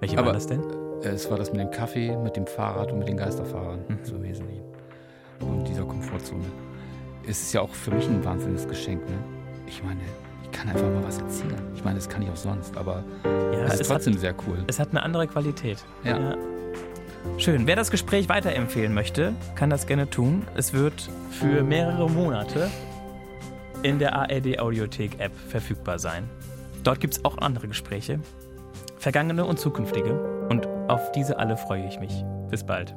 Welche 0.00 0.16
Aber, 0.16 0.28
waren 0.28 0.34
das 0.34 0.46
denn? 0.46 0.62
Äh, 1.02 1.08
es 1.08 1.30
war 1.30 1.36
das 1.36 1.52
mit 1.52 1.60
dem 1.60 1.70
Kaffee, 1.70 2.16
mit 2.16 2.36
dem 2.36 2.46
Fahrrad 2.46 2.92
und 2.92 3.00
mit 3.00 3.08
den 3.08 3.16
Geisterfahrern 3.16 3.80
mhm. 3.88 3.98
so 4.02 4.22
wesentlich. 4.22 4.62
Und 5.40 5.68
dieser 5.68 5.84
Komfortzone. 5.84 6.44
Es 7.28 7.42
ist 7.42 7.52
ja 7.52 7.60
auch 7.60 7.70
für 7.74 7.90
mich 7.90 8.06
ein 8.06 8.24
wahnsinniges 8.24 8.66
Geschenk. 8.66 9.06
Ne? 9.08 9.16
Ich 9.66 9.82
meine, 9.82 10.00
ich 10.42 10.50
kann 10.50 10.68
einfach 10.68 10.88
mal 10.88 11.04
was 11.04 11.18
erzählen. 11.18 11.60
Ich 11.74 11.84
meine, 11.84 11.96
das 11.96 12.08
kann 12.08 12.22
ich 12.22 12.30
auch 12.30 12.36
sonst, 12.36 12.76
aber 12.76 13.04
ja, 13.24 13.64
es 13.66 13.80
ist 13.80 13.88
trotzdem 13.88 14.14
hat, 14.14 14.20
sehr 14.20 14.34
cool. 14.46 14.64
Es 14.66 14.80
hat 14.80 14.90
eine 14.90 15.02
andere 15.02 15.26
Qualität. 15.26 15.84
Ja. 16.04 16.18
ja. 16.18 16.36
Schön. 17.36 17.66
Wer 17.66 17.76
das 17.76 17.90
Gespräch 17.90 18.28
weiterempfehlen 18.30 18.94
möchte, 18.94 19.34
kann 19.54 19.68
das 19.68 19.86
gerne 19.86 20.08
tun. 20.08 20.46
Es 20.56 20.72
wird 20.72 21.10
für 21.30 21.62
mehrere 21.62 22.08
Monate 22.08 22.70
in 23.82 23.98
der 23.98 24.14
ARD 24.14 24.58
Audiothek 24.58 25.20
App 25.20 25.32
verfügbar 25.48 25.98
sein. 25.98 26.28
Dort 26.82 27.00
gibt 27.00 27.14
es 27.14 27.24
auch 27.24 27.38
andere 27.38 27.68
Gespräche 27.68 28.20
vergangene 28.98 29.44
und 29.44 29.58
zukünftige. 29.58 30.46
Und 30.48 30.66
auf 30.88 31.12
diese 31.12 31.38
alle 31.38 31.56
freue 31.56 31.86
ich 31.86 32.00
mich. 32.00 32.24
Bis 32.50 32.64
bald. 32.64 32.94